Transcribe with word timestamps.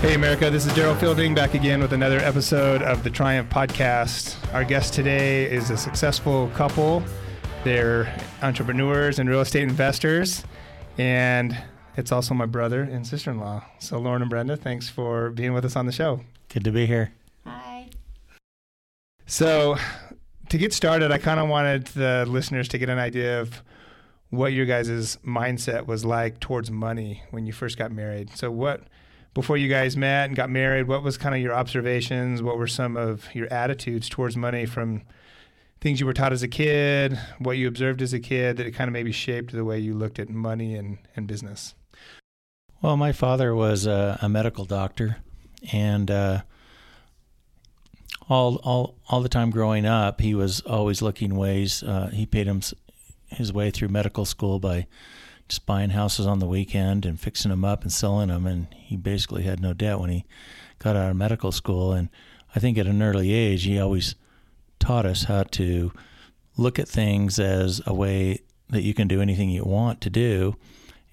Hey, 0.00 0.14
America, 0.14 0.48
this 0.48 0.64
is 0.64 0.72
Daryl 0.74 0.96
Fielding 0.96 1.34
back 1.34 1.54
again 1.54 1.80
with 1.80 1.92
another 1.92 2.18
episode 2.18 2.82
of 2.82 3.02
the 3.02 3.10
Triumph 3.10 3.50
Podcast. 3.50 4.36
Our 4.54 4.62
guest 4.62 4.94
today 4.94 5.50
is 5.50 5.70
a 5.70 5.76
successful 5.76 6.52
couple. 6.54 7.02
They're 7.64 8.16
entrepreneurs 8.40 9.18
and 9.18 9.28
real 9.28 9.40
estate 9.40 9.64
investors, 9.64 10.44
and 10.98 11.60
it's 11.96 12.12
also 12.12 12.32
my 12.32 12.46
brother 12.46 12.82
and 12.82 13.04
sister 13.04 13.32
in 13.32 13.40
law. 13.40 13.64
So, 13.80 13.98
Lauren 13.98 14.22
and 14.22 14.30
Brenda, 14.30 14.56
thanks 14.56 14.88
for 14.88 15.30
being 15.30 15.52
with 15.52 15.64
us 15.64 15.74
on 15.74 15.86
the 15.86 15.92
show. 15.92 16.20
Good 16.48 16.62
to 16.62 16.70
be 16.70 16.86
here. 16.86 17.12
Hi. 17.44 17.88
So, 19.26 19.78
to 20.48 20.58
get 20.58 20.72
started, 20.72 21.10
I 21.10 21.18
kind 21.18 21.40
of 21.40 21.48
wanted 21.48 21.88
the 21.88 22.24
listeners 22.28 22.68
to 22.68 22.78
get 22.78 22.88
an 22.88 23.00
idea 23.00 23.40
of 23.40 23.64
what 24.30 24.52
your 24.52 24.64
guys' 24.64 25.18
mindset 25.26 25.88
was 25.88 26.04
like 26.04 26.38
towards 26.38 26.70
money 26.70 27.24
when 27.32 27.46
you 27.46 27.52
first 27.52 27.76
got 27.76 27.90
married. 27.90 28.30
So, 28.36 28.48
what 28.52 28.82
before 29.38 29.56
you 29.56 29.68
guys 29.68 29.96
met 29.96 30.26
and 30.26 30.34
got 30.34 30.50
married, 30.50 30.88
what 30.88 31.04
was 31.04 31.16
kind 31.16 31.32
of 31.32 31.40
your 31.40 31.54
observations? 31.54 32.42
What 32.42 32.58
were 32.58 32.66
some 32.66 32.96
of 32.96 33.32
your 33.36 33.46
attitudes 33.52 34.08
towards 34.08 34.36
money 34.36 34.66
from 34.66 35.02
things 35.80 36.00
you 36.00 36.06
were 36.06 36.12
taught 36.12 36.32
as 36.32 36.42
a 36.42 36.48
kid, 36.48 37.16
what 37.38 37.52
you 37.52 37.68
observed 37.68 38.02
as 38.02 38.12
a 38.12 38.18
kid 38.18 38.56
that 38.56 38.66
it 38.66 38.72
kind 38.72 38.88
of 38.88 38.92
maybe 38.92 39.12
shaped 39.12 39.52
the 39.52 39.64
way 39.64 39.78
you 39.78 39.94
looked 39.94 40.18
at 40.18 40.28
money 40.28 40.74
and, 40.74 40.98
and 41.14 41.28
business? 41.28 41.76
Well, 42.82 42.96
my 42.96 43.12
father 43.12 43.54
was 43.54 43.86
a, 43.86 44.18
a 44.20 44.28
medical 44.28 44.64
doctor, 44.64 45.18
and 45.72 46.10
uh, 46.10 46.42
all 48.28 48.56
all 48.64 48.96
all 49.08 49.20
the 49.20 49.28
time 49.28 49.52
growing 49.52 49.86
up, 49.86 50.20
he 50.20 50.34
was 50.34 50.62
always 50.62 51.00
looking 51.00 51.36
ways. 51.36 51.84
Uh, 51.84 52.10
he 52.12 52.26
paid 52.26 52.48
him 52.48 52.60
his 53.28 53.52
way 53.52 53.70
through 53.70 53.86
medical 53.86 54.24
school 54.24 54.58
by 54.58 54.88
just 55.48 55.66
buying 55.66 55.90
houses 55.90 56.26
on 56.26 56.38
the 56.38 56.46
weekend 56.46 57.06
and 57.06 57.18
fixing 57.18 57.50
them 57.50 57.64
up 57.64 57.82
and 57.82 57.92
selling 57.92 58.28
them. 58.28 58.46
And 58.46 58.68
he 58.74 58.96
basically 58.96 59.42
had 59.42 59.60
no 59.60 59.72
debt 59.72 59.98
when 59.98 60.10
he 60.10 60.24
got 60.78 60.96
out 60.96 61.10
of 61.10 61.16
medical 61.16 61.52
school. 61.52 61.92
And 61.92 62.08
I 62.54 62.60
think 62.60 62.78
at 62.78 62.86
an 62.86 63.02
early 63.02 63.32
age, 63.32 63.64
he 63.64 63.78
always 63.78 64.14
taught 64.78 65.06
us 65.06 65.24
how 65.24 65.42
to 65.42 65.92
look 66.56 66.78
at 66.78 66.88
things 66.88 67.38
as 67.38 67.80
a 67.86 67.94
way 67.94 68.40
that 68.68 68.82
you 68.82 68.94
can 68.94 69.08
do 69.08 69.20
anything 69.20 69.48
you 69.48 69.64
want 69.64 70.00
to 70.02 70.10
do. 70.10 70.56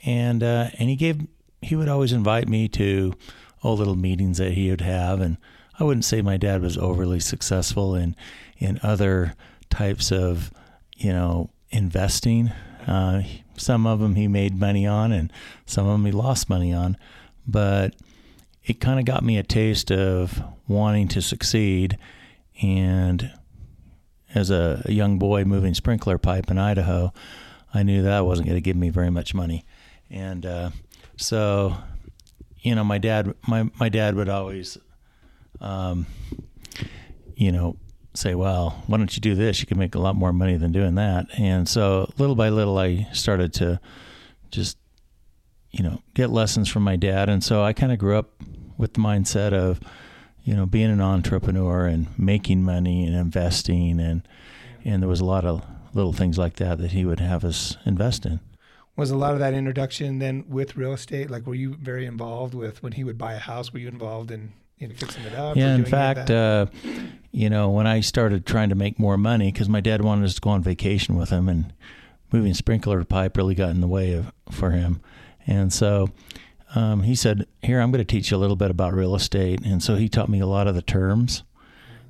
And 0.05 0.44
uh, 0.44 0.70
and 0.77 0.89
he 0.89 0.95
gave 0.95 1.25
he 1.61 1.75
would 1.75 1.89
always 1.89 2.11
invite 2.11 2.47
me 2.47 2.67
to 2.70 3.14
all 3.64 3.75
little 3.77 3.95
meetings 3.95 4.38
that 4.38 4.52
he 4.52 4.70
would 4.70 4.81
have. 4.81 5.22
And 5.22 5.38
I 5.80 5.83
wouldn't 5.83 6.05
say 6.05 6.22
my 6.22 6.38
dad 6.38 6.61
was 6.61 6.77
overly 6.77 7.20
successful 7.20 7.95
in 7.95 8.16
in 8.58 8.80
other 8.83 9.36
types 9.70 10.11
of 10.11 10.52
you 10.97 11.11
know 11.11 11.49
investing. 11.70 12.52
Uh, 12.86 13.23
some 13.58 13.86
of 13.88 14.00
them 14.00 14.16
he 14.16 14.28
made 14.28 14.59
money 14.59 14.86
on, 14.86 15.11
and 15.11 15.31
some 15.66 15.86
of 15.86 15.94
them 15.94 16.06
he 16.06 16.11
lost 16.11 16.50
money 16.50 16.73
on. 16.73 16.98
But 17.48 17.95
it 18.64 18.80
kind 18.80 19.00
of 19.00 19.06
got 19.06 19.23
me 19.23 19.38
a 19.38 19.44
taste 19.44 19.92
of 19.92 20.42
wanting 20.67 21.08
to 21.09 21.22
succeed. 21.22 21.98
And 22.61 23.31
as 24.33 24.50
a, 24.50 24.83
young 24.88 25.17
boy 25.17 25.45
moving 25.45 25.73
sprinkler 25.73 26.17
pipe 26.17 26.50
in 26.50 26.58
Idaho, 26.58 27.14
I 27.73 27.83
knew 27.83 28.03
that 28.03 28.26
wasn't 28.26 28.48
going 28.48 28.58
to 28.58 28.61
give 28.61 28.76
me 28.76 28.89
very 28.89 29.09
much 29.09 29.33
money. 29.33 29.66
And 30.09 30.45
uh, 30.45 30.70
so, 31.17 31.76
you 32.59 32.76
know, 32.76 32.83
my 32.83 32.98
dad, 32.98 33.33
my 33.48 33.70
my 33.80 33.89
dad 33.89 34.16
would 34.16 34.30
always, 34.30 34.78
um, 35.59 36.06
you 37.36 37.52
know, 37.52 37.76
say, 38.17 38.35
well, 38.35 38.83
why 38.88 38.97
don't 38.97 39.16
you 39.16 39.21
do 39.21 39.35
this? 39.35 39.59
You 39.59 39.67
can 39.67 39.77
make 39.77 39.95
a 39.95 39.99
lot 39.99 40.16
more 40.16 40.33
money 40.33 40.58
than 40.58 40.71
doing 40.71 40.95
that. 40.95 41.27
And 41.38 41.67
so 41.67 42.11
little 42.17 42.35
by 42.35 42.49
little, 42.49 42.77
I 42.77 43.08
started 43.13 43.53
to 43.55 43.80
just, 44.52 44.77
you 45.71 45.83
know, 45.83 46.02
get 46.13 46.30
lessons 46.30 46.69
from 46.69 46.83
my 46.83 46.95
dad. 46.95 47.30
And 47.30 47.43
so 47.43 47.63
I 47.63 47.73
kind 47.73 47.91
of 47.91 47.99
grew 47.99 48.17
up 48.17 48.31
with 48.77 48.93
the 48.93 49.02
mindset 49.02 49.53
of, 49.53 49.80
you 50.43 50.54
know, 50.54 50.65
being 50.65 50.92
an 50.92 51.02
entrepreneur 51.02 51.86
and 51.86 52.08
making 52.17 52.64
money 52.64 53.05
and 53.05 53.15
investing. 53.15 53.99
And, 53.99 54.27
and 54.83 55.02
there 55.02 55.09
was 55.09 55.21
a 55.21 55.25
lot 55.25 55.45
of 55.45 55.64
little 55.93 56.14
things 56.14 56.37
like 56.37 56.55
that 56.55 56.77
that 56.77 56.92
he 56.92 57.05
would 57.05 57.20
have 57.20 57.43
us 57.43 57.77
invest 57.86 58.25
in. 58.25 58.39
Was 58.98 59.11
a 59.11 59.17
lot 59.17 59.33
of 59.33 59.39
that 59.39 59.54
introduction 59.54 60.20
then 60.20 60.45
with 60.48 60.77
real 60.77 60.93
estate? 60.93 61.30
Like, 61.30 61.45
were 61.45 61.55
you 61.55 61.75
very 61.75 62.05
involved 62.05 62.54
with 62.54 62.81
when 62.81 62.93
he 62.93 63.04
would 63.04 63.17
buy 63.17 63.33
a 63.33 63.39
house? 63.39 63.73
Were 63.73 63.80
you 63.80 63.89
involved 63.89 64.31
in 64.31 64.54
you 64.77 64.87
know, 64.87 64.93
fixing 64.95 65.23
it 65.23 65.33
up? 65.33 65.55
Yeah, 65.55 65.75
in 65.75 65.86
fact, 65.86 66.30
uh, 66.30 66.67
you 67.31 67.49
know, 67.49 67.69
when 67.69 67.87
I 67.87 68.02
started 68.02 68.45
trying 68.45 68.69
to 68.69 68.75
make 68.75 68.99
more 68.99 69.17
money, 69.17 69.52
because 69.52 69.69
my 69.69 69.81
dad 69.81 70.03
wanted 70.03 70.25
us 70.25 70.36
to 70.36 70.41
go 70.41 70.52
on 70.52 70.61
vacation 70.63 71.15
with 71.15 71.30
him, 71.30 71.49
and 71.49 71.73
moving 72.31 72.53
sprinkler 72.53 73.03
pipe 73.03 73.37
really 73.37 73.55
got 73.55 73.69
in 73.69 73.81
the 73.81 73.87
way 73.87 74.13
of 74.13 74.31
for 74.52 74.71
him, 74.71 75.02
and 75.47 75.71
so 75.71 76.09
um, 76.75 77.03
he 77.03 77.15
said, 77.15 77.47
"Here, 77.61 77.80
I'm 77.80 77.91
going 77.91 78.05
to 78.05 78.05
teach 78.05 78.31
you 78.31 78.37
a 78.37 78.39
little 78.39 78.55
bit 78.55 78.71
about 78.71 78.93
real 78.93 79.15
estate," 79.15 79.61
and 79.65 79.81
so 79.81 79.95
he 79.95 80.09
taught 80.09 80.30
me 80.30 80.39
a 80.39 80.47
lot 80.47 80.67
of 80.67 80.75
the 80.75 80.81
terms. 80.81 81.43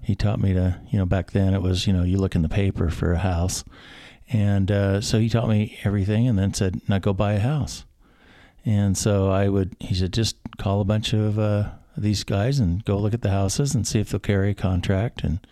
He 0.02 0.16
taught 0.16 0.40
me 0.40 0.54
to, 0.54 0.80
you 0.92 1.00
know, 1.00 1.06
back 1.06 1.32
then 1.32 1.56
it 1.56 1.64
was, 1.64 1.88
you 1.88 1.94
know, 1.94 2.04
you 2.04 2.18
look 2.18 2.36
in 2.36 2.44
the 2.44 2.50
paper 2.50 2.90
for 2.90 3.14
a 3.14 3.18
house, 3.20 3.64
and 4.32 4.70
uh, 4.72 5.02
so 5.02 5.20
he 5.20 5.30
taught 5.30 5.50
me 5.50 5.80
everything, 5.84 6.28
and 6.28 6.38
then 6.38 6.54
said, 6.54 6.82
"Now 6.88 7.00
go 7.00 7.14
buy 7.14 7.34
a 7.34 7.40
house." 7.40 7.86
And 8.66 8.98
so 8.98 9.30
I 9.30 9.48
would, 9.48 9.76
he 9.80 9.94
said, 9.94 10.12
just 10.12 10.38
call 10.58 10.82
a 10.82 10.86
bunch 10.86 11.14
of 11.14 11.38
uh, 11.38 11.70
these 11.98 12.24
guys 12.24 12.60
and 12.60 12.84
go 12.86 12.98
look 12.98 13.14
at 13.14 13.22
the 13.22 13.32
houses 13.32 13.74
and 13.74 13.88
see 13.88 14.00
if 14.00 14.10
they'll 14.10 14.20
carry 14.20 14.52
a 14.52 14.56
contract. 14.56 15.24
And 15.24 15.46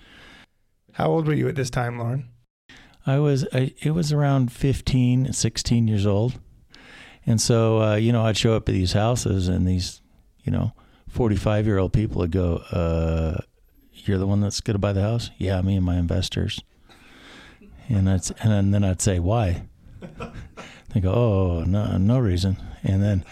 how 0.94 1.10
old 1.10 1.28
were 1.28 1.34
you 1.34 1.48
at 1.48 1.56
this 1.56 1.70
time, 1.70 1.98
Lauren? 1.98 2.30
I 3.06 3.20
was. 3.20 3.46
I, 3.54 3.74
it 3.82 3.92
was 3.92 4.14
around 4.14 4.52
15, 4.52 5.34
16 5.34 5.88
years 5.88 6.06
old, 6.06 6.40
and 7.26 7.42
so 7.42 7.82
uh, 7.82 7.96
you 7.96 8.14
know 8.14 8.26
I'd 8.26 8.38
show 8.38 8.56
up 8.56 8.70
at 8.70 8.74
these 8.74 8.94
houses 8.94 9.50
and 9.50 9.68
these 9.68 10.02
you 10.44 10.52
know 10.52 10.72
forty 11.10 11.36
five 11.36 11.66
year 11.66 11.80
old 11.80 11.92
people 11.92 12.20
would 12.20 12.32
go, 12.32 12.58
uh, 12.72 13.42
"You're 13.92 14.18
the 14.18 14.28
one 14.28 14.40
that's 14.40 14.62
going 14.62 14.76
to 14.76 14.80
buy 14.80 14.94
the 14.94 15.02
house?" 15.02 15.32
Yeah, 15.38 15.62
me 15.62 15.76
and 15.76 15.86
my 15.86 15.98
investors. 15.98 16.62
And 17.90 18.10
I'd 18.10 18.22
and 18.42 18.74
then 18.74 18.86
I'd 18.86 19.02
say, 19.02 19.20
"Why?" 19.20 19.64
They 20.94 21.00
go, 21.00 21.12
"Oh, 21.12 21.64
no, 21.64 21.98
no 21.98 22.20
reason." 22.20 22.58
And 22.84 23.02
then 23.02 23.26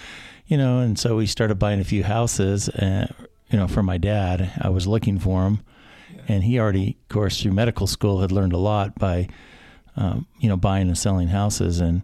you 0.51 0.57
know, 0.57 0.79
and 0.79 0.99
so 0.99 1.15
we 1.15 1.25
started 1.25 1.57
buying 1.57 1.79
a 1.79 1.85
few 1.85 2.03
houses, 2.03 2.67
uh, 2.67 3.07
you 3.49 3.57
know, 3.57 3.69
for 3.69 3.81
my 3.81 3.97
dad. 3.97 4.51
I 4.59 4.67
was 4.67 4.85
looking 4.85 5.17
for 5.17 5.45
him, 5.45 5.61
and 6.27 6.43
he 6.43 6.59
already, 6.59 6.97
of 7.03 7.07
course, 7.07 7.41
through 7.41 7.53
medical 7.53 7.87
school, 7.87 8.19
had 8.19 8.33
learned 8.33 8.51
a 8.51 8.57
lot 8.57 8.99
by, 8.99 9.29
um, 9.95 10.27
you 10.41 10.49
know, 10.49 10.57
buying 10.57 10.89
and 10.89 10.97
selling 10.97 11.29
houses. 11.29 11.79
And 11.79 12.01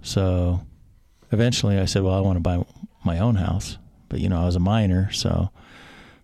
so, 0.00 0.60
eventually, 1.32 1.76
I 1.76 1.86
said, 1.86 2.04
"Well, 2.04 2.14
I 2.14 2.20
want 2.20 2.36
to 2.36 2.40
buy 2.40 2.64
my 3.04 3.18
own 3.18 3.34
house," 3.34 3.78
but 4.08 4.20
you 4.20 4.28
know, 4.28 4.42
I 4.42 4.46
was 4.46 4.54
a 4.54 4.60
minor, 4.60 5.10
so, 5.10 5.50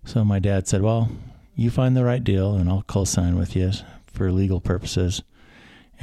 so 0.05 0.25
my 0.25 0.39
dad 0.39 0.69
said, 0.69 0.81
"Well, 0.81 1.11
you 1.57 1.73
find 1.73 1.97
the 1.97 2.05
right 2.05 2.23
deal, 2.23 2.55
and 2.55 2.71
I'll 2.71 2.83
co-sign 2.83 3.37
with 3.37 3.57
you 3.57 3.73
for 4.07 4.31
legal 4.31 4.61
purposes." 4.61 5.25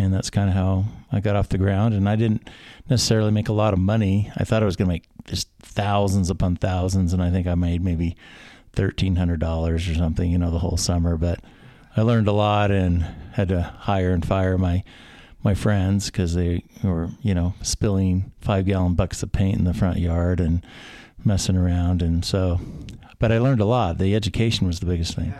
And 0.01 0.13
that's 0.13 0.29
kind 0.29 0.49
of 0.49 0.55
how 0.55 0.85
I 1.11 1.19
got 1.19 1.35
off 1.35 1.49
the 1.49 1.57
ground. 1.57 1.93
And 1.93 2.09
I 2.09 2.15
didn't 2.15 2.49
necessarily 2.89 3.31
make 3.31 3.49
a 3.49 3.53
lot 3.53 3.73
of 3.73 3.79
money. 3.79 4.31
I 4.35 4.43
thought 4.43 4.63
I 4.63 4.65
was 4.65 4.75
going 4.75 4.87
to 4.87 4.93
make 4.93 5.07
just 5.25 5.49
thousands 5.59 6.29
upon 6.29 6.55
thousands, 6.55 7.13
and 7.13 7.21
I 7.21 7.29
think 7.29 7.47
I 7.47 7.55
made 7.55 7.83
maybe 7.83 8.15
thirteen 8.73 9.15
hundred 9.15 9.39
dollars 9.39 9.87
or 9.87 9.95
something, 9.95 10.31
you 10.31 10.37
know, 10.37 10.51
the 10.51 10.59
whole 10.59 10.77
summer. 10.77 11.17
But 11.17 11.39
I 11.95 12.01
learned 12.01 12.27
a 12.27 12.33
lot 12.33 12.71
and 12.71 13.03
had 13.33 13.49
to 13.49 13.61
hire 13.61 14.11
and 14.11 14.25
fire 14.25 14.57
my 14.57 14.83
my 15.43 15.53
friends 15.53 16.07
because 16.07 16.33
they 16.33 16.63
were, 16.83 17.09
you 17.21 17.33
know, 17.33 17.53
spilling 17.61 18.31
five 18.41 18.65
gallon 18.65 18.95
buckets 18.95 19.23
of 19.23 19.31
paint 19.31 19.57
in 19.57 19.65
the 19.65 19.73
front 19.73 19.97
yard 19.99 20.39
and 20.39 20.65
messing 21.23 21.57
around, 21.57 22.01
and 22.01 22.25
so. 22.25 22.59
But 23.19 23.31
I 23.31 23.37
learned 23.37 23.61
a 23.61 23.65
lot. 23.65 23.99
The 23.99 24.15
education 24.15 24.65
was 24.65 24.79
the 24.79 24.87
biggest 24.87 25.15
thing. 25.15 25.35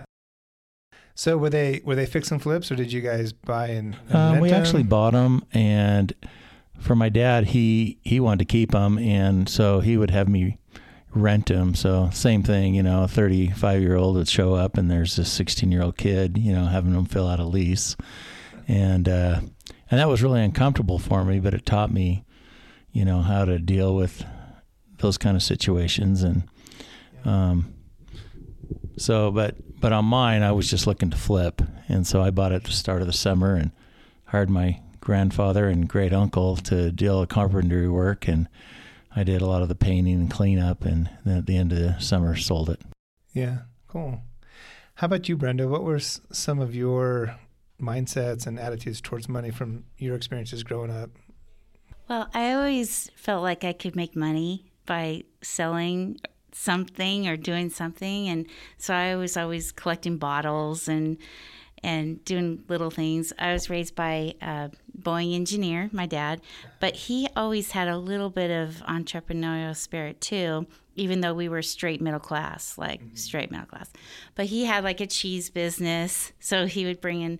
So 1.15 1.37
were 1.37 1.49
they 1.49 1.81
were 1.83 1.95
they 1.95 2.05
fix 2.05 2.31
and 2.31 2.41
flips, 2.41 2.71
or 2.71 2.75
did 2.75 2.91
you 2.91 3.01
guys 3.01 3.33
buy 3.33 3.67
and? 3.67 3.95
uh, 4.11 4.37
we 4.41 4.51
actually 4.51 4.83
bought 4.83 5.11
them, 5.13 5.43
and 5.53 6.13
for 6.79 6.95
my 6.95 7.09
dad, 7.09 7.47
he 7.47 7.99
he 8.03 8.19
wanted 8.19 8.39
to 8.39 8.45
keep 8.45 8.71
them, 8.71 8.97
and 8.97 9.47
so 9.47 9.79
he 9.79 9.97
would 9.97 10.11
have 10.11 10.27
me 10.27 10.57
rent 11.13 11.47
them. 11.47 11.75
So 11.75 12.09
same 12.13 12.43
thing, 12.43 12.73
you 12.73 12.83
know, 12.83 13.03
a 13.03 13.07
35 13.07 13.81
year 13.81 13.95
old 13.95 14.15
would 14.15 14.29
show 14.29 14.53
up, 14.55 14.77
and 14.77 14.89
there's 14.89 15.15
this 15.15 15.31
16 15.31 15.71
year 15.71 15.83
old 15.83 15.97
kid, 15.97 16.37
you 16.37 16.53
know, 16.53 16.65
having 16.65 16.93
them 16.93 17.05
fill 17.05 17.27
out 17.27 17.39
a 17.39 17.45
lease, 17.45 17.95
and 18.67 19.07
uh, 19.07 19.41
and 19.89 19.99
that 19.99 20.07
was 20.07 20.23
really 20.23 20.41
uncomfortable 20.41 20.99
for 20.99 21.23
me, 21.23 21.39
but 21.39 21.53
it 21.53 21.65
taught 21.65 21.91
me, 21.91 22.23
you 22.91 23.05
know, 23.05 23.21
how 23.21 23.45
to 23.45 23.59
deal 23.59 23.93
with 23.95 24.25
those 24.99 25.17
kind 25.17 25.35
of 25.35 25.43
situations, 25.43 26.23
and 26.23 26.43
um, 27.25 27.73
so, 29.01 29.31
but 29.31 29.55
but 29.79 29.91
on 29.91 30.05
mine, 30.05 30.43
I 30.43 30.51
was 30.51 30.69
just 30.69 30.87
looking 30.87 31.09
to 31.09 31.17
flip, 31.17 31.61
and 31.87 32.05
so 32.05 32.21
I 32.21 32.29
bought 32.29 32.51
it 32.51 32.55
at 32.55 32.63
the 32.65 32.71
start 32.71 33.01
of 33.01 33.07
the 33.07 33.13
summer 33.13 33.55
and 33.55 33.71
hired 34.25 34.49
my 34.49 34.81
grandfather 34.99 35.67
and 35.67 35.89
great 35.89 36.13
uncle 36.13 36.55
to 36.57 36.91
do 36.91 37.11
all 37.11 37.21
the 37.21 37.27
carpentry 37.27 37.89
work, 37.89 38.27
and 38.27 38.47
I 39.15 39.23
did 39.23 39.41
a 39.41 39.47
lot 39.47 39.61
of 39.61 39.67
the 39.67 39.75
painting 39.75 40.13
and 40.13 40.31
cleanup, 40.31 40.85
and 40.85 41.09
then 41.25 41.37
at 41.37 41.45
the 41.47 41.57
end 41.57 41.71
of 41.71 41.79
the 41.79 41.99
summer, 41.99 42.35
sold 42.35 42.69
it. 42.69 42.81
Yeah, 43.33 43.59
cool. 43.87 44.21
How 44.95 45.05
about 45.05 45.27
you, 45.27 45.35
Brenda? 45.35 45.67
What 45.67 45.83
were 45.83 45.99
some 45.99 46.59
of 46.59 46.75
your 46.75 47.35
mindsets 47.81 48.45
and 48.45 48.59
attitudes 48.59 49.01
towards 49.01 49.27
money 49.27 49.49
from 49.49 49.85
your 49.97 50.15
experiences 50.15 50.63
growing 50.63 50.91
up? 50.91 51.09
Well, 52.07 52.29
I 52.33 52.53
always 52.53 53.09
felt 53.15 53.41
like 53.41 53.63
I 53.63 53.73
could 53.73 53.95
make 53.95 54.15
money 54.15 54.71
by 54.85 55.23
selling 55.41 56.17
something 56.51 57.27
or 57.27 57.37
doing 57.37 57.69
something. 57.69 58.27
And 58.27 58.45
so 58.77 58.93
I 58.93 59.15
was 59.15 59.37
always 59.37 59.71
collecting 59.71 60.17
bottles 60.17 60.87
and 60.87 61.17
and 61.83 62.23
doing 62.25 62.63
little 62.67 62.91
things. 62.91 63.33
I 63.39 63.53
was 63.53 63.69
raised 63.69 63.95
by 63.95 64.35
a 64.39 64.69
Boeing 64.99 65.33
engineer, 65.33 65.89
my 65.91 66.05
dad, 66.05 66.41
but 66.79 66.95
he 66.95 67.27
always 67.35 67.71
had 67.71 67.87
a 67.87 67.97
little 67.97 68.29
bit 68.29 68.51
of 68.51 68.83
entrepreneurial 68.87 69.75
spirit 69.75 70.21
too, 70.21 70.67
even 70.95 71.21
though 71.21 71.33
we 71.33 71.49
were 71.49 71.63
straight 71.63 71.99
middle 71.99 72.19
class, 72.19 72.77
like 72.77 73.01
mm-hmm. 73.01 73.15
straight 73.15 73.49
middle 73.49 73.65
class. 73.65 73.91
But 74.35 74.45
he 74.45 74.65
had 74.65 74.83
like 74.83 75.01
a 75.01 75.07
cheese 75.07 75.49
business, 75.49 76.33
so 76.39 76.67
he 76.67 76.85
would 76.85 77.01
bring 77.01 77.21
in 77.21 77.39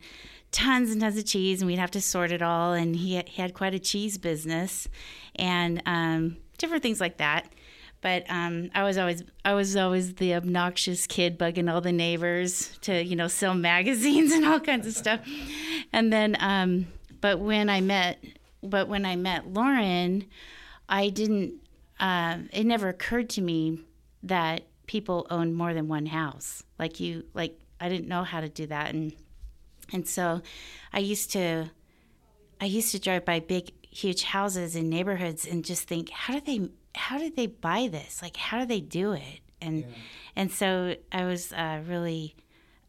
tons 0.52 0.92
and 0.92 1.02
tons 1.02 1.18
of 1.18 1.26
cheese 1.26 1.62
and 1.62 1.68
we'd 1.68 1.80
have 1.80 1.92
to 1.92 2.02
sort 2.02 2.32
it 2.32 2.42
all 2.42 2.74
and 2.74 2.96
he, 2.96 3.22
he 3.26 3.42
had 3.42 3.54
quite 3.54 3.74
a 3.74 3.80
cheese 3.80 4.18
business 4.18 4.88
and 5.36 5.82
um, 5.86 6.36
different 6.58 6.84
things 6.84 7.00
like 7.00 7.18
that 7.18 7.48
but 8.02 8.26
um, 8.30 8.72
I 8.74 8.84
was 8.84 8.98
always 8.98 9.24
I 9.46 9.54
was 9.54 9.76
always 9.76 10.16
the 10.16 10.34
obnoxious 10.34 11.06
kid 11.06 11.38
bugging 11.38 11.72
all 11.72 11.82
the 11.82 11.92
neighbors 11.92 12.78
to 12.82 13.04
you 13.04 13.16
know 13.16 13.28
sell 13.28 13.54
magazines 13.72 14.32
and 14.32 14.46
all 14.46 14.60
kinds 14.60 14.88
of 14.88 14.94
stuff. 14.94 15.22
And 15.94 16.12
then, 16.12 16.36
um, 16.40 16.88
but 17.22 17.40
when 17.40 17.70
I 17.70 17.82
met, 17.82 18.24
but 18.64 18.88
when 18.88 19.06
I 19.06 19.16
met 19.16 19.54
Lauren, 19.54 20.26
I 20.90 21.10
didn't. 21.10 21.54
Uh, 22.00 22.40
it 22.52 22.66
never 22.66 22.90
occurred 22.90 23.30
to 23.30 23.42
me 23.42 23.80
that 24.24 24.64
people 24.88 25.28
own 25.30 25.54
more 25.54 25.74
than 25.74 25.88
one 25.88 26.08
house. 26.08 26.64
Like 26.80 27.00
you, 27.00 27.26
like 27.36 27.60
I 27.80 27.90
didn't 27.90 28.08
know 28.08 28.24
how 28.24 28.42
to 28.42 28.50
do 28.50 28.66
that, 28.68 28.94
and 28.94 29.14
and 29.94 30.08
so 30.08 30.42
I 30.92 31.00
used 31.00 31.32
to. 31.34 31.70
I 32.60 32.66
used 32.66 32.92
to 32.92 33.00
drive 33.00 33.26
by 33.26 33.40
big, 33.40 33.72
huge 33.90 34.22
houses 34.22 34.76
in 34.76 34.88
neighborhoods 34.88 35.48
and 35.48 35.66
just 35.66 35.88
think, 35.88 36.12
how 36.12 36.40
do 36.40 36.42
they 36.42 36.70
how 36.96 37.18
did 37.18 37.36
they 37.36 37.48
buy 37.48 37.88
this? 37.92 38.22
Like, 38.22 38.38
how 38.38 38.60
do 38.60 38.66
they 38.66 38.82
do 38.82 39.14
it? 39.14 39.40
And 39.62 39.80
yeah. 39.82 39.86
and 40.36 40.52
so 40.52 40.96
I 41.12 41.26
was 41.26 41.54
uh, 41.54 41.82
really 41.88 42.36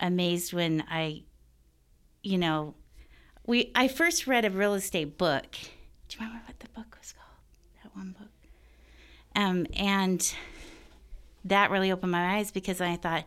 amazed 0.00 0.52
when 0.52 0.84
I, 0.90 1.22
you 2.22 2.38
know, 2.38 2.75
we 3.46 3.70
I 3.75 3.88
first 3.88 4.26
read 4.26 4.44
a 4.44 4.50
real 4.50 4.75
estate 4.75 5.19
book. 5.19 5.52
Do 6.08 6.16
you 6.16 6.20
remember 6.20 6.43
what 6.46 6.60
the 6.60 6.69
book 6.69 6.96
was 6.99 7.12
called? 7.12 7.82
That 7.82 7.96
one 7.96 8.14
book. 8.19 8.28
Um, 9.34 9.66
and 9.75 10.34
that 11.44 11.70
really 11.70 11.90
opened 11.93 12.12
my 12.12 12.37
eyes 12.37 12.50
because 12.50 12.81
I 12.81 12.96
thought 12.96 13.25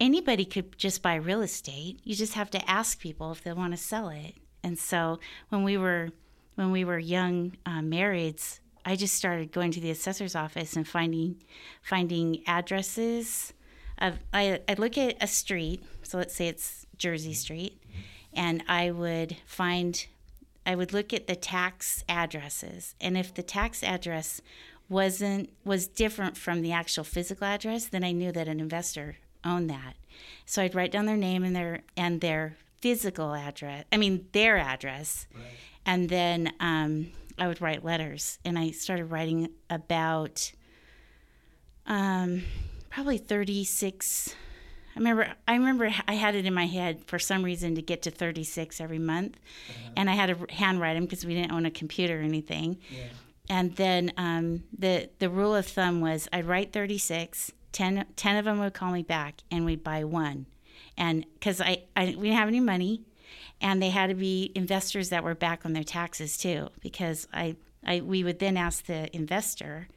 anybody 0.00 0.44
could 0.44 0.76
just 0.78 1.02
buy 1.02 1.16
real 1.16 1.42
estate. 1.42 2.00
You 2.04 2.14
just 2.14 2.34
have 2.34 2.50
to 2.50 2.70
ask 2.70 2.98
people 2.98 3.32
if 3.32 3.42
they 3.42 3.52
want 3.52 3.72
to 3.72 3.76
sell 3.76 4.08
it. 4.08 4.34
And 4.62 4.78
so 4.78 5.20
when 5.48 5.64
we 5.64 5.76
were 5.76 6.10
when 6.56 6.72
we 6.72 6.84
were 6.84 6.98
young 6.98 7.56
uh, 7.64 7.80
marrieds, 7.80 8.58
I 8.88 8.96
just 8.96 9.12
started 9.12 9.52
going 9.52 9.70
to 9.72 9.80
the 9.82 9.90
assessor's 9.90 10.34
office 10.34 10.74
and 10.74 10.88
finding 10.88 11.42
finding 11.82 12.42
addresses. 12.46 13.52
Of, 13.98 14.18
I 14.32 14.60
I 14.66 14.74
look 14.74 14.96
at 14.96 15.22
a 15.22 15.26
street, 15.26 15.84
so 16.02 16.16
let's 16.16 16.34
say 16.34 16.48
it's 16.48 16.86
Jersey 16.96 17.34
Street, 17.34 17.82
and 18.32 18.62
I 18.66 18.90
would 18.90 19.36
find 19.44 20.06
I 20.64 20.74
would 20.74 20.94
look 20.94 21.12
at 21.12 21.26
the 21.26 21.36
tax 21.36 22.02
addresses, 22.08 22.94
and 22.98 23.18
if 23.18 23.34
the 23.34 23.42
tax 23.42 23.82
address 23.82 24.40
wasn't 24.88 25.50
was 25.66 25.86
different 25.86 26.38
from 26.38 26.62
the 26.62 26.72
actual 26.72 27.04
physical 27.04 27.46
address, 27.46 27.88
then 27.88 28.02
I 28.02 28.12
knew 28.12 28.32
that 28.32 28.48
an 28.48 28.58
investor 28.58 29.16
owned 29.44 29.68
that. 29.68 29.96
So 30.46 30.62
I'd 30.62 30.74
write 30.74 30.92
down 30.92 31.04
their 31.04 31.18
name 31.18 31.44
and 31.44 31.54
their 31.54 31.82
and 31.94 32.22
their 32.22 32.56
physical 32.80 33.34
address. 33.34 33.84
I 33.92 33.98
mean 33.98 34.28
their 34.32 34.56
address, 34.56 35.26
right. 35.34 35.44
and 35.84 36.08
then 36.08 36.54
um, 36.58 37.12
I 37.38 37.48
would 37.48 37.60
write 37.60 37.84
letters, 37.84 38.38
and 38.44 38.58
I 38.58 38.70
started 38.70 39.06
writing 39.06 39.50
about 39.70 40.52
um, 41.86 42.42
probably 42.90 43.18
36. 43.18 44.34
I 44.94 44.98
remember 44.98 45.32
I 45.46 45.54
remember 45.54 45.90
I 46.06 46.14
had 46.14 46.34
it 46.34 46.44
in 46.44 46.54
my 46.54 46.66
head 46.66 47.04
for 47.06 47.18
some 47.18 47.44
reason 47.44 47.74
to 47.76 47.82
get 47.82 48.02
to 48.02 48.10
36 48.10 48.80
every 48.80 48.98
month, 48.98 49.38
uh-huh. 49.70 49.90
and 49.96 50.10
I 50.10 50.14
had 50.14 50.26
to 50.26 50.54
handwrite 50.54 50.96
them 50.96 51.04
because 51.04 51.24
we 51.24 51.34
didn't 51.34 51.52
own 51.52 51.66
a 51.66 51.70
computer 51.70 52.18
or 52.20 52.22
anything. 52.22 52.78
Yeah. 52.90 53.04
And 53.50 53.76
then 53.76 54.12
um, 54.16 54.64
the 54.76 55.08
the 55.18 55.30
rule 55.30 55.54
of 55.54 55.66
thumb 55.66 56.00
was 56.00 56.28
I'd 56.32 56.46
write 56.46 56.72
36, 56.72 57.52
10, 57.72 58.06
10 58.16 58.36
of 58.36 58.44
them 58.44 58.58
would 58.58 58.74
call 58.74 58.90
me 58.90 59.02
back, 59.02 59.42
and 59.50 59.64
we'd 59.64 59.84
buy 59.84 60.04
one. 60.04 60.46
And 60.96 61.24
because 61.34 61.60
I, 61.60 61.84
I 61.96 62.06
we 62.18 62.28
didn't 62.28 62.38
have 62.38 62.48
any 62.48 62.60
money, 62.60 63.02
and 63.60 63.82
they 63.82 63.90
had 63.90 64.08
to 64.08 64.14
be 64.14 64.52
investors 64.54 65.08
that 65.08 65.24
were 65.24 65.34
back 65.34 65.64
on 65.64 65.72
their 65.72 65.84
taxes 65.84 66.36
too 66.36 66.68
because 66.80 67.26
I, 67.32 67.56
I 67.84 68.00
we 68.00 68.24
would 68.24 68.38
then 68.38 68.56
ask 68.56 68.86
the 68.86 69.14
investor 69.14 69.88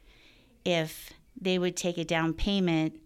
if 0.66 1.12
they 1.40 1.58
would 1.58 1.75
take 1.75 1.98
a 1.98 2.04
down 2.04 2.34
payment 2.34 3.00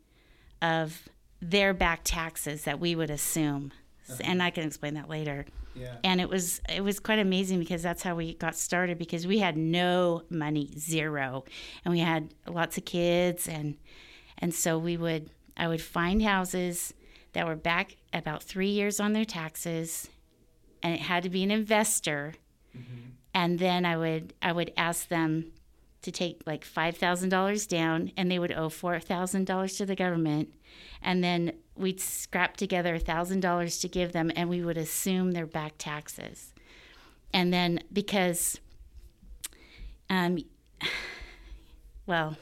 of 0.61 1.07
their 1.41 1.73
back 1.73 2.01
taxes 2.03 2.63
that 2.63 2.79
we 2.79 2.95
would 2.95 3.09
assume 3.09 3.71
uh-huh. 4.09 4.21
and 4.23 4.41
I 4.41 4.49
can 4.49 4.65
explain 4.65 4.93
that 4.95 5.09
later. 5.09 5.45
Yeah. 5.75 5.95
And 6.03 6.21
it 6.21 6.29
was 6.29 6.61
it 6.69 6.81
was 6.81 6.99
quite 6.99 7.19
amazing 7.19 7.59
because 7.59 7.81
that's 7.83 8.01
how 8.01 8.15
we 8.15 8.35
got 8.35 8.55
started 8.55 8.97
because 8.97 9.27
we 9.27 9.39
had 9.39 9.57
no 9.57 10.23
money, 10.29 10.71
zero. 10.77 11.43
And 11.83 11.93
we 11.93 11.99
had 11.99 12.33
lots 12.47 12.77
of 12.77 12.85
kids 12.85 13.47
and 13.47 13.75
and 14.37 14.53
so 14.53 14.77
we 14.77 14.95
would 14.95 15.29
I 15.57 15.67
would 15.67 15.81
find 15.81 16.21
houses 16.21 16.93
that 17.33 17.45
were 17.45 17.55
back 17.55 17.97
about 18.13 18.43
3 18.43 18.69
years 18.69 19.01
on 19.01 19.11
their 19.11 19.25
taxes 19.25 20.09
and 20.81 20.93
it 20.93 21.01
had 21.01 21.23
to 21.23 21.29
be 21.29 21.43
an 21.43 21.51
investor. 21.51 22.33
Mm-hmm. 22.75 23.09
And 23.33 23.59
then 23.59 23.85
I 23.85 23.97
would 23.97 24.33
I 24.41 24.51
would 24.51 24.71
ask 24.77 25.07
them 25.07 25.51
to 26.01 26.11
take 26.11 26.41
like 26.45 26.63
five 26.63 26.97
thousand 26.97 27.29
dollars 27.29 27.67
down, 27.67 28.11
and 28.15 28.29
they 28.31 28.39
would 28.39 28.51
owe 28.51 28.69
four 28.69 28.99
thousand 28.99 29.45
dollars 29.45 29.77
to 29.77 29.85
the 29.85 29.95
government, 29.95 30.53
and 31.01 31.23
then 31.23 31.53
we'd 31.75 31.99
scrap 31.99 32.55
together 32.55 32.97
thousand 32.97 33.41
dollars 33.41 33.79
to 33.79 33.87
give 33.87 34.11
them, 34.11 34.31
and 34.35 34.49
we 34.49 34.61
would 34.63 34.77
assume 34.77 35.31
their 35.31 35.47
back 35.47 35.73
taxes, 35.77 36.53
and 37.33 37.51
then 37.51 37.81
because, 37.91 38.59
um, 40.09 40.37
well, 42.05 42.37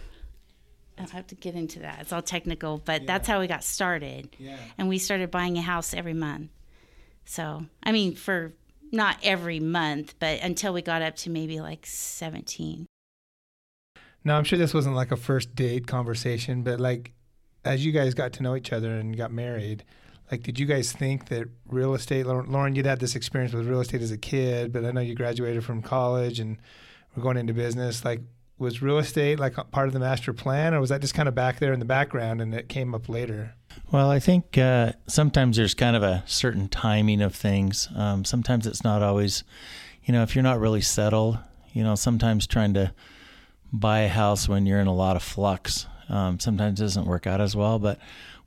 I'll 1.00 1.08
have 1.08 1.28
to 1.28 1.36
get 1.36 1.56
into 1.56 1.80
that. 1.80 2.00
It's 2.02 2.14
all 2.14 2.22
technical, 2.22 2.78
but 2.78 3.02
yeah. 3.02 3.08
that's 3.08 3.28
how 3.28 3.40
we 3.40 3.48
got 3.48 3.64
started. 3.64 4.30
Yeah. 4.38 4.58
And 4.78 4.90
we 4.90 4.98
started 5.00 5.32
buying 5.32 5.58
a 5.58 5.62
house 5.62 5.94
every 5.94 6.14
month. 6.14 6.50
So, 7.26 7.66
I 7.82 7.92
mean, 7.92 8.16
for 8.16 8.54
not 8.92 9.18
every 9.24 9.60
month, 9.60 10.16
but 10.20 10.40
until 10.42 10.74
we 10.74 10.82
got 10.82 11.02
up 11.02 11.16
to 11.18 11.30
maybe 11.30 11.60
like 11.60 11.86
17. 11.86 12.86
Now, 14.24 14.38
I'm 14.38 14.44
sure 14.44 14.58
this 14.58 14.74
wasn't 14.74 14.96
like 14.96 15.12
a 15.12 15.18
first 15.18 15.56
date 15.56 15.88
conversation, 15.88 16.64
but 16.64 16.80
like 16.80 17.12
as 17.66 17.86
you 17.86 17.92
guys 17.92 18.14
got 18.14 18.34
to 18.34 18.44
know 18.44 18.56
each 18.56 18.72
other 18.72 18.96
and 18.96 19.18
got 19.18 19.32
married, 19.32 19.84
like 20.32 20.44
did 20.44 20.60
you 20.60 20.66
guys 20.66 20.92
think 20.92 21.28
that 21.30 21.48
real 21.68 21.94
estate, 21.94 22.26
Lauren, 22.26 22.76
you'd 22.76 22.86
had 22.86 23.00
this 23.00 23.16
experience 23.16 23.54
with 23.54 23.68
real 23.68 23.82
estate 23.82 24.02
as 24.02 24.12
a 24.12 24.18
kid, 24.18 24.72
but 24.72 24.86
I 24.86 24.92
know 24.92 25.02
you 25.02 25.16
graduated 25.16 25.64
from 25.64 25.82
college 25.82 26.40
and 26.40 26.58
were 27.16 27.24
going 27.24 27.38
into 27.38 27.54
business. 27.54 28.06
Like, 28.06 28.22
was 28.64 28.82
real 28.82 28.98
estate 28.98 29.40
like 29.40 29.56
part 29.72 29.88
of 29.88 29.94
the 29.94 30.00
master 30.00 30.34
plan, 30.34 30.74
or 30.74 30.80
was 30.80 30.90
that 30.90 31.02
just 31.02 31.14
kind 31.14 31.30
of 31.30 31.36
back 31.36 31.60
there 31.60 31.74
in 31.74 31.80
the 31.80 31.86
background 31.86 32.42
and 32.42 32.54
it 32.54 32.70
came 32.70 32.96
up 32.96 33.08
later? 33.08 33.54
Well, 33.92 34.10
I 34.10 34.20
think 34.20 34.58
uh, 34.58 34.94
sometimes 35.08 35.58
there's 35.58 35.74
kind 35.74 35.96
of 35.96 36.04
a 36.04 36.24
certain 36.26 36.70
timing 36.70 37.22
of 37.22 37.36
things. 37.36 37.90
Um, 37.96 38.26
sometimes 38.26 38.66
it's 38.66 38.84
not 38.84 39.02
always, 39.02 39.44
you 40.04 40.14
know, 40.14 40.24
if 40.24 40.36
you're 40.36 40.44
not 40.44 40.60
really 40.60 40.82
settled, 40.82 41.38
you 41.74 41.84
know, 41.84 41.96
sometimes 41.96 42.48
trying 42.48 42.74
to 42.74 42.94
buy 43.72 44.02
a 44.02 44.10
house 44.10 44.48
when 44.48 44.66
you're 44.66 44.80
in 44.80 44.88
a 44.88 44.94
lot 44.94 45.16
of 45.16 45.24
flux 45.24 45.88
um, 46.10 46.40
sometimes 46.40 46.80
doesn't 46.80 47.06
work 47.06 47.28
out 47.28 47.42
as 47.42 47.56
well. 47.56 47.80
But 47.80 48.00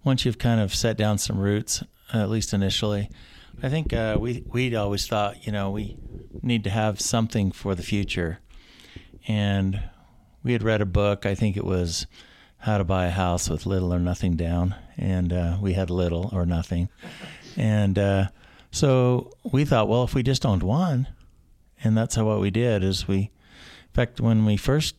once 0.05 0.25
you've 0.25 0.39
kind 0.39 0.61
of 0.61 0.75
set 0.75 0.97
down 0.97 1.19
some 1.19 1.39
roots, 1.39 1.83
at 2.13 2.31
least 2.31 2.53
initially, 2.53 3.11
I 3.63 3.69
think 3.69 3.93
uh, 3.93 4.17
we 4.21 4.45
we'd 4.47 4.75
always 4.75 5.07
thought, 5.07 5.47
you 5.47 5.53
know, 5.53 5.71
we 5.71 5.97
need 6.43 6.65
to 6.65 6.71
have 6.71 7.01
something 7.01 7.53
for 7.53 7.75
the 7.75 7.83
future, 7.83 8.41
and 9.27 9.83
we 10.47 10.53
had 10.53 10.63
read 10.63 10.81
a 10.81 10.87
book. 10.87 11.27
I 11.27 11.35
think 11.35 11.57
it 11.57 11.65
was 11.65 12.07
how 12.59 12.79
to 12.79 12.85
buy 12.85 13.07
a 13.07 13.11
house 13.11 13.51
with 13.51 13.67
little 13.67 13.93
or 13.93 13.99
nothing 13.99 14.37
down, 14.37 14.77
and 14.97 15.33
uh, 15.33 15.59
we 15.61 15.73
had 15.73 15.91
little 15.91 16.31
or 16.33 16.47
nothing, 16.47 16.89
and 17.57 17.99
uh, 17.99 18.29
so 18.71 19.33
we 19.51 19.65
thought, 19.65 19.89
well, 19.89 20.05
if 20.05 20.15
we 20.15 20.23
just 20.23 20.47
owned 20.47 20.63
one, 20.63 21.09
and 21.83 21.97
that's 21.97 22.15
how 22.15 22.27
what 22.27 22.41
we 22.41 22.51
did 22.51 22.85
is 22.85 23.09
we, 23.09 23.19
in 23.19 23.93
fact, 23.93 24.21
when 24.21 24.45
we 24.45 24.57
first 24.57 24.95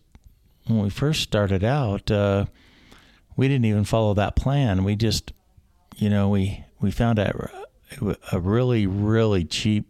when 0.66 0.82
we 0.82 0.90
first 0.90 1.24
started 1.24 1.64
out, 1.64 2.12
uh, 2.12 2.46
we 3.38 3.48
didn't 3.48 3.66
even 3.66 3.86
follow 3.86 4.14
that 4.16 4.36
plan. 4.36 4.84
We 4.84 4.98
just, 4.98 5.32
you 5.96 6.10
know, 6.10 6.28
we 6.28 6.66
we 6.82 6.92
found 6.92 7.20
a, 7.20 7.50
a 8.34 8.40
really 8.42 8.86
really 8.86 9.46
cheap 9.46 9.88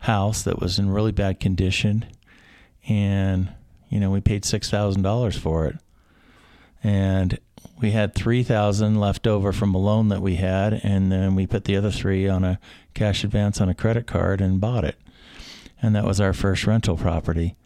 house 0.00 0.42
that 0.42 0.60
was 0.60 0.78
in 0.78 0.90
really 0.90 1.12
bad 1.12 1.40
condition, 1.40 2.04
and 2.86 3.54
you 3.88 4.00
know 4.00 4.10
we 4.10 4.20
paid 4.20 4.44
six 4.44 4.70
thousand 4.70 5.02
dollars 5.02 5.36
for 5.36 5.66
it 5.66 5.76
and 6.82 7.38
we 7.80 7.90
had 7.90 8.14
3000 8.14 8.94
left 8.94 9.26
over 9.26 9.52
from 9.52 9.74
a 9.74 9.78
loan 9.78 10.08
that 10.08 10.22
we 10.22 10.36
had 10.36 10.80
and 10.82 11.10
then 11.10 11.34
we 11.34 11.46
put 11.46 11.64
the 11.64 11.76
other 11.76 11.90
3 11.90 12.28
on 12.28 12.44
a 12.44 12.58
cash 12.94 13.24
advance 13.24 13.60
on 13.60 13.68
a 13.68 13.74
credit 13.74 14.06
card 14.06 14.40
and 14.40 14.60
bought 14.60 14.84
it 14.84 14.96
and 15.82 15.94
that 15.94 16.04
was 16.04 16.20
our 16.20 16.32
first 16.32 16.66
rental 16.66 16.96
property 16.96 17.56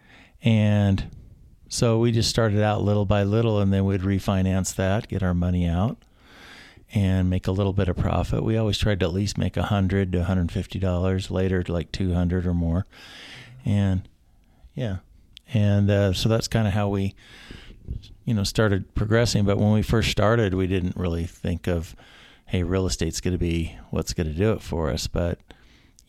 and 0.42 1.06
so 1.72 2.00
we 2.00 2.10
just 2.10 2.28
started 2.28 2.60
out 2.60 2.82
little 2.82 3.06
by 3.06 3.22
little, 3.22 3.60
and 3.60 3.72
then 3.72 3.84
we'd 3.84 4.00
refinance 4.00 4.74
that, 4.74 5.06
get 5.06 5.22
our 5.22 5.34
money 5.34 5.68
out, 5.68 5.98
and 6.92 7.30
make 7.30 7.46
a 7.46 7.52
little 7.52 7.72
bit 7.72 7.88
of 7.88 7.96
profit. 7.96 8.42
We 8.42 8.56
always 8.56 8.76
tried 8.76 8.98
to 9.00 9.06
at 9.06 9.12
least 9.12 9.38
make 9.38 9.56
a 9.56 9.62
hundred 9.62 10.10
to 10.12 10.24
hundred 10.24 10.50
fifty 10.50 10.80
dollars. 10.80 11.30
Later, 11.30 11.62
like 11.68 11.92
two 11.92 12.12
hundred 12.12 12.44
or 12.44 12.54
more, 12.54 12.86
and 13.64 14.02
yeah, 14.74 14.96
and 15.52 15.90
uh, 15.90 16.12
so 16.12 16.28
that's 16.28 16.48
kind 16.48 16.66
of 16.66 16.74
how 16.74 16.88
we, 16.88 17.14
you 18.24 18.34
know, 18.34 18.44
started 18.44 18.94
progressing. 18.94 19.44
But 19.44 19.58
when 19.58 19.72
we 19.72 19.82
first 19.82 20.10
started, 20.10 20.54
we 20.54 20.66
didn't 20.66 20.96
really 20.96 21.26
think 21.26 21.66
of, 21.66 21.96
hey, 22.46 22.62
real 22.62 22.86
estate's 22.86 23.20
going 23.20 23.32
to 23.32 23.38
be 23.38 23.76
what's 23.90 24.12
going 24.12 24.28
to 24.28 24.34
do 24.34 24.52
it 24.52 24.62
for 24.62 24.90
us. 24.90 25.06
But 25.06 25.38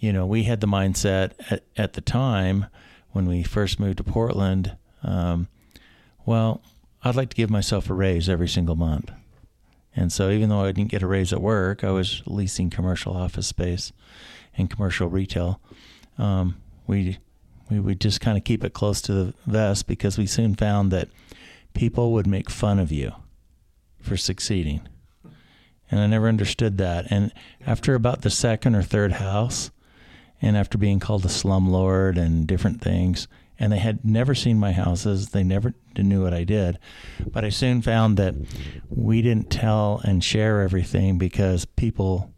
you 0.01 0.11
know, 0.11 0.25
we 0.25 0.43
had 0.43 0.61
the 0.61 0.67
mindset 0.67 1.33
at, 1.51 1.63
at 1.77 1.93
the 1.93 2.01
time 2.01 2.65
when 3.11 3.27
we 3.27 3.43
first 3.43 3.79
moved 3.79 3.97
to 3.97 4.03
Portland. 4.03 4.75
Um, 5.03 5.47
well, 6.25 6.61
I'd 7.03 7.15
like 7.15 7.29
to 7.29 7.35
give 7.35 7.51
myself 7.51 7.89
a 7.89 7.93
raise 7.93 8.27
every 8.27 8.47
single 8.47 8.75
month. 8.75 9.11
And 9.95 10.11
so, 10.11 10.29
even 10.29 10.49
though 10.49 10.61
I 10.61 10.71
didn't 10.71 10.89
get 10.89 11.03
a 11.03 11.07
raise 11.07 11.31
at 11.31 11.41
work, 11.41 11.83
I 11.83 11.91
was 11.91 12.23
leasing 12.25 12.69
commercial 12.69 13.15
office 13.15 13.47
space 13.47 13.91
and 14.57 14.69
commercial 14.69 15.07
retail. 15.07 15.61
Um, 16.17 16.55
we 16.87 17.19
we 17.71 17.79
would 17.79 18.01
just 18.01 18.21
kind 18.21 18.37
of 18.37 18.43
keep 18.43 18.63
it 18.63 18.73
close 18.73 19.01
to 19.01 19.13
the 19.13 19.33
vest 19.47 19.87
because 19.87 20.17
we 20.17 20.27
soon 20.27 20.55
found 20.55 20.91
that 20.91 21.09
people 21.73 22.11
would 22.11 22.27
make 22.27 22.49
fun 22.49 22.77
of 22.77 22.91
you 22.91 23.13
for 24.01 24.17
succeeding. 24.17 24.81
And 25.89 25.99
I 25.99 26.07
never 26.07 26.27
understood 26.27 26.77
that. 26.77 27.09
And 27.09 27.33
after 27.65 27.95
about 27.95 28.21
the 28.21 28.29
second 28.29 28.75
or 28.75 28.83
third 28.83 29.13
house, 29.13 29.71
and 30.41 30.57
after 30.57 30.77
being 30.77 30.99
called 30.99 31.23
a 31.23 31.29
slumlord 31.29 32.17
and 32.17 32.47
different 32.47 32.81
things, 32.81 33.27
and 33.59 33.71
they 33.71 33.77
had 33.77 34.03
never 34.03 34.33
seen 34.33 34.59
my 34.59 34.71
houses. 34.71 35.29
They 35.29 35.43
never 35.43 35.75
knew 35.95 36.23
what 36.23 36.33
I 36.33 36.43
did. 36.43 36.79
But 37.27 37.45
I 37.45 37.49
soon 37.49 37.83
found 37.83 38.17
that 38.17 38.33
we 38.89 39.21
didn't 39.21 39.51
tell 39.51 40.01
and 40.03 40.23
share 40.23 40.61
everything 40.61 41.19
because 41.19 41.65
people 41.65 42.33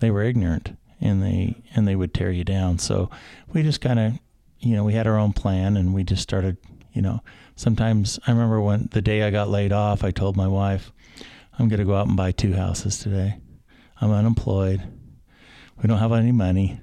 they 0.00 0.10
were 0.10 0.22
ignorant 0.22 0.76
and 1.00 1.22
they 1.22 1.62
and 1.74 1.88
they 1.88 1.96
would 1.96 2.12
tear 2.12 2.30
you 2.30 2.44
down. 2.44 2.78
So 2.78 3.08
we 3.54 3.62
just 3.62 3.80
kind 3.80 3.98
of 3.98 4.18
you 4.64 4.74
know, 4.74 4.84
we 4.84 4.94
had 4.94 5.06
our 5.06 5.18
own 5.18 5.32
plan 5.32 5.76
and 5.76 5.94
we 5.94 6.04
just 6.04 6.22
started, 6.22 6.56
you 6.92 7.02
know, 7.02 7.22
sometimes 7.56 8.18
I 8.26 8.32
remember 8.32 8.60
when 8.60 8.88
the 8.92 9.02
day 9.02 9.22
I 9.22 9.30
got 9.30 9.48
laid 9.48 9.72
off, 9.72 10.02
I 10.02 10.10
told 10.10 10.36
my 10.36 10.48
wife, 10.48 10.92
I'm 11.58 11.68
going 11.68 11.78
to 11.78 11.84
go 11.84 11.94
out 11.94 12.08
and 12.08 12.16
buy 12.16 12.32
two 12.32 12.54
houses 12.54 12.98
today. 12.98 13.36
I'm 14.00 14.10
unemployed. 14.10 14.82
We 15.80 15.88
don't 15.88 15.98
have 15.98 16.12
any 16.12 16.32
money 16.32 16.80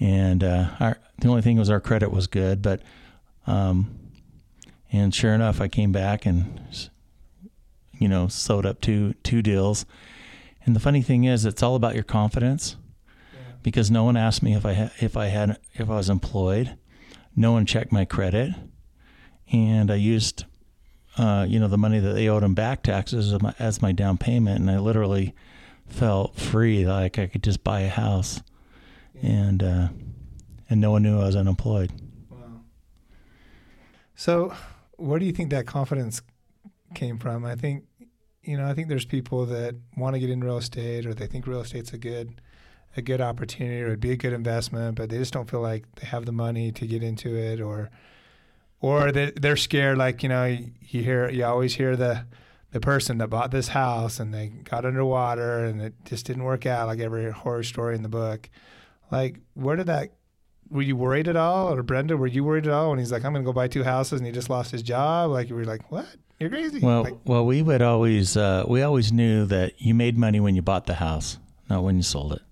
and 0.00 0.44
uh, 0.44 0.68
our 0.80 0.98
the 1.18 1.28
only 1.28 1.42
thing 1.42 1.58
was 1.58 1.70
our 1.70 1.80
credit 1.80 2.10
was 2.10 2.26
good, 2.26 2.60
but 2.60 2.82
um, 3.46 3.98
and 4.92 5.14
sure 5.14 5.34
enough, 5.34 5.60
I 5.60 5.68
came 5.68 5.92
back 5.92 6.26
and 6.26 6.60
you 7.98 8.08
know 8.08 8.28
sewed 8.28 8.66
up 8.66 8.80
two 8.80 9.14
two 9.22 9.42
deals. 9.42 9.86
And 10.64 10.74
the 10.74 10.80
funny 10.80 11.02
thing 11.02 11.24
is, 11.24 11.44
it's 11.44 11.62
all 11.62 11.76
about 11.76 11.94
your 11.94 12.04
confidence. 12.04 12.76
Because 13.66 13.90
no 13.90 14.04
one 14.04 14.16
asked 14.16 14.44
me 14.44 14.54
if 14.54 14.64
I 14.64 14.74
ha- 14.74 14.92
if 15.00 15.16
I 15.16 15.26
had 15.26 15.58
if 15.74 15.90
I 15.90 15.96
was 15.96 16.08
employed, 16.08 16.78
no 17.34 17.50
one 17.50 17.66
checked 17.66 17.90
my 17.90 18.04
credit, 18.04 18.54
and 19.52 19.90
I 19.90 19.96
used. 19.96 20.44
Uh, 21.18 21.46
you 21.48 21.58
know 21.58 21.66
the 21.66 21.78
money 21.78 21.98
that 21.98 22.12
they 22.12 22.28
owed 22.28 22.44
in 22.44 22.52
back 22.52 22.82
taxes 22.82 23.32
as 23.32 23.42
my, 23.42 23.54
as 23.58 23.82
my 23.82 23.90
down 23.90 24.18
payment, 24.18 24.60
and 24.60 24.70
I 24.70 24.78
literally 24.78 25.34
felt 25.88 26.36
free, 26.36 26.86
like 26.86 27.18
I 27.18 27.26
could 27.26 27.42
just 27.42 27.64
buy 27.64 27.80
a 27.80 27.88
house 27.88 28.42
and 29.20 29.62
uh, 29.62 29.88
and 30.70 30.80
no 30.80 30.92
one 30.92 31.02
knew 31.02 31.18
I 31.18 31.24
was 31.24 31.34
unemployed. 31.34 31.90
Wow. 32.30 32.60
So, 34.14 34.54
where 34.96 35.18
do 35.18 35.24
you 35.24 35.32
think 35.32 35.50
that 35.50 35.66
confidence 35.66 36.22
came 36.94 37.18
from? 37.18 37.44
I 37.44 37.56
think, 37.56 37.84
you 38.42 38.58
know, 38.58 38.68
I 38.68 38.74
think 38.74 38.88
there's 38.88 39.06
people 39.06 39.46
that 39.46 39.74
want 39.96 40.14
to 40.14 40.20
get 40.20 40.30
in 40.30 40.44
real 40.44 40.58
estate, 40.58 41.06
or 41.06 41.14
they 41.14 41.26
think 41.26 41.48
real 41.48 41.62
estate's 41.62 41.92
a 41.92 41.98
good 41.98 42.40
a 42.96 43.02
good 43.02 43.20
opportunity, 43.20 43.82
or 43.82 43.86
it'd 43.86 44.00
be 44.00 44.12
a 44.12 44.16
good 44.16 44.32
investment, 44.32 44.96
but 44.96 45.10
they 45.10 45.18
just 45.18 45.32
don't 45.32 45.50
feel 45.50 45.60
like 45.60 45.84
they 45.96 46.06
have 46.06 46.26
the 46.26 46.32
money 46.32 46.72
to 46.72 46.86
get 46.86 47.02
into 47.02 47.36
it, 47.36 47.60
or 47.60 47.90
or 48.80 49.12
they, 49.12 49.32
they're 49.32 49.56
scared. 49.56 49.98
Like 49.98 50.22
you 50.22 50.28
know, 50.28 50.44
you 50.44 51.02
hear 51.02 51.28
you 51.28 51.44
always 51.44 51.74
hear 51.74 51.96
the 51.96 52.24
the 52.72 52.80
person 52.80 53.18
that 53.18 53.28
bought 53.28 53.50
this 53.50 53.68
house 53.68 54.20
and 54.20 54.34
they 54.34 54.48
got 54.48 54.84
underwater 54.84 55.64
and 55.64 55.80
it 55.80 55.94
just 56.04 56.26
didn't 56.26 56.44
work 56.44 56.66
out, 56.66 56.86
like 56.86 56.98
every 56.98 57.30
horror 57.30 57.62
story 57.62 57.94
in 57.94 58.02
the 58.02 58.08
book. 58.08 58.50
Like, 59.10 59.40
where 59.54 59.76
did 59.76 59.86
that? 59.86 60.10
Were 60.68 60.82
you 60.82 60.96
worried 60.96 61.28
at 61.28 61.36
all, 61.36 61.72
or 61.72 61.82
Brenda? 61.82 62.16
Were 62.16 62.26
you 62.26 62.42
worried 62.42 62.66
at 62.66 62.72
all 62.72 62.90
when 62.90 62.98
he's 62.98 63.12
like, 63.12 63.24
"I'm 63.24 63.32
going 63.32 63.44
to 63.44 63.48
go 63.48 63.52
buy 63.52 63.68
two 63.68 63.84
houses," 63.84 64.18
and 64.18 64.26
he 64.26 64.32
just 64.32 64.50
lost 64.50 64.72
his 64.72 64.82
job? 64.82 65.30
Like, 65.30 65.48
you 65.48 65.54
were 65.54 65.64
like, 65.64 65.92
"What? 65.92 66.06
You're 66.40 66.50
crazy." 66.50 66.80
Well, 66.80 67.04
like, 67.04 67.14
well, 67.24 67.46
we 67.46 67.62
would 67.62 67.82
always 67.82 68.36
uh, 68.36 68.64
we 68.66 68.82
always 68.82 69.12
knew 69.12 69.46
that 69.46 69.80
you 69.80 69.94
made 69.94 70.18
money 70.18 70.40
when 70.40 70.56
you 70.56 70.62
bought 70.62 70.86
the 70.86 70.94
house, 70.94 71.38
not 71.70 71.84
when 71.84 71.96
you 71.96 72.02
sold 72.02 72.32
it. 72.32 72.42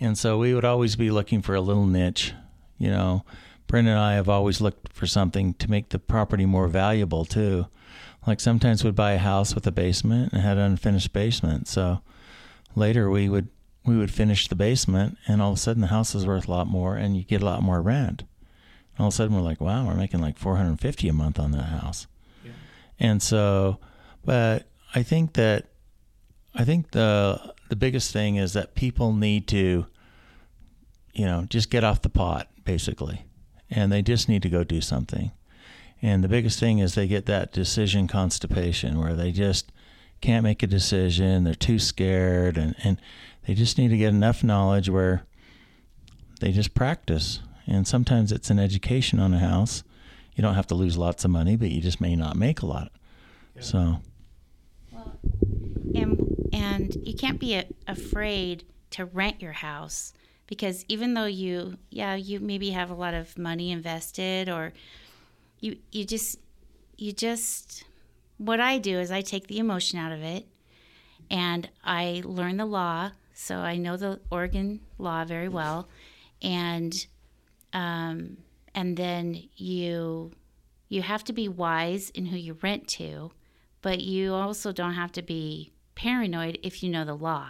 And 0.00 0.16
so 0.16 0.38
we 0.38 0.54
would 0.54 0.64
always 0.64 0.96
be 0.96 1.10
looking 1.10 1.42
for 1.42 1.54
a 1.54 1.60
little 1.60 1.86
niche. 1.86 2.32
You 2.78 2.90
know, 2.90 3.24
Brenda 3.66 3.90
and 3.90 4.00
I 4.00 4.14
have 4.14 4.28
always 4.28 4.60
looked 4.60 4.92
for 4.92 5.06
something 5.06 5.54
to 5.54 5.70
make 5.70 5.88
the 5.88 5.98
property 5.98 6.46
more 6.46 6.68
valuable 6.68 7.24
too. 7.24 7.66
Like 8.26 8.40
sometimes 8.40 8.84
we'd 8.84 8.94
buy 8.94 9.12
a 9.12 9.18
house 9.18 9.54
with 9.54 9.66
a 9.66 9.72
basement 9.72 10.32
and 10.32 10.42
had 10.42 10.58
an 10.58 10.64
unfinished 10.64 11.12
basement. 11.12 11.66
So 11.66 12.00
later 12.76 13.10
we 13.10 13.28
would 13.28 13.48
we 13.88 13.96
would 13.96 14.12
finish 14.12 14.48
the 14.48 14.54
basement, 14.54 15.16
and 15.26 15.40
all 15.40 15.52
of 15.52 15.56
a 15.56 15.60
sudden 15.60 15.80
the 15.80 15.88
house 15.88 16.14
is 16.14 16.26
worth 16.26 16.46
a 16.46 16.50
lot 16.50 16.66
more, 16.66 16.96
and 16.96 17.16
you 17.16 17.24
get 17.24 17.42
a 17.42 17.44
lot 17.44 17.62
more 17.62 17.80
rent. 17.80 18.22
And 18.22 19.00
all 19.00 19.08
of 19.08 19.14
a 19.14 19.16
sudden 19.16 19.34
we're 19.34 19.42
like, 19.42 19.60
wow, 19.60 19.86
we're 19.86 19.94
making 19.94 20.20
like 20.20 20.36
450 20.36 21.08
a 21.08 21.12
month 21.12 21.38
on 21.38 21.52
that 21.52 21.64
house. 21.64 22.06
Yeah. 22.44 22.50
And 23.00 23.22
so, 23.22 23.78
but 24.24 24.68
I 24.94 25.02
think 25.02 25.32
that 25.34 25.68
I 26.54 26.64
think 26.64 26.90
the 26.90 27.54
the 27.68 27.76
biggest 27.76 28.12
thing 28.12 28.36
is 28.36 28.52
that 28.52 28.74
people 28.74 29.12
need 29.12 29.46
to, 29.48 29.86
you 31.12 31.24
know, 31.24 31.46
just 31.48 31.70
get 31.70 31.84
off 31.84 32.02
the 32.02 32.08
pot 32.08 32.48
basically, 32.64 33.24
and 33.70 33.90
they 33.90 34.02
just 34.02 34.28
need 34.28 34.42
to 34.42 34.50
go 34.50 34.64
do 34.64 34.80
something. 34.80 35.32
And 36.00 36.22
the 36.22 36.28
biggest 36.28 36.60
thing 36.60 36.78
is 36.78 36.94
they 36.94 37.08
get 37.08 37.26
that 37.26 37.52
decision 37.52 38.06
constipation 38.06 39.00
where 39.00 39.14
they 39.14 39.32
just 39.32 39.72
can't 40.20 40.44
make 40.44 40.62
a 40.62 40.66
decision, 40.66 41.44
they're 41.44 41.54
too 41.54 41.78
scared, 41.78 42.56
and 42.56 42.74
and 42.82 43.00
they 43.46 43.54
just 43.54 43.78
need 43.78 43.88
to 43.88 43.96
get 43.96 44.08
enough 44.08 44.44
knowledge 44.44 44.88
where 44.88 45.24
they 46.40 46.52
just 46.52 46.74
practice. 46.74 47.40
And 47.66 47.86
sometimes 47.86 48.32
it's 48.32 48.50
an 48.50 48.58
education 48.58 49.20
on 49.20 49.34
a 49.34 49.38
house. 49.38 49.82
You 50.34 50.42
don't 50.42 50.54
have 50.54 50.66
to 50.68 50.74
lose 50.74 50.96
lots 50.96 51.24
of 51.24 51.30
money, 51.30 51.56
but 51.56 51.70
you 51.70 51.80
just 51.80 52.00
may 52.00 52.16
not 52.16 52.36
make 52.36 52.62
a 52.62 52.66
lot. 52.66 52.92
Yeah. 53.56 53.62
So. 53.62 54.00
And 55.94 56.48
and 56.52 56.96
you 57.06 57.14
can't 57.14 57.40
be 57.40 57.54
a, 57.54 57.64
afraid 57.86 58.64
to 58.90 59.04
rent 59.04 59.42
your 59.42 59.52
house 59.52 60.12
because 60.46 60.84
even 60.88 61.14
though 61.14 61.26
you 61.26 61.78
yeah 61.90 62.14
you 62.14 62.40
maybe 62.40 62.70
have 62.70 62.90
a 62.90 62.94
lot 62.94 63.14
of 63.14 63.36
money 63.38 63.70
invested 63.70 64.48
or 64.48 64.72
you 65.60 65.76
you 65.92 66.04
just 66.04 66.38
you 66.96 67.12
just 67.12 67.84
what 68.38 68.60
I 68.60 68.78
do 68.78 68.98
is 68.98 69.10
I 69.10 69.20
take 69.20 69.46
the 69.46 69.58
emotion 69.58 69.98
out 69.98 70.12
of 70.12 70.22
it 70.22 70.46
and 71.30 71.68
I 71.84 72.22
learn 72.24 72.56
the 72.56 72.66
law. 72.66 73.12
So 73.34 73.56
I 73.56 73.76
know 73.76 73.96
the 73.96 74.20
Oregon 74.30 74.80
law 74.98 75.24
very 75.24 75.48
well, 75.48 75.88
and 76.42 77.06
um, 77.72 78.38
and 78.74 78.96
then 78.96 79.48
you 79.54 80.32
you 80.88 81.02
have 81.02 81.22
to 81.24 81.32
be 81.32 81.48
wise 81.48 82.10
in 82.10 82.26
who 82.26 82.36
you 82.36 82.58
rent 82.62 82.88
to, 82.88 83.30
but 83.82 84.00
you 84.00 84.34
also 84.34 84.72
don't 84.72 84.94
have 84.94 85.12
to 85.12 85.22
be 85.22 85.72
paranoid 85.94 86.58
if 86.62 86.82
you 86.82 86.90
know 86.90 87.04
the 87.04 87.14
law, 87.14 87.48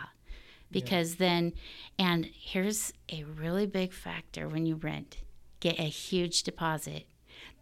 because 0.70 1.12
yeah. 1.12 1.28
then 1.28 1.52
and 1.98 2.26
here's 2.26 2.92
a 3.10 3.24
really 3.24 3.66
big 3.66 3.92
factor 3.92 4.48
when 4.48 4.66
you 4.66 4.74
rent: 4.76 5.18
get 5.60 5.78
a 5.78 5.84
huge 5.84 6.42
deposit 6.42 7.06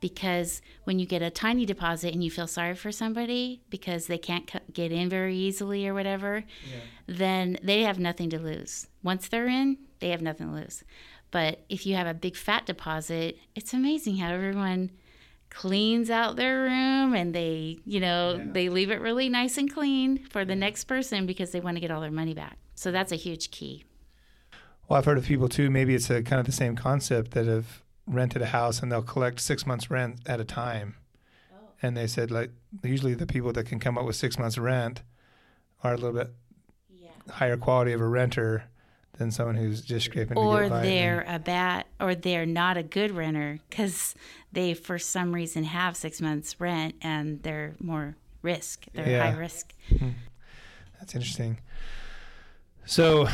because 0.01 0.61
when 0.85 0.99
you 0.99 1.07
get 1.07 1.23
a 1.23 1.31
tiny 1.31 1.65
deposit 1.65 2.13
and 2.13 2.23
you 2.23 2.31
feel 2.31 2.47
sorry 2.47 2.75
for 2.75 2.93
somebody 2.93 3.63
because 3.71 4.07
they 4.07 4.19
can't 4.19 4.51
get 4.73 4.93
in 4.93 5.09
very 5.09 5.35
easily 5.37 5.87
or 5.87 5.95
whatever, 5.95 6.45
yeah. 6.71 6.81
then 7.07 7.59
they 7.63 7.83
have 7.83 7.99
nothing 7.99 8.31
to 8.31 8.39
lose. 8.39 8.89
Once 9.03 9.29
they're 9.29 9.49
in, 9.49 9.79
they 10.01 10.11
have 10.11 10.23
nothing 10.23 10.49
to 10.49 10.55
lose. 10.55 10.85
But 11.31 11.65
if 11.69 11.87
you 11.87 11.97
have 11.97 12.07
a 12.07 12.15
big 12.15 12.37
fat 12.37 12.67
deposit, 12.67 13.39
it's 13.55 13.75
amazing 13.75 14.19
how 14.19 14.31
everyone 14.31 14.91
cleans 15.51 16.11
out 16.11 16.37
their 16.37 16.63
room 16.63 17.15
and 17.15 17.35
they, 17.35 17.79
you 17.85 18.01
know, 18.01 18.37
yeah. 18.37 18.45
they 18.53 18.69
leave 18.69 18.91
it 18.91 19.01
really 19.01 19.29
nice 19.29 19.59
and 19.59 19.73
clean 19.73 20.25
for 20.27 20.45
the 20.45 20.57
next 20.57 20.85
person 20.85 21.27
because 21.27 21.51
they 21.51 21.61
want 21.61 21.77
to 21.77 21.81
get 21.81 21.91
all 21.91 22.01
their 22.01 22.11
money 22.11 22.35
back. 22.35 22.59
So 22.75 22.93
that's 22.93 23.13
a 23.13 23.17
huge 23.17 23.51
key. 23.51 23.85
Well, 24.89 24.99
I've 24.99 25.05
heard 25.05 25.19
of 25.19 25.25
people 25.25 25.49
too. 25.49 25.71
Maybe 25.71 25.95
it's 25.95 26.11
a 26.11 26.23
kind 26.23 26.39
of 26.39 26.47
the 26.47 26.53
same 26.53 26.77
concept 26.77 27.33
that 27.33 27.47
have 27.47 27.83
rented 28.07 28.43
a 28.43 28.47
house 28.47 28.81
and 28.81 28.93
they'll 28.93 29.03
collect 29.03 29.41
six 29.41 29.67
months 29.67 29.91
rent 29.91 30.21
at 30.27 30.41
a 30.41 30.45
time. 30.45 30.97
Oh. 31.53 31.71
And 31.83 31.97
they 31.97 32.07
said 32.07 32.31
like 32.31 32.51
usually 32.83 33.15
the 33.15 33.27
people 33.27 33.53
that 33.53 33.67
can 33.67 33.81
come 33.81 33.99
up 33.99 34.05
with 34.05 34.17
six 34.17 34.39
months 34.39 34.59
rent 34.59 35.03
are 35.83 35.95
a 35.95 35.97
little 35.97 36.13
bit 36.13 36.31
yeah. 36.89 37.09
higher 37.31 37.57
quality 37.57 37.93
of 37.93 38.01
a 38.01 38.07
renter 38.07 38.65
than 39.19 39.31
someone 39.31 39.55
who's 39.57 39.81
just 39.83 40.07
scraping 40.07 40.37
or 40.37 40.59
to 40.59 40.63
get 40.65 40.71
by. 40.71 40.83
they're 40.83 41.25
a 41.29 41.39
bad 41.39 41.85
or 42.01 42.15
they're 42.15 42.47
not 42.47 42.77
a 42.77 42.83
good 42.83 43.11
renter 43.11 43.59
because 43.71 44.15
they 44.53 44.75
for 44.75 44.99
some 44.99 45.35
reason 45.35 45.65
have 45.65 45.97
six 45.97 46.21
months 46.21 46.61
rent 46.61 46.95
and 47.03 47.43
they're 47.43 47.75
more 47.81 48.17
risk 48.43 48.85
they're 48.95 49.09
Yeah. 49.09 49.31
high 49.31 49.37
risk 49.39 49.73
hmm. 49.99 50.11
That's 50.99 51.15
interesting. 51.15 51.59
So, 52.85 53.29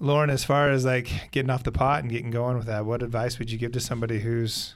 Lauren, 0.00 0.30
as 0.30 0.44
far 0.44 0.70
as 0.70 0.84
like 0.84 1.30
getting 1.30 1.50
off 1.50 1.62
the 1.62 1.72
pot 1.72 2.02
and 2.02 2.10
getting 2.10 2.30
going 2.30 2.56
with 2.56 2.66
that, 2.66 2.84
what 2.84 3.02
advice 3.02 3.38
would 3.38 3.50
you 3.50 3.58
give 3.58 3.72
to 3.72 3.80
somebody 3.80 4.20
who's 4.20 4.74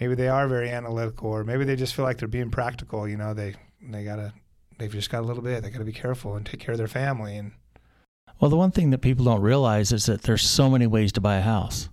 maybe 0.00 0.14
they 0.14 0.28
are 0.28 0.48
very 0.48 0.70
analytical, 0.70 1.30
or 1.30 1.44
maybe 1.44 1.64
they 1.64 1.76
just 1.76 1.94
feel 1.94 2.04
like 2.04 2.18
they're 2.18 2.28
being 2.28 2.50
practical? 2.50 3.06
You 3.06 3.16
know, 3.16 3.34
they 3.34 3.54
they 3.82 4.04
gotta 4.04 4.32
they've 4.78 4.90
just 4.92 5.10
got 5.10 5.20
a 5.20 5.26
little 5.26 5.42
bit. 5.42 5.62
They 5.62 5.70
gotta 5.70 5.84
be 5.84 5.92
careful 5.92 6.34
and 6.36 6.44
take 6.44 6.60
care 6.60 6.72
of 6.72 6.78
their 6.78 6.88
family. 6.88 7.36
And 7.36 7.52
Well, 8.38 8.50
the 8.50 8.56
one 8.56 8.70
thing 8.70 8.90
that 8.90 8.98
people 8.98 9.24
don't 9.24 9.40
realize 9.40 9.92
is 9.92 10.06
that 10.06 10.22
there's 10.22 10.48
so 10.48 10.68
many 10.68 10.86
ways 10.86 11.12
to 11.12 11.20
buy 11.20 11.36
a 11.36 11.42
house. 11.42 11.88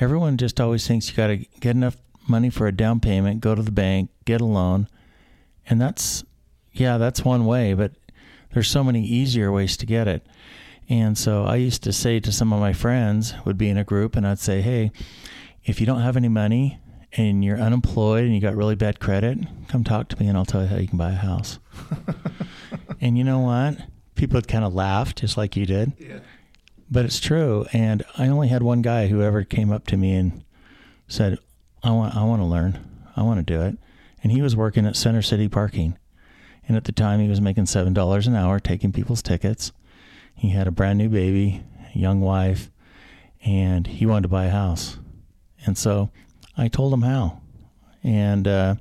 Everyone 0.00 0.36
just 0.36 0.60
always 0.60 0.86
thinks 0.86 1.08
you 1.08 1.14
got 1.14 1.28
to 1.28 1.36
get 1.36 1.76
enough 1.76 1.96
money 2.28 2.50
for 2.50 2.66
a 2.66 2.72
down 2.72 2.98
payment, 2.98 3.40
go 3.40 3.54
to 3.54 3.62
the 3.62 3.70
bank, 3.70 4.10
get 4.24 4.40
a 4.40 4.44
loan. 4.44 4.88
And 5.68 5.80
that's, 5.80 6.24
yeah, 6.72 6.98
that's 6.98 7.24
one 7.24 7.46
way, 7.46 7.72
but 7.74 7.92
there's 8.52 8.68
so 8.68 8.82
many 8.82 9.04
easier 9.04 9.52
ways 9.52 9.76
to 9.76 9.86
get 9.86 10.08
it. 10.08 10.26
And 10.88 11.16
so 11.16 11.44
I 11.44 11.56
used 11.56 11.82
to 11.84 11.92
say 11.92 12.18
to 12.20 12.32
some 12.32 12.52
of 12.52 12.60
my 12.60 12.72
friends, 12.72 13.34
would 13.44 13.56
be 13.56 13.68
in 13.68 13.78
a 13.78 13.84
group, 13.84 14.16
and 14.16 14.26
I'd 14.26 14.40
say, 14.40 14.60
hey, 14.60 14.90
if 15.64 15.80
you 15.80 15.86
don't 15.86 16.00
have 16.00 16.16
any 16.16 16.28
money 16.28 16.78
and 17.12 17.44
you're 17.44 17.58
unemployed 17.58 18.24
and 18.24 18.34
you 18.34 18.40
got 18.40 18.56
really 18.56 18.74
bad 18.74 18.98
credit, 18.98 19.38
come 19.68 19.84
talk 19.84 20.08
to 20.08 20.20
me 20.20 20.26
and 20.26 20.36
I'll 20.36 20.44
tell 20.44 20.62
you 20.62 20.68
how 20.68 20.76
you 20.76 20.88
can 20.88 20.98
buy 20.98 21.12
a 21.12 21.14
house. 21.14 21.58
and 23.00 23.16
you 23.16 23.24
know 23.24 23.38
what? 23.38 23.78
People 24.14 24.36
would 24.36 24.48
kind 24.48 24.64
of 24.64 24.74
laugh 24.74 25.14
just 25.14 25.36
like 25.36 25.56
you 25.56 25.66
did. 25.66 25.92
yeah, 25.98 26.18
But 26.90 27.04
it's 27.04 27.20
true. 27.20 27.66
And 27.72 28.04
I 28.16 28.28
only 28.28 28.48
had 28.48 28.62
one 28.62 28.82
guy 28.82 29.08
who 29.08 29.22
ever 29.22 29.42
came 29.44 29.72
up 29.72 29.86
to 29.88 29.96
me 29.96 30.14
and 30.14 30.44
said, 31.08 31.38
I 31.82 31.90
want, 31.90 32.16
I 32.16 32.22
want 32.24 32.40
to 32.40 32.46
learn. 32.46 32.78
I 33.16 33.22
want 33.22 33.44
to 33.46 33.52
do 33.54 33.60
it. 33.62 33.76
And 34.22 34.32
he 34.32 34.40
was 34.40 34.56
working 34.56 34.86
at 34.86 34.96
Center 34.96 35.22
City 35.22 35.48
Parking. 35.48 35.98
And 36.66 36.76
at 36.76 36.84
the 36.84 36.92
time, 36.92 37.20
he 37.20 37.28
was 37.28 37.40
making 37.40 37.64
$7 37.64 38.26
an 38.26 38.34
hour 38.34 38.58
taking 38.58 38.92
people's 38.92 39.20
tickets. 39.22 39.72
He 40.34 40.50
had 40.50 40.66
a 40.66 40.70
brand 40.72 40.98
new 40.98 41.08
baby, 41.10 41.62
a 41.94 41.98
young 41.98 42.20
wife, 42.20 42.70
and 43.44 43.86
he 43.86 44.06
wanted 44.06 44.22
to 44.22 44.28
buy 44.28 44.46
a 44.46 44.50
house. 44.50 44.98
And 45.66 45.76
so 45.76 46.10
I 46.56 46.68
told 46.68 46.92
him 46.94 47.02
how. 47.02 47.42
And 48.02 48.48
uh, 48.48 48.74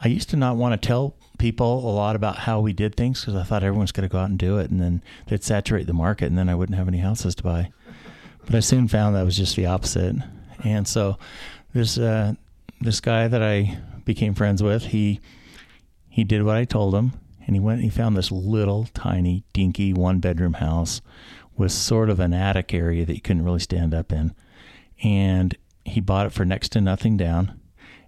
I 0.00 0.08
used 0.08 0.30
to 0.30 0.36
not 0.36 0.56
want 0.56 0.80
to 0.80 0.86
tell 0.86 1.16
people 1.44 1.86
a 1.86 1.92
lot 1.92 2.16
about 2.16 2.38
how 2.38 2.58
we 2.58 2.72
did 2.72 2.96
things 2.96 3.20
because 3.20 3.34
I 3.34 3.42
thought 3.42 3.62
everyone's 3.62 3.92
going 3.92 4.08
to 4.08 4.10
go 4.10 4.16
out 4.18 4.30
and 4.30 4.38
do 4.38 4.56
it, 4.56 4.70
and 4.70 4.80
then 4.80 5.02
they'd 5.26 5.44
saturate 5.44 5.86
the 5.86 5.92
market, 5.92 6.24
and 6.24 6.38
then 6.38 6.48
I 6.48 6.54
wouldn't 6.54 6.78
have 6.78 6.88
any 6.88 7.00
houses 7.00 7.34
to 7.34 7.42
buy. 7.42 7.70
But 8.46 8.54
I 8.54 8.60
soon 8.60 8.88
found 8.88 9.14
that 9.14 9.26
was 9.26 9.36
just 9.36 9.54
the 9.54 9.66
opposite. 9.66 10.16
And 10.64 10.88
so 10.88 11.18
this 11.74 11.98
uh, 11.98 12.32
this 12.80 13.00
guy 13.00 13.28
that 13.28 13.42
I 13.42 13.76
became 14.06 14.34
friends 14.34 14.62
with, 14.62 14.86
he 14.86 15.20
he 16.08 16.24
did 16.24 16.44
what 16.44 16.56
I 16.56 16.64
told 16.64 16.94
him, 16.94 17.12
and 17.46 17.54
he 17.54 17.60
went 17.60 17.82
and 17.82 17.84
he 17.84 17.94
found 17.94 18.16
this 18.16 18.32
little 18.32 18.88
tiny 18.94 19.44
dinky 19.52 19.92
one 19.92 20.20
bedroom 20.20 20.54
house 20.54 21.02
with 21.58 21.72
sort 21.72 22.08
of 22.08 22.20
an 22.20 22.32
attic 22.32 22.72
area 22.72 23.04
that 23.04 23.16
you 23.16 23.20
couldn't 23.20 23.44
really 23.44 23.60
stand 23.60 23.92
up 23.92 24.12
in, 24.12 24.34
and 25.02 25.58
he 25.84 26.00
bought 26.00 26.24
it 26.24 26.32
for 26.32 26.46
next 26.46 26.70
to 26.70 26.80
nothing 26.80 27.18
down, 27.18 27.60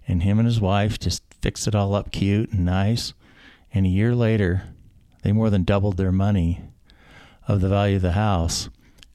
and 0.07 0.23
him 0.23 0.39
and 0.39 0.47
his 0.47 0.59
wife 0.59 0.97
just 0.97 1.21
fixed 1.39 1.67
it 1.67 1.75
all 1.75 1.93
up 1.93 2.11
cute 2.11 2.51
and 2.51 2.65
nice, 2.65 3.13
and 3.77 3.85
a 3.85 3.89
year 3.89 4.15
later, 4.15 4.63
they 5.21 5.31
more 5.31 5.51
than 5.51 5.63
doubled 5.63 5.97
their 5.97 6.11
money 6.11 6.61
of 7.47 7.61
the 7.61 7.69
value 7.69 7.97
of 7.97 8.01
the 8.01 8.13
house, 8.13 8.69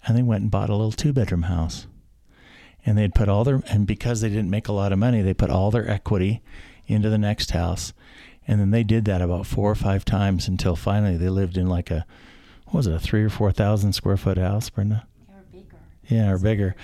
and 0.07 0.17
they 0.17 0.23
went 0.23 0.43
and 0.43 0.51
bought 0.53 0.71
a 0.71 0.77
little 0.77 0.93
two 0.93 1.13
bedroom 1.13 1.43
house. 1.43 1.89
And 2.87 2.97
they'd 2.97 3.15
put 3.15 3.29
all 3.29 3.43
their, 3.43 3.61
and 3.69 3.87
because 3.87 4.21
they 4.21 4.29
didn't 4.29 4.51
make 4.51 4.69
a 4.69 4.73
lot 4.73 4.93
of 4.93 5.01
money, 5.01 5.21
they 5.21 5.35
put 5.35 5.51
all 5.51 5.73
their 5.73 5.89
equity 5.91 6.43
into 6.87 7.11
the 7.11 7.19
next 7.19 7.51
house. 7.51 7.93
And 8.47 8.61
then 8.61 8.71
they 8.71 8.85
did 8.85 9.05
that 9.05 9.21
about 9.21 9.47
four 9.47 9.71
or 9.71 9.75
five 9.75 10.05
times 10.05 10.47
until 10.47 10.77
finally 10.77 11.17
they 11.17 11.29
lived 11.29 11.57
in 11.57 11.69
like 11.69 11.91
a, 11.91 12.07
what 12.67 12.75
was 12.75 12.87
it, 12.87 12.95
a 12.95 12.99
three 13.01 13.25
or 13.25 13.31
4,000 13.31 13.93
square 13.93 14.17
foot 14.17 14.39
house, 14.39 14.71
Brenda? 14.71 15.07
Or 15.29 15.43
bigger. 15.53 15.77
Yeah, 16.09 16.31
or 16.31 16.39
bigger. 16.39 16.77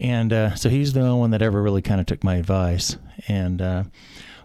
And 0.00 0.32
uh, 0.32 0.54
so 0.54 0.70
he's 0.70 0.94
the 0.94 1.00
only 1.00 1.18
one 1.18 1.30
that 1.32 1.42
ever 1.42 1.62
really 1.62 1.82
kind 1.82 2.00
of 2.00 2.06
took 2.06 2.24
my 2.24 2.36
advice. 2.36 2.96
And, 3.26 3.60
uh, 3.60 3.84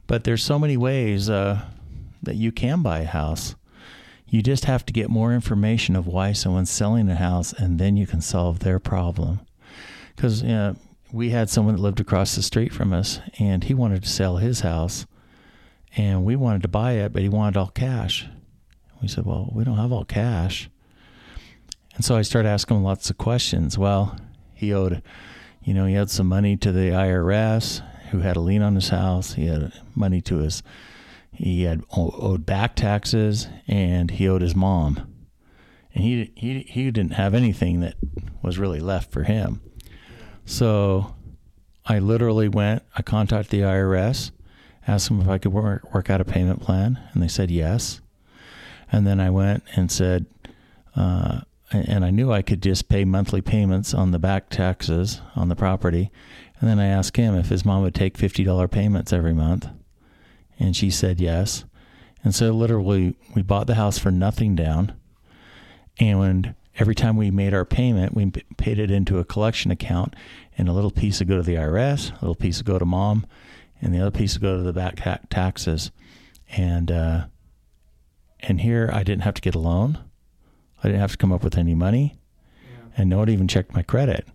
but 0.06 0.26
there's 0.26 0.44
so 0.44 0.60
many 0.60 0.76
ways 0.78 1.30
uh, 1.30 1.62
that 2.24 2.36
you 2.36 2.52
can 2.52 2.82
buy 2.82 3.00
a 3.00 3.06
house. 3.06 3.56
You 4.28 4.42
just 4.42 4.66
have 4.66 4.86
to 4.88 4.94
get 4.94 5.10
more 5.10 5.34
information 5.34 5.96
of 5.96 6.08
why 6.08 6.34
someone's 6.34 6.72
selling 6.72 7.10
a 7.10 7.16
house, 7.16 7.54
and 7.54 7.80
then 7.80 7.98
you 7.98 8.08
can 8.08 8.22
solve 8.22 8.60
their 8.60 8.80
problem. 8.80 9.42
Because 10.16 10.42
you 10.42 10.50
know, 10.50 10.76
we 11.12 11.30
had 11.30 11.50
someone 11.50 11.76
that 11.76 11.82
lived 11.82 12.00
across 12.00 12.36
the 12.36 12.42
street 12.42 12.74
from 12.74 12.94
us, 12.94 13.20
and 13.38 13.64
he 13.64 13.74
wanted 13.74 14.04
to 14.04 14.10
sell 14.10 14.38
his 14.38 14.62
house, 14.62 15.06
and 15.96 16.26
we 16.26 16.36
wanted 16.36 16.64
to 16.64 16.68
buy 16.68 16.94
it, 16.94 17.14
but 17.14 17.22
he 17.22 17.30
wanted 17.30 17.58
all 17.58 17.68
cash. 17.68 18.28
We 19.02 19.08
said, 19.08 19.26
"Well, 19.26 19.52
we 19.54 19.64
don't 19.64 19.78
have 19.78 19.92
all 19.92 20.06
cash." 20.06 20.70
And 21.96 22.04
so 22.04 22.16
I 22.16 22.24
started 22.24 22.50
asking 22.50 22.78
him 22.78 22.84
lots 22.84 23.10
of 23.10 23.18
questions. 23.18 23.78
Well, 23.78 24.18
he 24.56 24.74
owed, 24.74 25.04
you 25.64 25.74
know, 25.74 25.86
he 25.86 25.94
had 25.94 26.10
some 26.10 26.28
money 26.28 26.58
to 26.58 26.72
the 26.72 26.90
IRS, 26.90 27.84
who 28.10 28.20
had 28.20 28.36
a 28.36 28.42
lien 28.42 28.62
on 28.62 28.76
his 28.76 28.90
house. 28.90 29.34
He 29.34 29.46
had 29.46 29.72
money 29.96 30.22
to 30.22 30.38
his, 30.38 30.64
he 31.34 31.64
had 31.64 31.84
owed 31.96 32.46
back 32.46 32.76
taxes, 32.76 33.48
and 33.68 34.12
he 34.12 34.28
owed 34.28 34.42
his 34.42 34.56
mom. 34.56 35.10
And 35.94 36.04
he 36.04 36.32
he 36.36 36.60
he 36.62 36.92
didn't 36.92 37.14
have 37.14 37.34
anything 37.34 37.80
that 37.82 37.96
was 38.42 38.58
really 38.58 38.80
left 38.80 39.12
for 39.12 39.24
him. 39.24 39.62
So 40.46 41.16
I 41.86 42.00
literally 42.00 42.48
went. 42.48 42.84
I 42.96 43.02
contacted 43.02 43.52
the 43.52 43.66
IRS, 43.66 44.32
asked 44.88 45.08
them 45.08 45.22
if 45.22 45.28
I 45.28 45.38
could 45.38 45.54
work 45.54 45.94
work 45.94 46.10
out 46.10 46.22
a 46.22 46.26
payment 46.26 46.62
plan, 46.62 47.00
and 47.14 47.22
they 47.22 47.28
said 47.28 47.52
yes. 47.52 48.02
And 48.92 49.08
then 49.08 49.20
I 49.20 49.30
went 49.30 49.64
and 49.76 49.92
said. 49.92 50.26
Uh, 50.96 51.42
and 51.74 52.06
I 52.06 52.12
knew 52.12 52.32
I 52.32 52.44
could 52.44 52.62
just 52.62 52.88
pay 52.88 53.04
monthly 53.04 53.42
payments 53.42 53.96
on 53.96 54.12
the 54.12 54.20
back 54.20 54.50
taxes 54.50 55.22
on 55.36 55.50
the 55.50 55.56
property. 55.56 56.12
And 56.60 56.70
then 56.70 56.80
I 56.80 56.86
asked 56.86 57.18
him 57.18 57.36
if 57.36 57.50
his 57.50 57.66
mom 57.66 57.82
would 57.82 57.96
take 57.96 58.16
$50 58.16 58.70
payments 58.70 59.12
every 59.12 59.34
month. 59.34 59.68
And 60.64 60.78
she 60.78 60.90
said 60.90 61.20
yes. 61.20 61.66
And 62.24 62.34
so 62.34 62.52
literally, 62.52 63.18
we 63.36 63.42
bought 63.42 63.68
the 63.68 63.76
house 63.76 64.00
for 64.00 64.12
nothing 64.12 64.56
down. 64.56 64.94
And 66.00 66.56
every 66.80 66.96
time 66.96 67.18
we 67.18 67.32
made 67.32 67.54
our 67.54 67.66
payment, 67.66 68.16
we 68.16 68.32
paid 68.58 68.80
it 68.80 68.90
into 68.90 69.20
a 69.20 69.26
collection 69.26 69.72
account, 69.72 70.16
and 70.58 70.70
a 70.70 70.72
little 70.72 70.90
piece 70.90 71.20
would 71.20 71.28
go 71.28 71.36
to 71.36 71.44
the 71.44 71.56
IRS, 71.56 72.12
a 72.12 72.22
little 72.22 72.34
piece 72.34 72.60
would 72.60 72.66
go 72.66 72.80
to 72.80 72.86
mom, 72.86 73.26
and 73.82 73.94
the 73.94 74.00
other 74.00 74.18
piece 74.18 74.36
would 74.36 74.42
go 74.42 74.56
to 74.56 74.64
the 74.64 74.72
back 74.72 74.96
ta- 74.96 75.20
taxes. 75.30 75.92
And 76.50 76.90
uh, 76.90 77.26
and 78.40 78.62
here, 78.62 78.90
I 78.94 79.04
didn't 79.04 79.24
have 79.24 79.34
to 79.34 79.42
get 79.42 79.56
a 79.56 79.60
loan. 79.60 80.00
I 80.82 80.88
didn't 80.88 81.02
have 81.02 81.12
to 81.12 81.18
come 81.18 81.34
up 81.34 81.44
with 81.44 81.58
any 81.58 81.76
money, 81.76 82.22
and 82.96 83.10
no 83.10 83.18
one 83.18 83.30
even 83.30 83.50
checked 83.50 83.74
my 83.74 83.84
credit. 83.84 84.26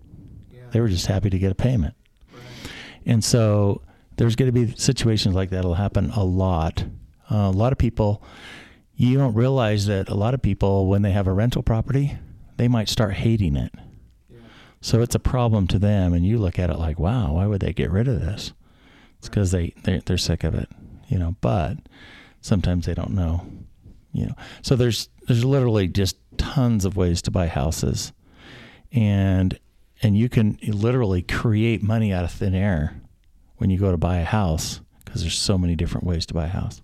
They 0.72 0.80
were 0.80 0.88
just 0.88 1.06
happy 1.06 1.30
to 1.30 1.38
get 1.38 1.52
a 1.52 1.54
payment. 1.54 1.94
And 3.06 3.24
so 3.24 3.80
there's 4.18 4.36
going 4.36 4.52
to 4.52 4.66
be 4.66 4.74
situations 4.76 5.34
like 5.34 5.50
that 5.50 5.64
will 5.64 5.74
happen 5.74 6.10
a 6.10 6.24
lot. 6.24 6.84
Uh, 7.30 7.36
a 7.36 7.50
lot 7.50 7.72
of 7.72 7.78
people, 7.78 8.22
you 8.94 9.16
don't 9.16 9.34
realize 9.34 9.86
that 9.86 10.08
a 10.08 10.14
lot 10.14 10.34
of 10.34 10.42
people, 10.42 10.88
when 10.88 11.02
they 11.02 11.12
have 11.12 11.28
a 11.28 11.32
rental 11.32 11.62
property, 11.62 12.18
they 12.56 12.68
might 12.68 12.88
start 12.88 13.14
hating 13.14 13.56
it. 13.56 13.72
So 14.80 15.02
it's 15.02 15.14
a 15.14 15.20
problem 15.20 15.66
to 15.68 15.78
them, 15.78 16.12
and 16.12 16.26
you 16.26 16.38
look 16.38 16.58
at 16.58 16.70
it 16.70 16.78
like, 16.78 16.98
wow, 16.98 17.32
why 17.32 17.46
would 17.46 17.60
they 17.60 17.72
get 17.72 17.90
rid 17.90 18.06
of 18.06 18.20
this? 18.20 18.52
It's 19.18 19.28
because 19.28 19.50
they 19.50 19.72
they're, 19.82 20.00
they're 20.00 20.18
sick 20.18 20.44
of 20.44 20.54
it, 20.54 20.68
you 21.08 21.18
know. 21.18 21.34
But 21.40 21.78
sometimes 22.40 22.86
they 22.86 22.94
don't 22.94 23.14
know, 23.14 23.44
you 24.12 24.26
know. 24.26 24.34
So 24.62 24.76
there's 24.76 25.08
there's 25.26 25.44
literally 25.44 25.88
just 25.88 26.16
tons 26.36 26.84
of 26.84 26.96
ways 26.96 27.22
to 27.22 27.32
buy 27.32 27.48
houses, 27.48 28.12
and 28.92 29.58
and 30.00 30.16
you 30.16 30.28
can 30.28 30.58
literally 30.62 31.22
create 31.22 31.82
money 31.82 32.12
out 32.12 32.24
of 32.24 32.30
thin 32.30 32.54
air 32.54 33.00
when 33.58 33.70
you 33.70 33.78
go 33.78 33.90
to 33.90 33.98
buy 33.98 34.18
a 34.18 34.24
house 34.24 34.80
because 35.04 35.22
there's 35.22 35.38
so 35.38 35.58
many 35.58 35.76
different 35.76 36.06
ways 36.06 36.26
to 36.26 36.34
buy 36.34 36.46
a 36.46 36.48
house. 36.48 36.82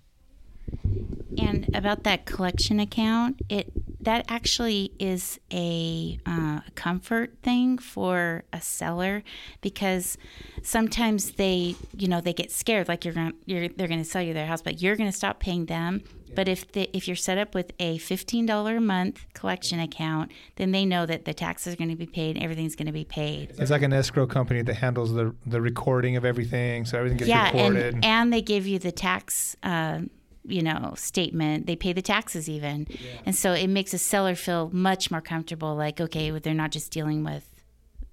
And 1.37 1.69
about 1.75 2.03
that 2.03 2.25
collection 2.25 2.79
account, 2.79 3.41
it 3.49 3.71
that 4.01 4.25
actually 4.29 4.91
is 4.99 5.39
a 5.51 6.19
uh, 6.25 6.61
comfort 6.75 7.37
thing 7.41 7.77
for 7.77 8.43
a 8.53 8.61
seller 8.61 9.23
because 9.61 10.17
sometimes 10.61 11.31
they, 11.31 11.75
you 11.97 12.07
know, 12.07 12.21
they 12.21 12.33
get 12.33 12.51
scared 12.51 12.87
like 12.87 13.03
you're 13.03 13.13
going 13.13 13.33
you're 13.45 13.67
they're 13.69 13.87
going 13.87 14.03
to 14.03 14.09
sell 14.09 14.21
you 14.21 14.33
their 14.33 14.45
house, 14.45 14.61
but 14.61 14.81
you're 14.81 14.95
going 14.95 15.11
to 15.11 15.15
stop 15.17 15.39
paying 15.39 15.65
them. 15.65 16.03
But 16.35 16.47
if 16.47 16.71
the, 16.71 16.89
if 16.95 17.07
you're 17.07 17.15
set 17.15 17.37
up 17.37 17.55
with 17.55 17.71
a 17.79 17.97
fifteen 17.99 18.45
dollar 18.45 18.77
a 18.77 18.81
month 18.81 19.25
collection 19.33 19.79
account, 19.79 20.31
then 20.55 20.71
they 20.71 20.85
know 20.85 21.05
that 21.05 21.25
the 21.25 21.33
taxes 21.33 21.73
are 21.73 21.77
going 21.77 21.89
to 21.89 21.95
be 21.95 22.05
paid, 22.05 22.37
everything's 22.37 22.75
going 22.75 22.87
to 22.87 22.91
be 22.91 23.05
paid. 23.05 23.53
It's 23.57 23.71
like 23.71 23.81
an 23.81 23.93
escrow 23.93 24.27
company 24.27 24.61
that 24.61 24.75
handles 24.75 25.13
the 25.13 25.33
the 25.45 25.61
recording 25.61 26.15
of 26.15 26.25
everything, 26.25 26.85
so 26.85 26.97
everything 26.97 27.17
gets 27.17 27.29
yeah, 27.29 27.51
recorded. 27.51 27.95
and 27.95 28.05
and 28.05 28.33
they 28.33 28.41
give 28.41 28.67
you 28.67 28.79
the 28.79 28.91
tax. 28.91 29.55
Uh, 29.63 30.01
you 30.47 30.61
know 30.61 30.93
statement 30.95 31.65
they 31.65 31.75
pay 31.75 31.91
the 31.91 32.03
taxes 32.03 32.47
even 32.47 32.85
and 33.25 33.35
so 33.35 33.53
it 33.53 33.65
makes 33.65 33.95
a 33.95 33.97
seller 33.97 34.35
feel 34.35 34.69
much 34.71 35.09
more 35.09 35.19
comfortable 35.19 35.73
like 35.75 35.99
okay 35.99 36.29
they're 36.37 36.53
not 36.53 36.69
just 36.69 36.91
dealing 36.91 37.23
with 37.23 37.49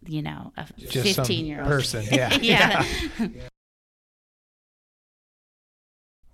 you 0.06 0.22
know 0.22 0.52
a 0.56 0.66
Just 0.78 1.16
15 1.16 1.46
year 1.46 1.60
old 1.60 1.68
person. 1.68 2.04
Yeah. 2.12 2.36
yeah. 2.40 2.84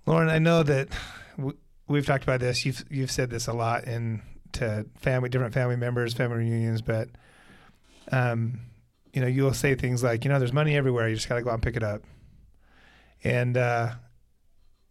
Lauren, 0.05 0.29
I 0.29 0.39
know 0.39 0.63
that 0.63 0.89
w- 1.37 1.57
we've 1.89 2.05
talked 2.05 2.23
about 2.23 2.39
this. 2.39 2.65
You've 2.65 2.85
you've 2.89 3.11
said 3.11 3.29
this 3.29 3.47
a 3.47 3.53
lot 3.53 3.85
in 3.85 4.21
to 4.53 4.85
family, 4.97 5.29
different 5.29 5.53
family 5.53 5.75
members, 5.75 6.13
family 6.13 6.37
reunions, 6.37 6.81
but 6.81 7.09
um, 8.11 8.61
you 9.13 9.21
know, 9.21 9.27
you'll 9.27 9.53
say 9.53 9.75
things 9.75 10.03
like, 10.03 10.23
you 10.23 10.29
know, 10.29 10.39
there's 10.39 10.53
money 10.53 10.75
everywhere. 10.75 11.09
You 11.09 11.15
just 11.15 11.29
got 11.29 11.35
to 11.35 11.41
go 11.41 11.49
out 11.49 11.55
and 11.55 11.63
pick 11.63 11.75
it 11.75 11.83
up. 11.83 12.03
And 13.23 13.57
uh, 13.57 13.91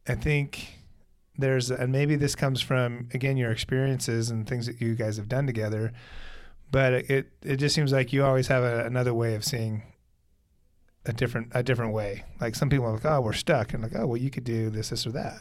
I 0.06 0.14
think 0.14 0.78
there's, 1.38 1.70
and 1.70 1.92
maybe 1.92 2.16
this 2.16 2.34
comes 2.34 2.60
from 2.60 3.08
again 3.14 3.36
your 3.36 3.50
experiences 3.50 4.30
and 4.30 4.46
things 4.46 4.66
that 4.66 4.80
you 4.80 4.94
guys 4.94 5.16
have 5.16 5.28
done 5.28 5.46
together, 5.46 5.92
but 6.70 6.92
it 6.92 7.32
it 7.42 7.56
just 7.56 7.74
seems 7.74 7.92
like 7.92 8.12
you 8.12 8.24
always 8.24 8.48
have 8.48 8.62
a, 8.62 8.84
another 8.84 9.14
way 9.14 9.34
of 9.34 9.44
seeing 9.44 9.82
a 11.06 11.12
different 11.12 11.48
a 11.52 11.62
different 11.62 11.94
way. 11.94 12.24
Like 12.40 12.54
some 12.54 12.68
people 12.68 12.86
are 12.86 12.92
like, 12.92 13.06
oh, 13.06 13.20
we're 13.20 13.32
stuck, 13.32 13.72
and 13.72 13.82
like, 13.82 13.94
oh, 13.94 14.06
well, 14.06 14.16
you 14.16 14.30
could 14.30 14.44
do 14.44 14.68
this, 14.68 14.90
this, 14.90 15.06
or 15.06 15.12
that. 15.12 15.40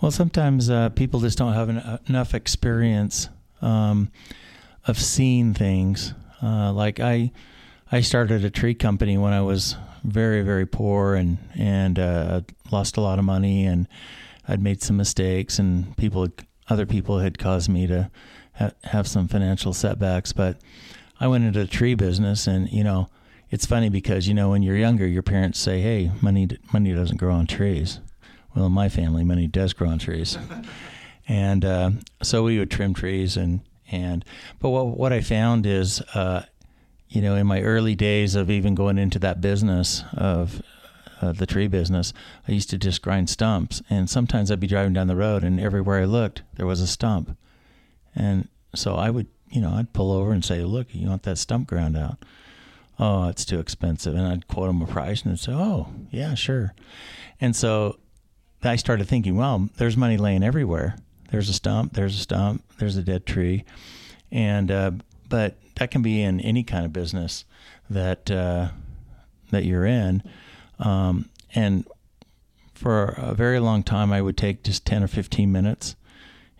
Well, 0.00 0.10
sometimes 0.10 0.70
uh, 0.70 0.88
people 0.90 1.20
just 1.20 1.36
don't 1.36 1.52
have 1.52 1.68
en- 1.68 1.98
enough 2.08 2.32
experience 2.34 3.28
um, 3.60 4.10
of 4.86 4.98
seeing 4.98 5.52
things. 5.52 6.14
Uh, 6.42 6.72
like 6.72 7.00
I, 7.00 7.32
I 7.92 8.00
started 8.00 8.44
a 8.44 8.50
tree 8.50 8.72
company 8.72 9.18
when 9.18 9.34
I 9.34 9.42
was 9.42 9.76
very, 10.02 10.40
very 10.40 10.64
poor 10.64 11.14
and 11.14 11.36
and 11.54 11.98
uh, 11.98 12.40
lost 12.70 12.96
a 12.96 13.02
lot 13.02 13.18
of 13.18 13.26
money, 13.26 13.66
and 13.66 13.86
I'd 14.48 14.62
made 14.62 14.82
some 14.82 14.96
mistakes, 14.96 15.58
and 15.58 15.94
people, 15.98 16.28
other 16.68 16.86
people 16.86 17.18
had 17.18 17.38
caused 17.38 17.68
me 17.68 17.86
to 17.86 18.10
ha- 18.54 18.72
have 18.84 19.06
some 19.06 19.28
financial 19.28 19.74
setbacks. 19.74 20.32
But 20.32 20.62
I 21.20 21.26
went 21.26 21.44
into 21.44 21.58
the 21.58 21.66
tree 21.66 21.94
business, 21.94 22.46
and 22.46 22.70
you 22.70 22.84
know, 22.84 23.10
it's 23.50 23.66
funny 23.66 23.90
because 23.90 24.26
you 24.26 24.32
know 24.32 24.48
when 24.48 24.62
you're 24.62 24.76
younger, 24.76 25.06
your 25.06 25.22
parents 25.22 25.58
say, 25.58 25.82
"Hey, 25.82 26.10
money 26.22 26.48
money 26.72 26.94
doesn't 26.94 27.18
grow 27.18 27.34
on 27.34 27.46
trees." 27.46 28.00
Well, 28.54 28.66
in 28.66 28.72
my 28.72 28.88
family, 28.88 29.24
many 29.24 29.46
does 29.46 29.72
grow 29.72 29.88
on 29.88 29.98
trees, 29.98 30.36
and 31.28 31.64
uh, 31.64 31.90
so 32.22 32.42
we 32.42 32.58
would 32.58 32.70
trim 32.70 32.94
trees 32.94 33.36
and 33.36 33.60
and. 33.90 34.24
But 34.58 34.70
what 34.70 34.86
what 34.98 35.12
I 35.12 35.20
found 35.20 35.66
is, 35.66 36.00
uh, 36.14 36.42
you 37.08 37.22
know, 37.22 37.36
in 37.36 37.46
my 37.46 37.62
early 37.62 37.94
days 37.94 38.34
of 38.34 38.50
even 38.50 38.74
going 38.74 38.98
into 38.98 39.18
that 39.20 39.40
business 39.40 40.02
of 40.14 40.62
uh, 41.22 41.32
the 41.32 41.46
tree 41.46 41.68
business, 41.68 42.12
I 42.48 42.52
used 42.52 42.70
to 42.70 42.78
just 42.78 43.02
grind 43.02 43.30
stumps, 43.30 43.82
and 43.88 44.10
sometimes 44.10 44.50
I'd 44.50 44.60
be 44.60 44.66
driving 44.66 44.94
down 44.94 45.06
the 45.06 45.16
road, 45.16 45.44
and 45.44 45.60
everywhere 45.60 46.00
I 46.00 46.04
looked, 46.04 46.42
there 46.56 46.66
was 46.66 46.80
a 46.80 46.86
stump, 46.86 47.36
and 48.14 48.48
so 48.74 48.96
I 48.96 49.10
would, 49.10 49.28
you 49.50 49.60
know, 49.60 49.70
I'd 49.70 49.92
pull 49.92 50.10
over 50.10 50.32
and 50.32 50.44
say, 50.44 50.64
"Look, 50.64 50.88
you 50.92 51.08
want 51.08 51.22
that 51.22 51.38
stump 51.38 51.68
ground 51.68 51.96
out?" 51.96 52.24
Oh, 52.98 53.28
it's 53.28 53.44
too 53.44 53.60
expensive, 53.60 54.14
and 54.14 54.26
I'd 54.26 54.48
quote 54.48 54.66
them 54.66 54.82
a 54.82 54.86
price, 54.86 55.22
and 55.22 55.32
they'd 55.32 55.38
say, 55.38 55.52
"Oh, 55.52 55.88
yeah, 56.10 56.34
sure," 56.34 56.74
and 57.40 57.54
so 57.54 57.96
I 58.62 58.76
started 58.76 59.08
thinking, 59.08 59.36
well, 59.36 59.68
there's 59.76 59.96
money 59.96 60.16
laying 60.16 60.42
everywhere. 60.42 60.96
There's 61.30 61.48
a 61.48 61.54
stump, 61.54 61.94
there's 61.94 62.16
a 62.16 62.22
stump, 62.22 62.62
there's 62.78 62.96
a 62.96 63.02
dead 63.02 63.24
tree, 63.24 63.64
and 64.30 64.70
uh, 64.70 64.90
but 65.28 65.56
that 65.76 65.90
can 65.90 66.02
be 66.02 66.22
in 66.22 66.40
any 66.40 66.62
kind 66.64 66.84
of 66.84 66.92
business 66.92 67.44
that 67.88 68.30
uh, 68.30 68.70
that 69.50 69.64
you're 69.64 69.86
in. 69.86 70.22
Um, 70.78 71.30
and 71.54 71.86
for 72.74 73.14
a 73.16 73.34
very 73.34 73.60
long 73.60 73.82
time, 73.82 74.12
I 74.12 74.20
would 74.20 74.36
take 74.36 74.64
just 74.64 74.84
ten 74.84 75.02
or 75.02 75.08
fifteen 75.08 75.52
minutes 75.52 75.96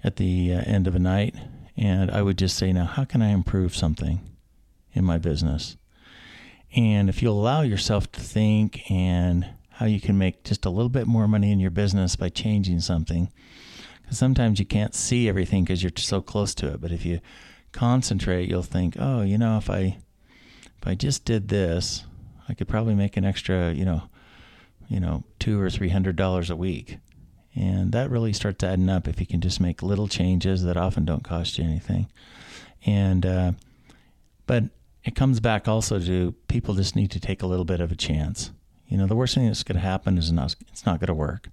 at 0.05 0.17
the 0.17 0.55
uh, 0.55 0.63
end 0.65 0.87
of 0.87 0.95
a 0.95 1.01
night, 1.01 1.35
and 1.77 2.11
I 2.11 2.23
would 2.23 2.39
just 2.39 2.57
say, 2.57 2.73
now, 2.73 2.87
how 2.87 3.05
can 3.05 3.23
I 3.23 3.31
improve 3.31 3.75
something 3.77 4.21
in 4.93 5.05
my 5.05 5.19
business? 5.19 5.77
And 6.77 7.09
if 7.09 7.23
you 7.23 7.31
allow 7.31 7.63
yourself 7.63 8.11
to 8.13 8.21
think 8.21 8.89
and 8.91 9.47
how 9.81 9.87
you 9.87 9.99
can 9.99 10.19
make 10.19 10.45
just 10.45 10.66
a 10.66 10.71
little 10.71 10.90
bit 10.90 11.07
more 11.07 11.27
money 11.27 11.51
in 11.51 11.59
your 11.59 11.71
business 11.71 12.14
by 12.14 12.29
changing 12.29 12.79
something. 12.79 13.33
Because 14.03 14.19
sometimes 14.19 14.59
you 14.59 14.66
can't 14.66 14.95
see 14.95 15.27
everything 15.27 15.64
because 15.64 15.83
you're 15.83 15.90
so 15.97 16.21
close 16.21 16.55
to 16.57 16.75
it. 16.75 16.83
But 16.83 16.93
if 16.93 17.07
you 17.07 17.21
concentrate, 17.73 18.51
you'll 18.51 18.62
think, 18.62 18.97
oh, 18.99 19.23
you 19.23 19.38
know, 19.38 19.57
if 19.57 19.71
I 19.71 19.97
if 20.61 20.87
I 20.87 20.95
just 20.95 21.25
did 21.25 21.49
this, 21.49 22.05
I 22.47 22.53
could 22.53 22.69
probably 22.69 22.95
make 22.95 23.16
an 23.16 23.25
extra, 23.25 23.73
you 23.73 23.87
know, 23.87 24.03
you 24.90 25.01
know, 25.01 25.25
two 25.38 25.59
or 25.59 25.71
three 25.71 25.88
hundred 25.88 26.14
dollars 26.14 26.51
a 26.51 26.57
week. 26.57 26.99
And 27.55 27.90
that 27.93 28.11
really 28.11 28.35
starts 28.35 28.62
adding 28.62 28.90
up 28.90 29.09
if 29.09 29.19
you 29.19 29.25
can 29.25 29.40
just 29.40 29.62
make 29.62 29.83
little 29.83 30.09
changes 30.09 30.62
that 30.64 30.77
often 30.77 31.07
don't 31.07 31.25
cost 31.25 31.57
you 31.57 31.64
anything. 31.64 32.07
And 32.85 33.25
uh, 33.25 33.53
but 34.47 34.64
it 35.05 35.14
comes 35.14 35.40
back 35.40 35.69
also 35.69 35.99
to 35.99 36.35
people 36.49 36.75
just 36.75 36.97
need 36.97 37.11
to 37.12 37.19
take 37.19 37.43
a 37.43 37.47
little 37.47 37.64
bit 37.64 37.81
of 37.81 37.90
a 37.90 37.97
chance. 37.97 38.51
You 38.90 38.98
know, 38.98 39.07
the 39.07 39.16
worst 39.16 39.35
thing 39.35 39.46
that's 39.46 39.62
going 39.62 39.76
to 39.76 39.81
happen 39.87 40.18
is 40.18 40.31
not, 40.31 40.57
it's 40.68 40.85
not 40.85 41.00
going 41.00 41.07
to 41.07 41.14
work. 41.14 41.48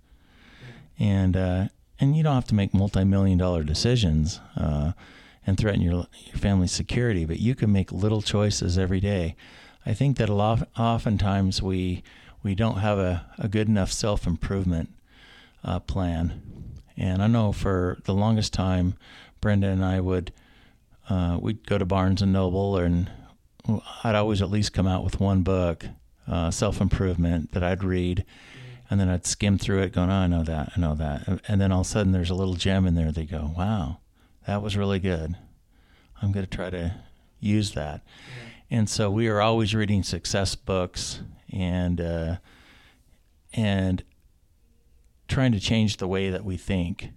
And 0.99 1.37
uh, 1.37 1.67
and 1.99 2.15
you 2.15 2.23
don't 2.23 2.35
have 2.35 2.47
to 2.47 2.55
make 2.55 2.73
multi-million 2.73 3.37
dollar 3.37 3.63
decisions 3.63 4.39
uh, 4.55 4.93
and 5.45 5.57
threaten 5.57 5.81
your 5.81 6.07
your 6.25 6.37
family's 6.37 6.71
security, 6.71 7.23
but 7.25 7.39
you 7.39 7.55
can 7.55 7.71
make 7.71 7.91
little 7.91 8.21
choices 8.21 8.77
every 8.77 8.99
day. 8.99 9.35
I 9.85 9.93
think 9.93 10.17
that 10.17 10.29
a 10.29 10.33
lot, 10.33 10.67
oftentimes 10.77 11.61
we 11.61 12.03
we 12.43 12.55
don't 12.55 12.79
have 12.79 12.97
a, 12.97 13.25
a 13.37 13.47
good 13.47 13.67
enough 13.67 13.91
self 13.91 14.25
improvement 14.25 14.89
uh, 15.63 15.79
plan. 15.79 16.41
And 16.97 17.21
I 17.21 17.27
know 17.27 17.51
for 17.51 17.99
the 18.05 18.13
longest 18.13 18.53
time, 18.53 18.95
Brenda 19.39 19.67
and 19.67 19.85
I 19.85 19.99
would 19.99 20.33
uh, 21.09 21.37
we'd 21.39 21.65
go 21.67 21.77
to 21.77 21.85
Barnes 21.85 22.21
and 22.21 22.33
Noble, 22.33 22.77
and 22.77 23.09
I'd 24.03 24.15
always 24.15 24.41
at 24.41 24.49
least 24.49 24.73
come 24.73 24.87
out 24.87 25.03
with 25.03 25.19
one 25.19 25.43
book, 25.43 25.85
uh, 26.27 26.51
self 26.51 26.81
improvement, 26.81 27.51
that 27.53 27.63
I'd 27.63 27.83
read, 27.83 28.25
and 28.89 28.99
then 28.99 29.09
I'd 29.09 29.25
skim 29.25 29.57
through 29.57 29.81
it, 29.81 29.93
going, 29.93 30.09
"Oh, 30.09 30.13
I 30.13 30.27
know 30.27 30.43
that, 30.43 30.73
I 30.75 30.79
know 30.79 30.95
that," 30.95 31.41
and 31.47 31.61
then 31.61 31.71
all 31.71 31.81
of 31.81 31.87
a 31.87 31.89
sudden 31.89 32.11
there's 32.11 32.29
a 32.29 32.35
little 32.35 32.55
gem 32.55 32.85
in 32.85 32.95
there. 32.95 33.11
They 33.11 33.25
go, 33.25 33.53
"Wow, 33.55 33.99
that 34.45 34.61
was 34.61 34.77
really 34.77 34.99
good. 34.99 35.35
I'm 36.21 36.31
going 36.31 36.45
to 36.45 36.55
try 36.55 36.69
to 36.69 36.95
use 37.39 37.73
that." 37.73 38.01
And 38.69 38.89
so 38.89 39.09
we 39.09 39.27
are 39.27 39.41
always 39.41 39.73
reading 39.73 40.03
success 40.03 40.55
books 40.55 41.21
and 41.51 42.01
uh, 42.01 42.35
and 43.53 44.03
trying 45.27 45.51
to 45.51 45.59
change 45.59 45.97
the 45.97 46.07
way 46.07 46.29
that 46.29 46.43
we 46.43 46.57
think. 46.57 47.09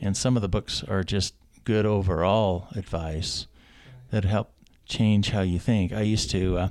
And 0.00 0.16
some 0.16 0.36
of 0.36 0.42
the 0.42 0.48
books 0.48 0.82
are 0.84 1.02
just 1.02 1.34
good 1.64 1.86
overall 1.86 2.68
advice 2.74 3.46
that 4.10 4.24
help 4.24 4.52
change 4.90 5.30
how 5.30 5.40
you 5.40 5.58
think. 5.58 5.92
I 5.92 6.02
used 6.02 6.30
to, 6.30 6.58
uh, 6.58 6.68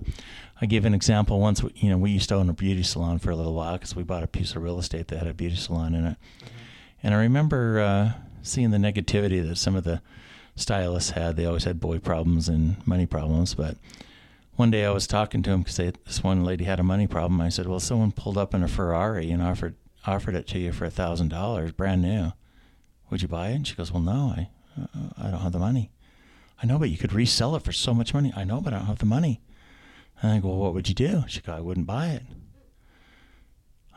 I 0.61 0.65
give 0.65 0.85
an 0.85 0.93
example 0.93 1.39
once, 1.39 1.63
you 1.75 1.89
know, 1.89 1.97
we 1.97 2.11
used 2.11 2.29
to 2.29 2.35
own 2.35 2.49
a 2.49 2.53
beauty 2.53 2.83
salon 2.83 3.17
for 3.17 3.31
a 3.31 3.35
little 3.35 3.53
while 3.53 3.73
because 3.73 3.95
we 3.95 4.03
bought 4.03 4.23
a 4.23 4.27
piece 4.27 4.55
of 4.55 4.61
real 4.61 4.77
estate 4.77 5.07
that 5.07 5.19
had 5.19 5.27
a 5.27 5.33
beauty 5.33 5.55
salon 5.55 5.95
in 5.95 6.05
it. 6.05 6.17
And 7.01 7.13
I 7.13 7.17
remember 7.17 7.79
uh, 7.79 8.11
seeing 8.43 8.71
the 8.71 8.77
negativity 8.77 9.47
that 9.47 9.55
some 9.57 9.75
of 9.75 9.83
the 9.83 10.01
stylists 10.55 11.11
had. 11.11 11.35
They 11.35 11.45
always 11.45 11.63
had 11.63 11.79
boy 11.79 11.99
problems 11.99 12.49
and 12.49 12.85
money 12.85 13.05
problems. 13.05 13.55
But 13.55 13.77
one 14.55 14.71
day 14.71 14.85
I 14.85 14.91
was 14.91 15.07
talking 15.07 15.41
to 15.43 15.49
them 15.49 15.61
because 15.61 15.77
this 15.77 16.23
one 16.23 16.43
lady 16.43 16.65
had 16.65 16.79
a 16.79 16.83
money 16.83 17.07
problem. 17.07 17.39
I 17.41 17.49
said, 17.49 17.67
well, 17.67 17.79
someone 17.79 18.11
pulled 18.11 18.37
up 18.37 18.53
in 18.53 18.63
a 18.63 18.67
Ferrari 18.67 19.31
and 19.31 19.41
offered 19.41 19.75
offered 20.05 20.35
it 20.35 20.47
to 20.47 20.59
you 20.59 20.71
for 20.71 20.85
a 20.85 20.89
thousand 20.89 21.29
dollars, 21.29 21.71
brand 21.71 22.01
new. 22.01 22.31
Would 23.09 23.21
you 23.21 23.27
buy 23.27 23.49
it? 23.49 23.55
And 23.55 23.67
she 23.67 23.75
goes, 23.75 23.91
well, 23.91 24.01
no, 24.01 24.33
I, 24.35 24.49
uh, 24.81 25.09
I 25.17 25.31
don't 25.31 25.41
have 25.41 25.51
the 25.51 25.59
money. 25.59 25.91
I 26.61 26.65
know, 26.65 26.77
but 26.77 26.89
you 26.89 26.97
could 26.97 27.13
resell 27.13 27.55
it 27.55 27.63
for 27.63 27.71
so 27.71 27.93
much 27.93 28.13
money. 28.13 28.33
I 28.35 28.43
know, 28.43 28.59
but 28.59 28.73
I 28.73 28.77
don't 28.77 28.87
have 28.87 28.99
the 28.99 29.05
money. 29.05 29.41
And 30.21 30.31
I 30.31 30.39
go, 30.39 30.49
well, 30.49 30.57
what 30.57 30.73
would 30.73 30.89
you 30.89 30.95
do? 30.95 31.23
She 31.27 31.39
goes, 31.41 31.55
I 31.55 31.61
wouldn't 31.61 31.87
buy 31.87 32.07
it. 32.07 32.23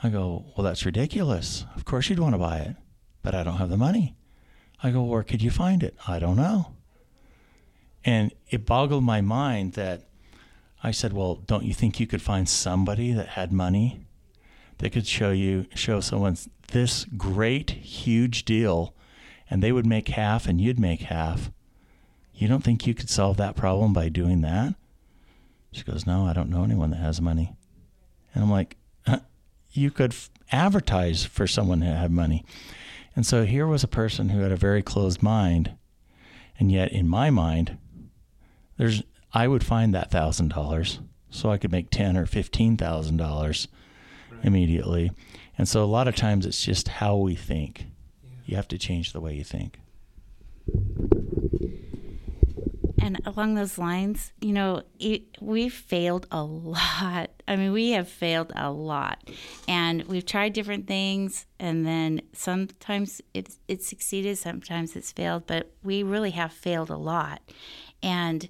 I 0.03 0.09
go, 0.09 0.47
well, 0.57 0.65
that's 0.65 0.87
ridiculous. 0.87 1.65
Of 1.77 1.85
course 1.85 2.09
you'd 2.09 2.19
want 2.19 2.35
to 2.35 2.39
buy 2.39 2.59
it, 2.59 2.77
but 3.23 3.35
I 3.35 3.43
don't 3.43 3.59
have 3.59 3.71
the 3.71 3.77
money. 3.77 4.17
I 4.83 4.91
go, 4.91 5.03
where 5.03 5.23
could 5.23 5.43
you 5.43 5.51
find 5.51 5.83
it? 5.83 5.97
I 6.07 6.19
don't 6.19 6.37
know. 6.37 6.75
And 8.05 8.33
it 8.51 8.67
boggled 8.67 9.05
my 9.05 9.21
mind 9.21 9.75
that 9.75 10.09
I 10.83 10.91
said, 10.91 11.13
well, 11.13 11.37
don't 11.37 11.65
you 11.65 11.73
think 11.73 12.01
you 12.01 12.07
could 12.09 12.23
find 12.23 12.49
somebody 12.49 13.13
that 13.13 13.29
had 13.29 13.53
money 13.53 14.05
that 14.79 14.91
could 14.91 15.07
show 15.07 15.31
you, 15.31 15.67
show 15.75 16.01
someone 16.01 16.37
this 16.73 17.05
great, 17.17 17.71
huge 17.71 18.45
deal, 18.45 18.95
and 19.49 19.63
they 19.63 19.71
would 19.71 19.87
make 19.87 20.09
half 20.09 20.49
and 20.49 20.61
you'd 20.61 20.81
make 20.81 21.03
half? 21.03 21.53
You 22.43 22.49
don't 22.49 22.65
think 22.65 22.89
you 22.89 22.95
could 22.95 23.09
solve 23.09 23.37
that 23.37 23.55
problem 23.55 23.93
by 23.93 24.09
doing 24.09 24.41
that? 24.41 24.75
She 25.71 25.85
goes, 25.85 26.09
No, 26.09 26.27
I 26.27 26.33
don't 26.33 26.51
know 26.51 26.65
anyone 26.65 26.91
that 26.91 26.97
has 26.97 27.21
money. 27.21 27.55
And 28.35 28.43
I'm 28.43 28.51
like, 28.51 28.77
uh, 29.07 29.19
You 29.71 29.93
could 29.93 30.11
f- 30.11 30.29
advertise 30.51 31.25
for 31.25 31.47
someone 31.47 31.79
that 31.81 31.97
had 31.97 32.11
money. 32.11 32.45
And 33.15 33.25
so 33.25 33.45
here 33.45 33.69
was 33.69 33.85
a 33.85 33.89
person 33.89 34.31
who 34.31 34.41
had 34.41 34.51
a 34.51 34.57
very 34.57 34.83
closed 34.83 35.23
mind. 35.23 35.77
And 36.59 36.73
yet, 36.73 36.91
in 36.91 37.07
my 37.07 37.31
mind, 37.31 37.79
there's 38.77 39.05
I 39.33 39.47
would 39.47 39.63
find 39.63 39.95
that 39.95 40.11
thousand 40.11 40.49
dollars 40.49 40.99
so 41.31 41.49
I 41.49 41.59
could 41.59 41.71
make 41.71 41.91
ten 41.91 42.17
or 42.17 42.27
fifteen 42.27 42.77
thousand 42.77 43.19
dollars 43.19 43.69
immediately. 44.43 45.13
And 45.57 45.69
so 45.69 45.85
a 45.85 45.87
lot 45.87 46.09
of 46.09 46.17
times 46.17 46.45
it's 46.45 46.65
just 46.65 46.89
how 46.89 47.15
we 47.15 47.37
think. 47.37 47.87
You 48.47 48.57
have 48.57 48.67
to 48.67 48.79
change 48.79 49.13
the 49.13 49.21
way 49.21 49.37
you 49.37 49.45
think. 49.45 49.79
And 53.03 53.21
along 53.27 53.57
those 53.57 53.79
lines, 53.79 54.33
you 54.41 54.53
know, 54.53 54.83
it, 55.01 55.23
we've 55.41 55.75
failed 55.75 56.29
a 56.31 56.45
lot. 56.45 57.31
I 57.49 57.57
mean, 57.57 57.73
we 57.73 57.91
have 57.91 58.09
failed 58.09 58.53
a 58.55 58.71
lot, 58.71 59.29
and 59.67 60.05
we've 60.05 60.25
tried 60.25 60.53
different 60.53 60.87
things, 60.87 61.47
and 61.59 61.85
then 61.85 62.23
sometimes 62.33 63.21
it's 63.35 63.59
it's 63.67 63.89
succeeded, 63.89 64.39
sometimes 64.39 64.95
it's 64.95 65.11
failed, 65.11 65.49
but 65.49 65.73
we 65.83 66.05
really 66.05 66.31
have 66.31 66.53
failed 66.53 66.91
a 66.91 66.97
lot. 66.97 67.41
And 68.05 68.49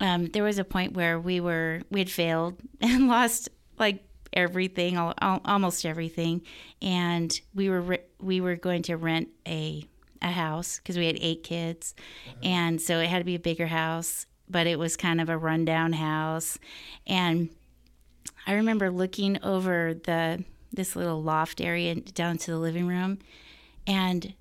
um, 0.00 0.26
there 0.26 0.42
was 0.42 0.58
a 0.58 0.64
point 0.64 0.94
where 0.94 1.20
we 1.20 1.40
were 1.40 1.82
we 1.90 2.00
had 2.00 2.10
failed 2.10 2.60
and 2.80 3.06
lost 3.06 3.50
like 3.78 4.02
everything, 4.32 4.98
almost 4.98 5.86
everything, 5.86 6.42
and 6.82 7.40
we 7.54 7.70
were 7.70 7.98
we 8.18 8.40
were 8.40 8.56
going 8.56 8.82
to 8.82 8.96
rent 8.96 9.28
a 9.46 9.84
a 10.22 10.30
house 10.30 10.78
because 10.78 10.96
we 10.96 11.06
had 11.06 11.18
eight 11.20 11.42
kids, 11.42 11.94
and 12.42 12.80
so 12.80 12.98
it 12.98 13.08
had 13.08 13.18
to 13.18 13.24
be 13.24 13.34
a 13.34 13.40
bigger 13.40 13.66
house. 13.66 14.26
But 14.48 14.66
it 14.66 14.78
was 14.78 14.96
kind 14.96 15.20
of 15.20 15.28
a 15.28 15.38
rundown 15.38 15.92
house, 15.92 16.58
and 17.06 17.50
I 18.46 18.54
remember 18.54 18.90
looking 18.90 19.42
over 19.42 19.94
the 19.94 20.44
this 20.72 20.96
little 20.96 21.22
loft 21.22 21.60
area 21.60 21.94
down 21.94 22.38
to 22.38 22.50
the 22.50 22.58
living 22.58 22.86
room, 22.86 23.18
and 23.86 24.34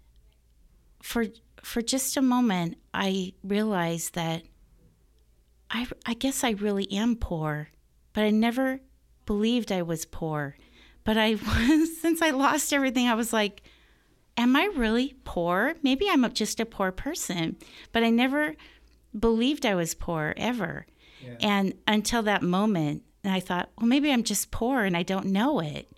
for 1.01 1.25
for 1.63 1.81
just 1.81 2.17
a 2.17 2.21
moment, 2.21 2.77
I 2.93 3.33
realized 3.43 4.15
that 4.15 4.43
I 5.69 5.87
I 6.05 6.13
guess 6.13 6.43
I 6.43 6.51
really 6.51 6.91
am 6.91 7.15
poor, 7.15 7.69
but 8.13 8.23
I 8.23 8.29
never 8.31 8.79
believed 9.25 9.71
I 9.71 9.81
was 9.81 10.05
poor. 10.05 10.55
But 11.03 11.17
I 11.17 11.31
was 11.69 12.01
since 12.01 12.21
I 12.21 12.31
lost 12.31 12.73
everything, 12.73 13.07
I 13.07 13.15
was 13.15 13.33
like 13.33 13.61
am 14.39 14.55
I 14.55 14.69
really 14.73 15.15
poor? 15.25 15.75
Maybe 15.83 16.09
I'm 16.09 16.31
just 16.33 16.59
a 16.59 16.65
poor 16.65 16.91
person, 16.91 17.57
but 17.91 18.03
I 18.03 18.09
never 18.09 18.55
believed 19.17 19.65
I 19.65 19.75
was 19.75 19.93
poor 19.93 20.33
ever. 20.37 20.87
Yeah. 21.21 21.35
And 21.41 21.73
until 21.85 22.23
that 22.23 22.41
moment, 22.41 23.03
and 23.23 23.33
I 23.33 23.41
thought, 23.41 23.69
well, 23.77 23.87
maybe 23.87 24.11
I'm 24.11 24.23
just 24.23 24.49
poor 24.49 24.85
and 24.85 24.95
I 24.95 25.03
don't 25.03 25.25
know 25.25 25.59
it. 25.59 25.89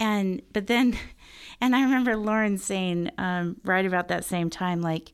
And 0.00 0.42
but 0.52 0.66
then, 0.66 0.98
and 1.60 1.76
I 1.76 1.82
remember 1.82 2.16
Lauren 2.16 2.58
saying 2.58 3.12
um, 3.18 3.56
right 3.64 3.86
about 3.86 4.08
that 4.08 4.24
same 4.24 4.50
time, 4.50 4.82
like, 4.82 5.12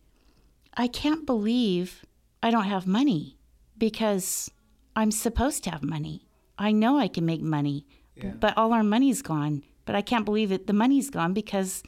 I 0.74 0.88
can't 0.88 1.26
believe 1.26 2.06
I 2.42 2.50
don't 2.50 2.64
have 2.64 2.86
money 2.86 3.36
because 3.76 4.50
I'm 4.96 5.10
supposed 5.10 5.62
to 5.64 5.70
have 5.70 5.82
money. 5.82 6.26
I 6.58 6.72
know 6.72 6.98
I 6.98 7.08
can 7.08 7.26
make 7.26 7.42
money, 7.42 7.86
yeah. 8.16 8.30
but 8.30 8.56
all 8.56 8.72
our 8.72 8.82
money's 8.82 9.20
gone. 9.20 9.62
But 9.84 9.94
I 9.96 10.00
can't 10.00 10.24
believe 10.24 10.52
it. 10.52 10.66
The 10.66 10.72
money's 10.72 11.10
gone 11.10 11.34
because 11.34 11.82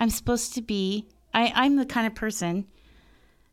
I'm 0.00 0.10
supposed 0.10 0.54
to 0.54 0.62
be, 0.62 1.06
I, 1.32 1.52
I'm 1.54 1.76
the 1.76 1.86
kind 1.86 2.06
of 2.06 2.14
person 2.14 2.66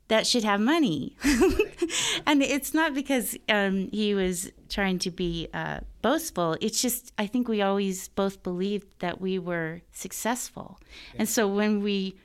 that 0.08 0.26
should 0.26 0.44
have 0.44 0.62
money. 0.62 1.18
and 2.26 2.42
it's 2.42 2.74
not 2.74 2.94
because 2.94 3.38
um, 3.50 3.90
he 3.92 4.16
was 4.16 4.50
trying 4.70 5.00
to 5.00 5.12
be 5.12 5.50
uh, 5.54 5.82
boastful. 6.02 6.56
It's 6.62 6.82
just, 6.82 7.12
I 7.18 7.28
think 7.28 7.48
we 7.48 7.62
always 7.62 8.08
both 8.08 8.42
believed 8.42 8.88
that 9.00 9.20
we 9.20 9.38
were 9.38 9.82
successful. 9.92 10.80
And 11.18 11.28
so 11.28 11.48
when 11.48 11.82
we 11.82 12.16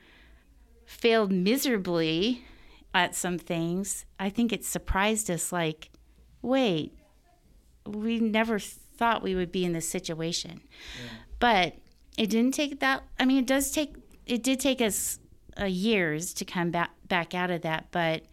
failed 0.85 1.31
miserably 1.31 2.45
at 2.93 3.15
some 3.15 3.37
things, 3.37 4.05
I 4.17 4.29
think 4.29 4.53
it 4.53 4.63
surprised 4.63 5.29
us 5.29 5.51
like, 5.51 5.89
wait, 6.41 6.97
we 7.85 8.19
never 8.19 8.59
thought 8.59 9.23
we 9.23 9.35
would 9.35 9.51
be 9.51 9.65
in 9.65 9.73
this 9.73 9.89
situation. 9.89 10.61
Yeah. 10.71 11.09
But 11.39 11.75
it 12.17 12.29
didn't 12.29 12.53
take 12.53 12.79
that, 12.79 13.03
I 13.19 13.25
mean, 13.25 13.39
it 13.39 13.47
does 13.47 13.71
take 13.71 13.95
it 14.25 14.43
did 14.43 14.59
take 14.59 14.81
us 14.81 15.19
uh, 15.59 15.65
years 15.65 16.33
to 16.35 16.45
come 16.45 16.71
back 16.71 16.91
back 17.07 17.33
out 17.33 17.51
of 17.51 17.61
that, 17.61 17.87
but 17.91 18.23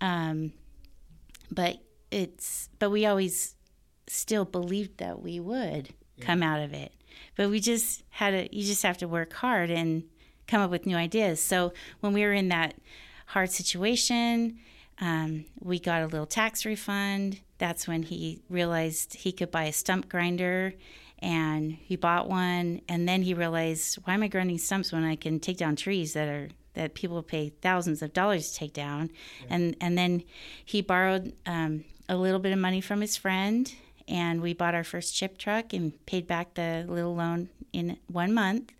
um, 0.00 0.52
but 1.50 1.78
it's 2.10 2.68
but 2.78 2.90
we 2.90 3.06
always 3.06 3.56
still 4.06 4.44
believed 4.44 4.98
that 4.98 5.20
we 5.22 5.40
would 5.40 5.90
yeah. 6.16 6.24
come 6.24 6.42
out 6.42 6.60
of 6.60 6.72
it. 6.72 6.92
But 7.36 7.50
we 7.50 7.60
just 7.60 8.04
had 8.10 8.30
to. 8.30 8.56
You 8.56 8.64
just 8.64 8.82
have 8.82 8.98
to 8.98 9.08
work 9.08 9.32
hard 9.34 9.70
and 9.70 10.04
come 10.46 10.60
up 10.60 10.70
with 10.70 10.86
new 10.86 10.96
ideas. 10.96 11.40
So 11.40 11.72
when 12.00 12.12
we 12.12 12.22
were 12.22 12.32
in 12.32 12.48
that 12.48 12.74
hard 13.26 13.50
situation, 13.50 14.58
um, 15.00 15.46
we 15.60 15.78
got 15.78 16.02
a 16.02 16.06
little 16.06 16.26
tax 16.26 16.64
refund. 16.64 17.40
That's 17.58 17.88
when 17.88 18.02
he 18.02 18.42
realized 18.48 19.14
he 19.14 19.32
could 19.32 19.50
buy 19.50 19.64
a 19.64 19.72
stump 19.72 20.08
grinder 20.08 20.74
and 21.24 21.72
he 21.72 21.96
bought 21.96 22.28
one 22.28 22.82
and 22.86 23.08
then 23.08 23.22
he 23.22 23.32
realized 23.34 23.96
why 24.04 24.14
am 24.14 24.22
i 24.22 24.28
grinding 24.28 24.58
stumps 24.58 24.92
when 24.92 25.02
i 25.02 25.16
can 25.16 25.40
take 25.40 25.56
down 25.56 25.74
trees 25.74 26.12
that 26.12 26.28
are 26.28 26.48
that 26.74 26.94
people 26.94 27.22
pay 27.22 27.48
thousands 27.62 28.02
of 28.02 28.12
dollars 28.12 28.50
to 28.50 28.58
take 28.58 28.74
down 28.74 29.10
yeah. 29.40 29.54
and 29.54 29.76
and 29.80 29.96
then 29.96 30.22
he 30.64 30.82
borrowed 30.82 31.32
um, 31.46 31.82
a 32.08 32.16
little 32.16 32.38
bit 32.38 32.52
of 32.52 32.58
money 32.58 32.80
from 32.80 33.00
his 33.00 33.16
friend 33.16 33.74
and 34.06 34.42
we 34.42 34.52
bought 34.52 34.74
our 34.74 34.84
first 34.84 35.16
chip 35.16 35.38
truck 35.38 35.72
and 35.72 36.04
paid 36.04 36.26
back 36.26 36.54
the 36.54 36.84
little 36.86 37.14
loan 37.14 37.48
in 37.72 37.96
one 38.06 38.32
month 38.32 38.72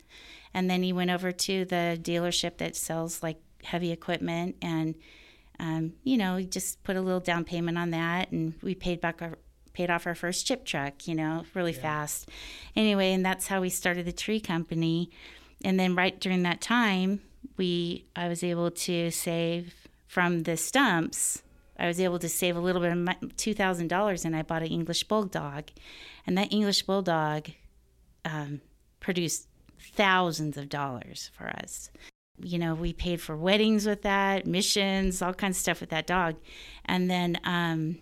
and 0.52 0.70
then 0.70 0.82
he 0.82 0.92
went 0.92 1.10
over 1.10 1.32
to 1.32 1.64
the 1.64 1.98
dealership 2.00 2.58
that 2.58 2.76
sells 2.76 3.22
like 3.22 3.38
heavy 3.62 3.90
equipment 3.90 4.54
and 4.60 4.94
um, 5.60 5.92
you 6.02 6.16
know, 6.16 6.40
just 6.42 6.82
put 6.82 6.96
a 6.96 7.00
little 7.00 7.20
down 7.20 7.44
payment 7.44 7.78
on 7.78 7.90
that, 7.90 8.32
and 8.32 8.54
we 8.60 8.74
paid 8.74 9.00
back 9.00 9.22
our 9.22 9.38
paid 9.74 9.90
off 9.90 10.06
our 10.06 10.14
first 10.14 10.46
chip 10.46 10.64
truck, 10.64 11.06
you 11.06 11.14
know, 11.14 11.44
really 11.52 11.72
yeah. 11.72 11.82
fast. 11.82 12.30
Anyway, 12.74 13.12
and 13.12 13.24
that's 13.26 13.48
how 13.48 13.60
we 13.60 13.68
started 13.68 14.06
the 14.06 14.12
tree 14.12 14.40
company. 14.40 15.10
And 15.64 15.78
then 15.78 15.94
right 15.94 16.18
during 16.18 16.42
that 16.44 16.60
time, 16.60 17.20
we 17.56 18.06
I 18.16 18.28
was 18.28 18.42
able 18.42 18.70
to 18.70 19.10
save 19.10 19.74
from 20.06 20.44
the 20.44 20.56
stumps. 20.56 21.42
I 21.78 21.86
was 21.86 22.00
able 22.00 22.18
to 22.20 22.28
save 22.28 22.56
a 22.56 22.60
little 22.60 22.80
bit 22.80 22.92
of 22.92 23.36
two 23.36 23.52
thousand 23.52 23.88
dollars, 23.88 24.24
and 24.24 24.34
I 24.34 24.42
bought 24.42 24.62
an 24.62 24.68
English 24.68 25.04
bulldog, 25.04 25.70
and 26.26 26.38
that 26.38 26.52
English 26.52 26.82
bulldog 26.82 27.50
um, 28.24 28.60
produced 29.00 29.48
thousands 29.96 30.56
of 30.56 30.68
dollars 30.68 31.30
for 31.36 31.48
us. 31.48 31.90
You 32.40 32.58
know, 32.58 32.74
we 32.74 32.92
paid 32.92 33.20
for 33.20 33.36
weddings 33.36 33.86
with 33.86 34.02
that, 34.02 34.46
missions, 34.46 35.22
all 35.22 35.34
kinds 35.34 35.56
of 35.56 35.60
stuff 35.60 35.80
with 35.80 35.90
that 35.90 36.06
dog, 36.06 36.36
and 36.84 37.10
then 37.10 37.38
um, 37.44 37.98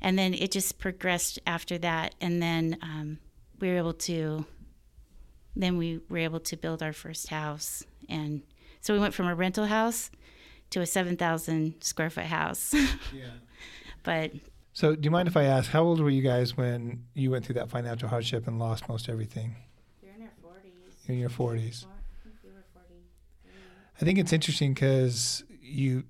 and 0.00 0.18
then 0.18 0.34
it 0.34 0.50
just 0.52 0.78
progressed 0.78 1.38
after 1.46 1.78
that. 1.78 2.14
And 2.20 2.42
then 2.42 2.78
um, 2.82 3.18
we 3.60 3.68
were 3.68 3.76
able 3.76 3.94
to 3.94 4.44
then 5.56 5.76
we 5.76 6.00
were 6.08 6.18
able 6.18 6.38
to 6.38 6.56
build 6.56 6.82
our 6.82 6.92
first 6.92 7.28
house. 7.28 7.82
And 8.08 8.42
so 8.80 8.94
we 8.94 9.00
went 9.00 9.12
from 9.12 9.26
a 9.26 9.34
rental 9.34 9.66
house 9.66 10.10
to 10.70 10.80
a 10.80 10.86
7000 10.86 11.74
square 11.80 12.10
foot 12.10 12.26
house. 12.26 12.74
Yeah. 13.12 13.30
But 14.04 14.32
so 14.72 14.94
do 14.94 15.04
you 15.04 15.10
mind 15.10 15.26
if 15.26 15.36
i 15.36 15.42
ask 15.42 15.70
how 15.70 15.82
old 15.82 16.00
were 16.00 16.08
you 16.08 16.22
guys 16.22 16.56
when 16.56 17.04
you 17.14 17.32
went 17.32 17.44
through 17.44 17.56
that 17.56 17.68
financial 17.68 18.08
hardship 18.08 18.46
and 18.46 18.58
lost 18.58 18.88
most 18.88 19.08
everything? 19.08 19.56
You're 20.00 20.12
in 20.12 20.20
your 20.20 20.30
40s 20.40 21.06
you're 21.06 21.14
in 21.14 21.20
your 21.20 21.30
40s 21.30 21.84
I 24.00 24.04
think 24.04 24.18
it's 24.18 24.32
interesting 24.32 24.74
because 24.74 25.42
you, 25.60 26.04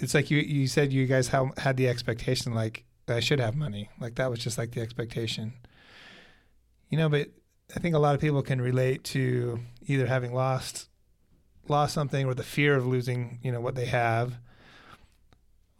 it's 0.00 0.14
like 0.14 0.30
you 0.30 0.38
you 0.38 0.66
said 0.66 0.92
you 0.92 1.06
guys 1.06 1.28
had 1.28 1.76
the 1.76 1.88
expectation 1.88 2.54
like 2.54 2.84
that 3.10 3.16
I 3.16 3.20
should 3.20 3.40
have 3.40 3.56
money. 3.56 3.90
Like 3.98 4.14
that 4.14 4.30
was 4.30 4.38
just 4.38 4.56
like 4.56 4.70
the 4.70 4.80
expectation. 4.80 5.52
You 6.90 6.96
know, 6.96 7.08
but 7.08 7.28
I 7.74 7.80
think 7.80 7.96
a 7.96 7.98
lot 7.98 8.14
of 8.14 8.20
people 8.20 8.40
can 8.40 8.60
relate 8.60 9.02
to 9.04 9.58
either 9.86 10.06
having 10.06 10.32
lost 10.32 10.88
lost 11.68 11.92
something 11.92 12.26
or 12.26 12.34
the 12.34 12.44
fear 12.44 12.76
of 12.76 12.86
losing, 12.86 13.40
you 13.42 13.50
know, 13.50 13.60
what 13.60 13.74
they 13.74 13.86
have. 13.86 14.34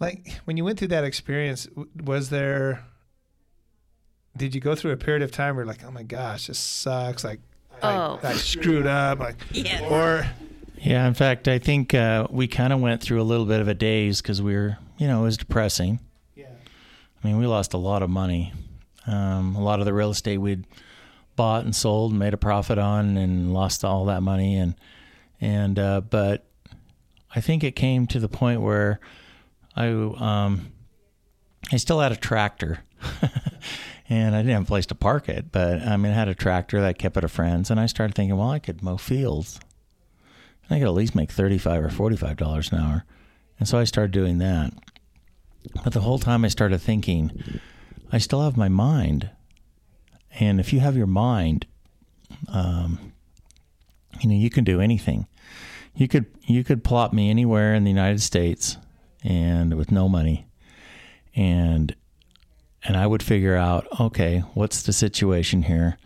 Like 0.00 0.40
when 0.44 0.56
you 0.56 0.64
went 0.64 0.80
through 0.80 0.88
that 0.88 1.04
experience, 1.04 1.68
was 2.02 2.30
there 2.30 2.84
did 4.36 4.52
you 4.52 4.60
go 4.60 4.74
through 4.74 4.90
a 4.90 4.96
period 4.96 5.22
of 5.22 5.30
time 5.30 5.54
where 5.54 5.64
like, 5.64 5.84
oh 5.84 5.90
my 5.92 6.02
gosh, 6.02 6.48
this 6.48 6.58
sucks, 6.58 7.22
like 7.22 7.38
oh. 7.80 8.18
I, 8.24 8.28
I 8.30 8.32
screwed 8.34 8.88
up, 8.88 9.20
like 9.20 9.36
yeah. 9.52 9.88
or 9.88 10.28
yeah, 10.78 11.06
in 11.06 11.14
fact, 11.14 11.46
I 11.46 11.60
think 11.60 11.94
uh, 11.94 12.26
we 12.28 12.48
kind 12.48 12.72
of 12.72 12.80
went 12.80 13.02
through 13.02 13.20
a 13.20 13.22
little 13.22 13.46
bit 13.46 13.60
of 13.60 13.68
a 13.68 13.74
daze 13.74 14.20
because 14.20 14.42
we 14.42 14.54
were, 14.56 14.78
you 14.98 15.06
know, 15.06 15.20
it 15.20 15.24
was 15.24 15.36
depressing. 15.36 16.00
I 17.22 17.26
mean, 17.26 17.38
we 17.38 17.46
lost 17.46 17.74
a 17.74 17.78
lot 17.78 18.02
of 18.02 18.10
money. 18.10 18.52
Um, 19.06 19.56
a 19.56 19.62
lot 19.62 19.80
of 19.80 19.86
the 19.86 19.92
real 19.92 20.10
estate 20.10 20.38
we'd 20.38 20.66
bought 21.36 21.64
and 21.64 21.74
sold 21.74 22.12
and 22.12 22.18
made 22.18 22.34
a 22.34 22.38
profit 22.38 22.78
on, 22.78 23.16
and 23.16 23.52
lost 23.52 23.84
all 23.84 24.04
that 24.06 24.22
money. 24.22 24.56
And 24.56 24.74
and 25.40 25.78
uh, 25.78 26.00
but 26.02 26.46
I 27.34 27.40
think 27.40 27.64
it 27.64 27.76
came 27.76 28.06
to 28.08 28.20
the 28.20 28.28
point 28.28 28.60
where 28.60 29.00
I 29.76 29.88
um, 29.88 30.72
I 31.72 31.76
still 31.76 32.00
had 32.00 32.12
a 32.12 32.16
tractor. 32.16 32.80
and 34.10 34.34
I 34.34 34.40
didn't 34.40 34.54
have 34.54 34.62
a 34.64 34.66
place 34.66 34.86
to 34.86 34.94
park 34.94 35.28
it, 35.28 35.52
but 35.52 35.80
I 35.82 35.96
mean, 35.96 36.12
I 36.12 36.14
had 36.14 36.28
a 36.28 36.34
tractor 36.34 36.80
that 36.80 36.88
I 36.88 36.92
kept 36.92 37.16
at 37.16 37.24
a 37.24 37.28
friend's, 37.28 37.70
and 37.70 37.78
I 37.78 37.86
started 37.86 38.14
thinking, 38.14 38.36
well, 38.36 38.50
I 38.50 38.58
could 38.58 38.82
mow 38.82 38.96
fields. 38.96 39.60
I 40.68 40.78
could 40.78 40.86
at 40.86 40.94
least 40.94 41.14
make 41.14 41.30
thirty-five 41.32 41.82
or 41.82 41.88
forty-five 41.88 42.36
dollars 42.36 42.72
an 42.72 42.78
hour, 42.78 43.04
and 43.58 43.68
so 43.68 43.78
I 43.78 43.84
started 43.84 44.10
doing 44.10 44.38
that. 44.38 44.72
But 45.84 45.92
the 45.92 46.00
whole 46.00 46.18
time 46.18 46.44
I 46.44 46.48
started 46.48 46.80
thinking, 46.80 47.60
I 48.12 48.18
still 48.18 48.42
have 48.42 48.56
my 48.56 48.68
mind. 48.68 49.30
And 50.38 50.60
if 50.60 50.72
you 50.72 50.80
have 50.80 50.96
your 50.96 51.06
mind, 51.06 51.66
um, 52.48 53.12
you 54.20 54.28
know, 54.28 54.36
you 54.36 54.50
can 54.50 54.64
do 54.64 54.80
anything. 54.80 55.26
You 55.94 56.08
could 56.08 56.26
you 56.44 56.62
could 56.64 56.84
plop 56.84 57.12
me 57.12 57.30
anywhere 57.30 57.74
in 57.74 57.84
the 57.84 57.90
United 57.90 58.22
States, 58.22 58.76
and 59.24 59.74
with 59.74 59.90
no 59.90 60.08
money, 60.08 60.46
and 61.34 61.94
and 62.84 62.96
I 62.96 63.06
would 63.06 63.22
figure 63.22 63.56
out, 63.56 63.86
okay, 64.00 64.40
what's 64.54 64.82
the 64.82 64.92
situation 64.92 65.64
here? 65.64 65.98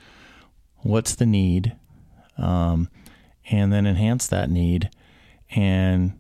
What's 0.79 1.15
the 1.15 1.27
need? 1.27 1.77
Um, 2.37 2.89
and 3.51 3.73
then 3.73 3.87
enhance 3.87 4.27
that 4.29 4.51
need. 4.51 4.91
And 5.55 6.19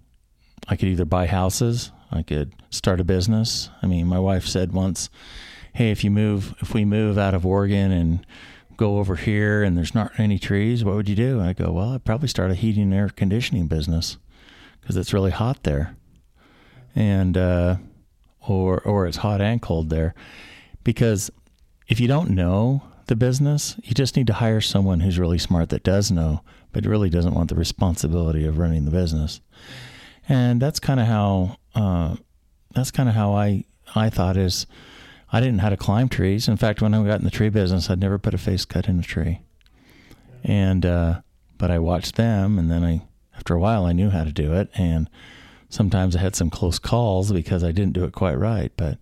I 0.69 0.77
could 0.77 0.89
either 0.89 1.05
buy 1.05 1.27
houses, 1.27 1.91
I 2.15 2.23
could 2.23 2.53
start 2.71 3.01
a 3.01 3.05
business. 3.05 3.69
I 3.83 3.87
mean, 3.87 4.07
my 4.07 4.19
wife 4.19 4.47
said 4.47 4.73
once, 4.73 5.11
hey, 5.75 5.91
if 5.91 6.05
you 6.05 6.11
move, 6.11 6.55
if 6.61 6.73
we 6.73 6.85
move 6.85 7.19
out 7.19 7.35
of 7.35 7.45
Oregon 7.45 7.91
and 7.91 8.25
go 8.77 8.99
over 8.99 9.17
here 9.17 9.63
and 9.63 9.77
there's 9.77 9.95
not 9.95 10.13
any 10.19 10.39
trees, 10.39 10.85
what 10.85 10.95
would 10.95 11.09
you 11.09 11.17
do? 11.17 11.41
I 11.41 11.53
go, 11.53 11.73
well, 11.73 11.91
I'd 11.91 12.05
probably 12.05 12.29
start 12.29 12.51
a 12.51 12.55
heating 12.55 12.85
and 12.85 12.95
air 12.95 13.09
conditioning 13.09 13.67
business 13.67 14.17
because 14.81 14.97
it's 14.97 15.13
really 15.13 15.33
hot 15.33 15.65
there. 15.65 15.97
And, 16.95 17.37
uh, 17.37 17.77
or, 18.47 18.81
or 18.83 19.07
it's 19.07 19.19
hot 19.19 19.41
and 19.41 19.61
cold 19.61 19.91
there. 19.91 20.15
Because 20.85 21.31
if 21.89 21.99
you 21.99 22.07
don't 22.07 22.31
know 22.31 22.83
the 23.07 23.17
business, 23.17 23.77
you 23.83 23.95
just 23.95 24.17
need 24.17 24.27
to 24.29 24.35
hire 24.35 24.61
someone 24.61 25.01
who's 25.01 25.19
really 25.19 25.39
smart 25.39 25.71
that 25.71 25.83
does 25.83 26.11
know, 26.11 26.43
but 26.73 26.87
really 26.87 27.11
doesn't 27.11 27.35
want 27.35 27.49
the 27.49 27.57
responsibility 27.57 28.47
of 28.47 28.59
running 28.59 28.85
the 28.85 28.91
business. 28.91 29.41
And 30.29 30.61
that's 30.61 30.81
kind 30.81 31.01
of 31.01 31.07
how, 31.07 31.57
uh, 31.75 32.17
that's 32.75 32.91
kind 32.91 33.09
of 33.09 33.15
how 33.15 33.35
I, 33.35 33.65
I 33.95 34.11
thought 34.11 34.37
is, 34.37 34.67
I 35.33 35.41
didn't 35.41 35.57
know 35.57 35.63
how 35.65 35.71
to 35.71 35.77
climb 35.77 36.09
trees. 36.09 36.47
In 36.47 36.57
fact, 36.57 36.81
when 36.81 36.95
I 36.95 37.05
got 37.05 37.19
in 37.19 37.25
the 37.25 37.31
tree 37.31 37.49
business, 37.49 37.91
I'd 37.91 37.99
never 37.99 38.19
put 38.19 38.35
a 38.35 38.39
face 38.39 38.65
cut 38.65 38.89
in 38.89 39.01
a 39.01 39.03
tree. 39.03 39.41
And 40.45 40.87
uh, 40.87 41.23
but 41.59 41.71
I 41.71 41.79
watched 41.79 42.17
them, 42.17 42.59
and 42.59 42.71
then 42.71 42.85
I, 42.85 43.03
after 43.37 43.55
a 43.55 43.61
while, 43.61 43.85
I 43.85 43.93
knew 43.93 44.11
how 44.11 44.25
to 44.25 44.33
do 44.33 44.53
it. 44.53 44.71
And 44.75 45.09
sometimes 45.69 46.15
I 46.15 46.21
had 46.21 46.37
some 46.37 46.51
close 46.51 46.79
calls 46.79 47.33
because 47.33 47.65
I 47.65 47.73
didn't 47.73 47.95
do 47.95 48.05
it 48.05 48.13
quite 48.13 48.39
right. 48.39 48.71
But 48.77 48.99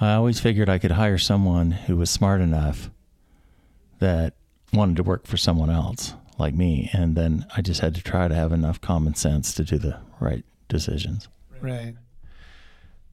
I 0.00 0.14
always 0.14 0.40
figured 0.40 0.68
I 0.68 0.78
could 0.78 0.92
hire 0.92 1.18
someone 1.18 1.70
who 1.70 1.96
was 1.96 2.10
smart 2.10 2.40
enough 2.40 2.90
that 4.00 4.34
wanted 4.72 4.96
to 4.96 5.02
work 5.04 5.26
for 5.26 5.36
someone 5.36 5.70
else 5.70 6.14
like 6.36 6.54
me, 6.54 6.90
and 6.92 7.14
then 7.14 7.46
I 7.56 7.62
just 7.62 7.80
had 7.80 7.94
to 7.94 8.02
try 8.02 8.26
to 8.26 8.34
have 8.34 8.52
enough 8.52 8.80
common 8.80 9.14
sense 9.14 9.54
to 9.54 9.62
do 9.62 9.78
the 9.78 9.98
right 10.18 10.44
decisions. 10.68 11.28
Right. 11.64 11.94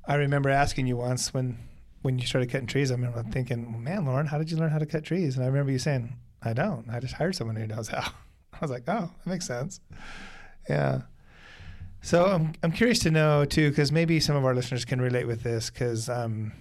I 0.06 0.16
remember 0.16 0.50
asking 0.50 0.86
you 0.88 0.98
once 0.98 1.34
when 1.34 1.58
when 2.02 2.20
you 2.20 2.26
started 2.26 2.50
cutting 2.52 2.68
trees, 2.68 2.92
I 2.92 2.96
remember 2.96 3.24
thinking, 3.24 3.82
man, 3.82 4.06
Lauren, 4.06 4.26
how 4.26 4.38
did 4.38 4.52
you 4.52 4.58
learn 4.58 4.72
how 4.72 4.80
to 4.80 4.86
cut 4.86 5.06
trees? 5.06 5.36
And 5.36 5.46
I 5.46 5.48
remember 5.48 5.72
you 5.72 5.80
saying, 5.80 6.18
I 6.42 6.52
don't. 6.52 6.90
I 6.90 7.00
just 7.00 7.14
hired 7.14 7.36
someone 7.36 7.56
who 7.56 7.66
knows 7.66 7.88
how. 7.88 8.12
I 8.54 8.58
was 8.60 8.72
like, 8.72 8.84
oh, 8.88 9.10
that 9.24 9.30
makes 9.30 9.48
sense. 9.48 9.80
Yeah. 10.68 11.04
So 12.02 12.26
I'm, 12.26 12.54
I'm 12.62 12.72
curious 12.74 13.00
to 13.00 13.12
know 13.12 13.46
too, 13.46 13.70
because 13.70 13.92
maybe 13.92 14.20
some 14.20 14.36
of 14.36 14.44
our 14.44 14.54
listeners 14.54 14.84
can 14.84 15.00
relate 15.00 15.28
with 15.28 15.44
this, 15.44 15.70
because 15.70 16.10
um, 16.10 16.52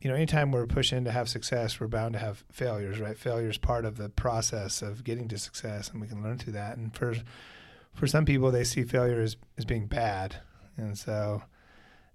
you 0.00 0.10
know, 0.10 0.16
anytime 0.16 0.50
we're 0.50 0.66
pushing 0.66 1.04
to 1.04 1.12
have 1.12 1.28
success, 1.28 1.78
we're 1.78 1.86
bound 1.86 2.14
to 2.14 2.18
have 2.18 2.42
failures, 2.50 2.98
right? 2.98 3.16
Failure 3.16 3.50
is 3.50 3.58
part 3.58 3.84
of 3.84 3.96
the 3.96 4.08
process 4.08 4.82
of 4.82 5.04
getting 5.04 5.28
to 5.28 5.38
success, 5.38 5.88
and 5.90 6.00
we 6.00 6.08
can 6.08 6.20
learn 6.20 6.38
through 6.38 6.54
that. 6.54 6.78
And 6.78 6.92
for 6.92 7.14
for 7.94 8.08
some 8.08 8.24
people, 8.24 8.50
they 8.50 8.64
see 8.64 8.82
failure 8.82 9.20
as, 9.20 9.36
as 9.56 9.64
being 9.64 9.86
bad, 9.86 10.36
and 10.78 10.96
so 10.96 11.42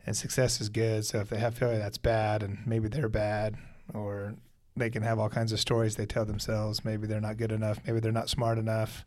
and 0.06 0.16
success 0.16 0.60
is 0.60 0.70
good. 0.70 1.06
So 1.06 1.20
if 1.20 1.30
they 1.30 1.38
have 1.38 1.56
failure, 1.56 1.78
that's 1.78 1.98
bad, 1.98 2.44
and 2.44 2.60
maybe 2.66 2.88
they're 2.88 3.10
bad, 3.10 3.56
or 3.94 4.36
they 4.76 4.90
can 4.90 5.04
have 5.04 5.20
all 5.20 5.30
kinds 5.30 5.52
of 5.52 5.60
stories 5.60 5.96
they 5.96 6.06
tell 6.06 6.26
themselves. 6.26 6.84
Maybe 6.84 7.08
they're 7.08 7.22
not 7.22 7.38
good 7.38 7.52
enough. 7.52 7.80
Maybe 7.86 8.00
they're 8.00 8.12
not 8.12 8.30
smart 8.30 8.58
enough. 8.58 9.06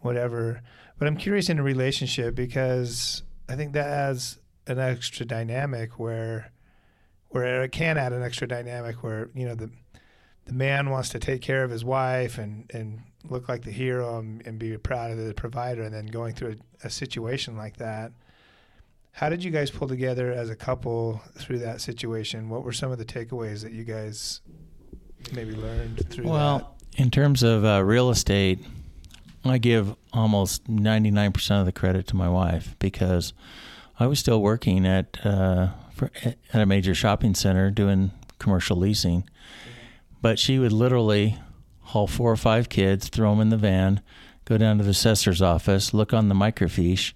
Whatever. 0.00 0.62
But 0.98 1.08
I'm 1.08 1.16
curious 1.16 1.48
in 1.48 1.58
a 1.58 1.62
relationship 1.62 2.34
because 2.34 3.22
I 3.48 3.56
think 3.56 3.72
that 3.72 3.86
adds 3.86 4.38
an 4.66 4.78
extra 4.78 5.26
dynamic 5.26 5.98
where, 5.98 6.52
where 7.28 7.64
it 7.64 7.72
can 7.72 7.98
add 7.98 8.12
an 8.12 8.22
extra 8.22 8.46
dynamic 8.46 9.02
where 9.02 9.30
you 9.34 9.46
know 9.46 9.54
the 9.54 9.70
the 10.46 10.52
man 10.52 10.90
wants 10.90 11.08
to 11.08 11.18
take 11.18 11.40
care 11.40 11.64
of 11.64 11.70
his 11.70 11.84
wife 11.84 12.36
and 12.38 12.70
and 12.72 13.00
look 13.24 13.48
like 13.48 13.62
the 13.62 13.70
hero 13.70 14.18
and, 14.18 14.46
and 14.46 14.58
be 14.58 14.76
proud 14.76 15.10
of 15.10 15.18
the 15.18 15.34
provider, 15.34 15.82
and 15.82 15.94
then 15.94 16.06
going 16.06 16.34
through 16.34 16.56
a, 16.82 16.86
a 16.86 16.90
situation 16.90 17.56
like 17.56 17.78
that 17.78 18.12
how 19.14 19.28
did 19.28 19.44
you 19.44 19.50
guys 19.52 19.70
pull 19.70 19.86
together 19.86 20.32
as 20.32 20.50
a 20.50 20.56
couple 20.56 21.22
through 21.38 21.58
that 21.60 21.80
situation? 21.80 22.48
What 22.48 22.64
were 22.64 22.72
some 22.72 22.90
of 22.90 22.98
the 22.98 23.04
takeaways 23.04 23.62
that 23.62 23.70
you 23.70 23.84
guys 23.84 24.40
maybe 25.32 25.54
learned 25.54 26.10
through 26.10 26.28
well, 26.28 26.76
that? 26.90 27.00
in 27.00 27.12
terms 27.12 27.44
of 27.44 27.64
uh, 27.64 27.84
real 27.84 28.10
estate, 28.10 28.58
I 29.44 29.58
give 29.58 29.94
almost 30.12 30.64
99% 30.68 31.60
of 31.60 31.64
the 31.64 31.70
credit 31.70 32.08
to 32.08 32.16
my 32.16 32.28
wife 32.28 32.74
because 32.80 33.32
I 34.00 34.08
was 34.08 34.18
still 34.18 34.42
working 34.42 34.84
at 34.84 35.24
uh, 35.24 35.68
for, 35.92 36.10
at 36.24 36.36
a 36.52 36.66
major 36.66 36.92
shopping 36.92 37.36
center 37.36 37.70
doing 37.70 38.10
commercial 38.40 38.76
leasing. 38.76 39.28
But 40.22 40.40
she 40.40 40.58
would 40.58 40.72
literally 40.72 41.38
haul 41.80 42.08
four 42.08 42.32
or 42.32 42.36
five 42.36 42.68
kids, 42.68 43.08
throw 43.08 43.30
them 43.30 43.40
in 43.40 43.50
the 43.50 43.56
van, 43.56 44.00
go 44.44 44.58
down 44.58 44.78
to 44.78 44.84
the 44.84 44.90
assessor's 44.90 45.40
office, 45.40 45.94
look 45.94 46.12
on 46.12 46.28
the 46.28 46.34
microfiche, 46.34 47.12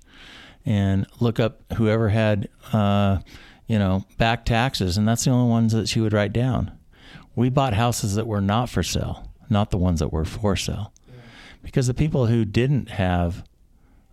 and 0.68 1.06
look 1.18 1.40
up 1.40 1.62
whoever 1.78 2.10
had, 2.10 2.46
uh, 2.74 3.20
you 3.66 3.78
know, 3.78 4.04
back 4.18 4.44
taxes, 4.44 4.98
and 4.98 5.08
that's 5.08 5.24
the 5.24 5.30
only 5.30 5.48
ones 5.48 5.72
that 5.72 5.88
she 5.88 5.98
would 5.98 6.12
write 6.12 6.34
down. 6.34 6.70
We 7.34 7.48
bought 7.48 7.72
houses 7.72 8.16
that 8.16 8.26
were 8.26 8.42
not 8.42 8.68
for 8.68 8.82
sale, 8.82 9.32
not 9.48 9.70
the 9.70 9.78
ones 9.78 10.00
that 10.00 10.12
were 10.12 10.26
for 10.26 10.56
sale, 10.56 10.92
because 11.62 11.86
the 11.86 11.94
people 11.94 12.26
who 12.26 12.44
didn't 12.44 12.90
have, 12.90 13.44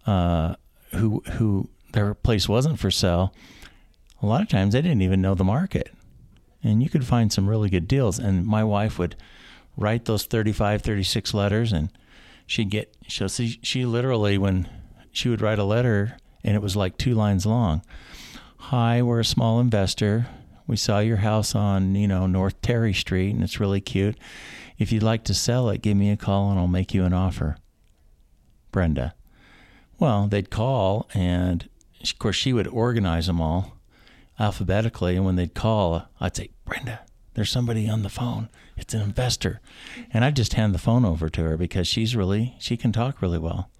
uh, 0.07 0.55
who 0.93 1.21
who 1.33 1.69
their 1.91 2.13
place 2.13 2.47
wasn't 2.47 2.79
for 2.79 2.89
sale, 2.89 3.33
a 4.21 4.25
lot 4.25 4.41
of 4.41 4.47
times 4.47 4.71
they 4.71 4.81
didn't 4.81 5.01
even 5.01 5.21
know 5.21 5.35
the 5.35 5.43
market, 5.43 5.91
and 6.63 6.81
you 6.81 6.89
could 6.89 7.05
find 7.05 7.33
some 7.33 7.49
really 7.49 7.69
good 7.69 7.87
deals. 7.87 8.17
And 8.17 8.47
my 8.47 8.63
wife 8.63 8.97
would 8.97 9.17
write 9.75 10.05
those 10.05 10.23
35, 10.23 10.81
36 10.81 11.33
letters, 11.33 11.73
and 11.73 11.89
she'd 12.47 12.69
get 12.69 12.95
so 13.09 13.27
she, 13.27 13.59
she 13.61 13.83
literally 13.83 14.37
when 14.37 14.69
she 15.11 15.27
would 15.27 15.41
write 15.41 15.59
a 15.59 15.65
letter 15.65 16.17
and 16.45 16.55
it 16.55 16.61
was 16.61 16.75
like 16.75 16.97
two 16.97 17.15
lines 17.15 17.45
long. 17.45 17.81
Hi, 18.57 19.01
we're 19.01 19.19
a 19.19 19.25
small 19.25 19.59
investor. 19.59 20.27
We 20.67 20.77
saw 20.77 20.99
your 20.99 21.17
house 21.17 21.55
on, 21.55 21.95
you 21.95 22.07
know, 22.07 22.27
North 22.27 22.61
Terry 22.61 22.93
Street 22.93 23.31
and 23.31 23.43
it's 23.43 23.59
really 23.59 23.81
cute. 23.81 24.15
If 24.77 24.91
you'd 24.91 25.03
like 25.03 25.23
to 25.25 25.33
sell 25.33 25.69
it, 25.69 25.81
give 25.81 25.97
me 25.97 26.11
a 26.11 26.17
call 26.17 26.51
and 26.51 26.59
I'll 26.59 26.67
make 26.67 26.93
you 26.93 27.03
an 27.03 27.13
offer. 27.13 27.57
Brenda. 28.71 29.15
Well, 29.99 30.27
they'd 30.27 30.51
call 30.51 31.09
and 31.13 31.67
of 32.01 32.19
course 32.19 32.35
she 32.35 32.53
would 32.53 32.67
organize 32.67 33.25
them 33.25 33.41
all 33.41 33.77
alphabetically 34.39 35.15
and 35.15 35.25
when 35.25 35.37
they'd 35.37 35.55
call, 35.55 36.07
I'd 36.19 36.35
say, 36.35 36.51
"Brenda, 36.63 37.01
there's 37.33 37.49
somebody 37.49 37.89
on 37.89 38.03
the 38.03 38.09
phone. 38.09 38.49
It's 38.77 38.93
an 38.93 39.01
investor." 39.01 39.61
And 40.11 40.23
I'd 40.23 40.35
just 40.35 40.53
hand 40.53 40.75
the 40.75 40.79
phone 40.79 41.05
over 41.05 41.29
to 41.29 41.41
her 41.41 41.57
because 41.57 41.87
she's 41.87 42.15
really 42.15 42.55
she 42.59 42.77
can 42.77 42.91
talk 42.91 43.21
really 43.21 43.39
well. 43.39 43.71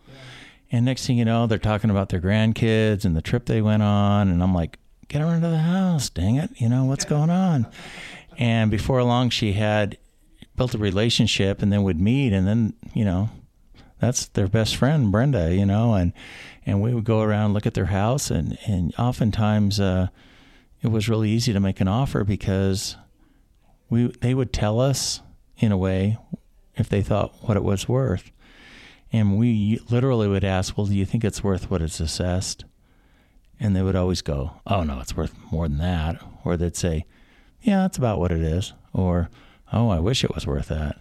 And 0.71 0.85
next 0.85 1.05
thing 1.05 1.17
you 1.17 1.25
know, 1.25 1.47
they're 1.47 1.57
talking 1.57 1.89
about 1.89 2.09
their 2.09 2.19
grandkids 2.19 3.05
and 3.05 3.15
the 3.15 3.21
trip 3.21 3.45
they 3.45 3.61
went 3.61 3.83
on. 3.83 4.29
And 4.29 4.41
I'm 4.41 4.53
like, 4.53 4.79
get 5.07 5.21
her 5.21 5.33
into 5.33 5.47
the 5.47 5.59
house, 5.59 6.09
dang 6.09 6.35
it. 6.35 6.49
You 6.55 6.69
know, 6.69 6.85
what's 6.85 7.05
going 7.05 7.29
on? 7.29 7.67
And 8.37 8.71
before 8.71 9.01
long, 9.03 9.29
she 9.29 9.53
had 9.53 9.97
built 10.55 10.73
a 10.73 10.77
relationship 10.77 11.61
and 11.61 11.71
then 11.71 11.83
would 11.83 11.99
meet. 11.99 12.33
And 12.33 12.47
then, 12.47 12.73
you 12.93 13.05
know, 13.05 13.29
that's 13.99 14.25
their 14.27 14.47
best 14.47 14.75
friend, 14.75 15.11
Brenda, 15.11 15.53
you 15.53 15.65
know, 15.65 15.93
and, 15.93 16.13
and 16.65 16.81
we 16.81 16.93
would 16.93 17.05
go 17.05 17.21
around, 17.21 17.53
look 17.53 17.65
at 17.65 17.73
their 17.73 17.85
house. 17.85 18.29
And, 18.29 18.57
and 18.65 18.93
oftentimes, 18.97 19.79
uh, 19.79 20.07
it 20.81 20.89
was 20.89 21.09
really 21.09 21.29
easy 21.29 21.53
to 21.53 21.59
make 21.59 21.81
an 21.81 21.87
offer 21.87 22.23
because 22.23 22.95
we, 23.89 24.07
they 24.21 24.33
would 24.33 24.51
tell 24.53 24.79
us 24.79 25.21
in 25.57 25.71
a 25.71 25.77
way 25.77 26.17
if 26.75 26.89
they 26.89 27.01
thought 27.01 27.33
what 27.41 27.57
it 27.57 27.63
was 27.63 27.87
worth. 27.87 28.31
And 29.15 29.37
we 29.37 29.79
literally 29.89 30.27
would 30.27 30.43
ask, 30.43 30.77
Well, 30.77 30.87
do 30.87 30.93
you 30.93 31.05
think 31.05 31.23
it's 31.23 31.41
worth 31.41 31.71
what 31.71 31.81
it's 31.81 32.01
assessed? 32.01 32.65
And 33.61 33.73
they 33.73 33.81
would 33.81 33.95
always 33.95 34.21
go, 34.21 34.59
Oh, 34.67 34.83
no, 34.83 34.99
it's 34.99 35.15
worth 35.15 35.33
more 35.49 35.69
than 35.69 35.77
that. 35.77 36.21
Or 36.43 36.57
they'd 36.57 36.75
say, 36.75 37.05
Yeah, 37.61 37.83
that's 37.83 37.97
about 37.97 38.19
what 38.19 38.33
it 38.33 38.41
is. 38.41 38.73
Or, 38.91 39.29
Oh, 39.71 39.87
I 39.87 39.99
wish 39.99 40.25
it 40.25 40.35
was 40.35 40.45
worth 40.45 40.67
that. 40.67 40.97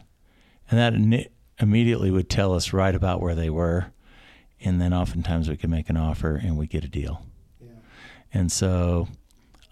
And 0.71 0.79
that 0.79 1.29
immediately 1.59 2.13
would 2.13 2.31
tell 2.31 2.55
us 2.55 2.73
right 2.73 2.95
about 2.95 3.21
where 3.21 3.35
they 3.35 3.51
were. 3.51 3.87
And 4.61 4.81
then 4.81 4.95
oftentimes 4.95 5.49
we 5.49 5.57
could 5.57 5.71
make 5.71 5.91
an 5.91 5.97
offer 5.97 6.37
and 6.37 6.57
we 6.57 6.69
get 6.69 6.85
a 6.85 6.89
deal. 6.89 7.27
Yeah. 7.61 7.71
And 8.33 8.53
so 8.53 9.09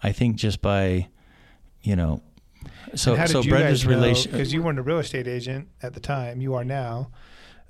I 0.03 0.11
think 0.11 0.35
just 0.35 0.61
by, 0.61 1.07
you 1.81 1.95
know, 1.95 2.21
so 2.93 3.25
so 3.25 3.41
Brenda's 3.41 3.85
relation 3.85 4.33
because 4.33 4.51
you 4.51 4.61
weren't 4.61 4.79
a 4.79 4.83
real 4.83 4.99
estate 4.99 5.27
agent 5.29 5.69
at 5.81 5.93
the 5.93 6.01
time, 6.01 6.41
you 6.41 6.55
are 6.55 6.65
now. 6.65 7.09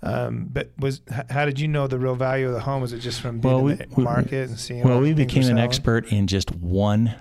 Um, 0.03 0.49
but 0.51 0.71
was 0.77 1.01
how 1.29 1.45
did 1.45 1.59
you 1.59 1.67
know 1.67 1.87
the 1.87 1.97
real 1.97 2.15
value 2.15 2.47
of 2.47 2.53
the 2.53 2.59
home? 2.59 2.81
Was 2.81 2.91
it 2.91 2.99
just 2.99 3.21
from 3.21 3.39
being 3.39 3.53
well, 3.53 3.63
we, 3.63 3.71
in 3.71 3.77
the 3.77 4.01
market 4.01 4.49
and 4.49 4.59
seeing? 4.59 4.83
Well, 4.83 4.99
we 4.99 5.13
became 5.13 5.43
an 5.43 5.57
expert 5.57 6.11
in 6.11 6.27
just 6.27 6.53
one 6.53 7.15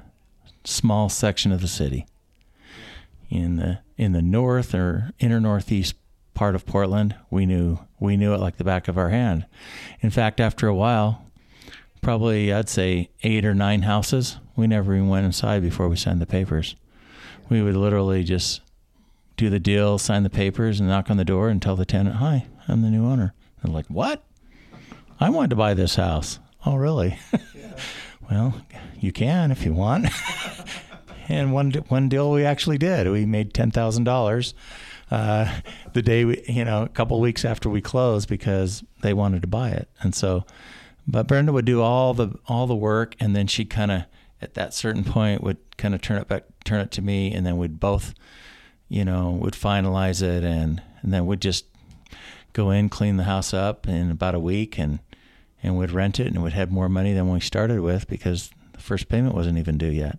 small 0.64 1.09
section 1.09 1.53
of 1.53 1.61
the 1.61 1.68
city, 1.68 2.07
in 3.30 3.57
the 3.57 3.78
in 3.97 4.12
the 4.12 4.22
north 4.22 4.74
or 4.74 5.12
inner 5.20 5.41
northeast 5.41 5.95
part 6.35 6.55
of 6.55 6.66
Portland, 6.66 7.14
we 7.30 7.47
knew 7.47 7.78
we 8.01 8.16
knew 8.16 8.35
it 8.35 8.41
like 8.41 8.57
the 8.57 8.64
back 8.64 8.89
of 8.89 8.99
our 8.99 9.11
hand. 9.11 9.47
In 10.01 10.11
fact, 10.11 10.41
after 10.41 10.66
a 10.66 10.74
while, 10.74 11.26
probably 12.01 12.53
I'd 12.53 12.68
say 12.68 13.11
eight 13.22 13.45
or 13.45 13.55
nine 13.55 13.83
houses, 13.83 14.39
we 14.57 14.66
never 14.66 14.95
even 14.95 15.09
went 15.09 15.26
inside 15.26 15.62
before 15.62 15.89
we 15.89 15.97
signed 15.97 16.20
the 16.20 16.26
papers. 16.26 16.74
We 17.49 17.62
would 17.62 17.76
literally 17.76 18.24
just 18.24 18.61
do 19.37 19.51
the 19.51 19.61
deal, 19.61 19.99
sign 19.99 20.22
the 20.22 20.30
papers, 20.30 20.80
and 20.80 20.89
knock 20.89 21.11
on 21.11 21.16
the 21.16 21.24
door 21.24 21.49
and 21.49 21.61
tell 21.61 21.76
the 21.76 21.85
tenant, 21.85 22.16
"Hi, 22.16 22.47
I'm 22.73 22.83
the 22.83 22.91
new 22.91 23.07
owner." 23.07 23.35
They're 23.62 23.73
like, 23.73 23.87
"What? 23.87 24.25
I 25.20 25.31
wanted 25.31 25.51
to 25.51 25.57
buy 25.57 25.75
this 25.75 25.95
house." 25.95 26.39
Oh, 26.64 26.77
really? 26.77 27.18
Yeah. 27.55 27.77
well, 28.31 28.55
you 28.99 29.12
can 29.12 29.51
if 29.51 29.64
you 29.64 29.73
want. 29.73 30.07
and 31.29 31.53
one 31.53 31.73
one 31.89 32.09
deal 32.09 32.31
we 32.31 32.45
actually 32.45 32.79
did. 32.79 33.09
We 33.09 33.27
made 33.27 33.55
ten 33.55 33.70
thousand 33.70 34.09
uh, 34.09 34.12
dollars 34.12 34.55
the 35.93 36.03
day 36.03 36.25
we, 36.25 36.43
you 36.49 36.64
know, 36.64 36.83
a 36.83 36.89
couple 36.89 37.20
weeks 37.20 37.45
after 37.45 37.68
we 37.68 37.81
closed 37.81 38.29
because 38.29 38.83
they 39.03 39.12
wanted 39.12 39.43
to 39.43 39.49
buy 39.49 39.70
it, 39.70 39.89
and 40.01 40.14
so. 40.14 40.45
But 41.05 41.27
Brenda 41.27 41.53
would 41.53 41.64
do 41.64 41.83
all 41.83 42.14
the 42.14 42.39
all 42.47 42.68
the 42.68 42.77
work, 42.77 43.16
and 43.18 43.35
then 43.35 43.49
she 43.49 43.64
kind 43.64 43.91
of 43.91 44.05
at 44.41 44.55
that 44.55 44.73
certain 44.73 45.05
point 45.05 45.43
would 45.43 45.59
kind 45.77 45.95
of 45.95 46.01
turn 46.01 46.18
it 46.18 46.29
back, 46.29 46.45
turn 46.64 46.81
it 46.81 46.91
to 46.93 47.03
me, 47.03 47.33
and 47.33 47.45
then 47.45 47.57
we'd 47.57 47.81
both, 47.81 48.14
you 48.89 49.05
know, 49.05 49.31
would 49.31 49.55
finalize 49.55 50.23
it, 50.23 50.45
and 50.45 50.81
and 51.03 51.12
then 51.12 51.27
we'd 51.27 51.41
just 51.41 51.66
go 52.53 52.71
in, 52.71 52.89
clean 52.89 53.17
the 53.17 53.25
house 53.25 53.55
up 53.55 53.89
in 53.89 54.11
about 54.11 54.35
a 54.35 54.41
week, 54.41 54.79
and 54.79 55.01
and 55.63 55.77
would 55.77 55.93
rent 55.93 56.19
it, 56.19 56.27
and 56.27 56.43
would 56.43 56.53
have 56.53 56.71
more 56.71 56.89
money 56.89 57.13
than 57.13 57.31
we 57.31 57.41
started 57.41 57.81
with 57.81 58.09
because 58.09 58.51
the 58.73 58.81
first 58.81 59.09
payment 59.09 59.35
wasn't 59.35 59.59
even 59.59 59.79
due 59.79 59.87
yet. 59.87 60.19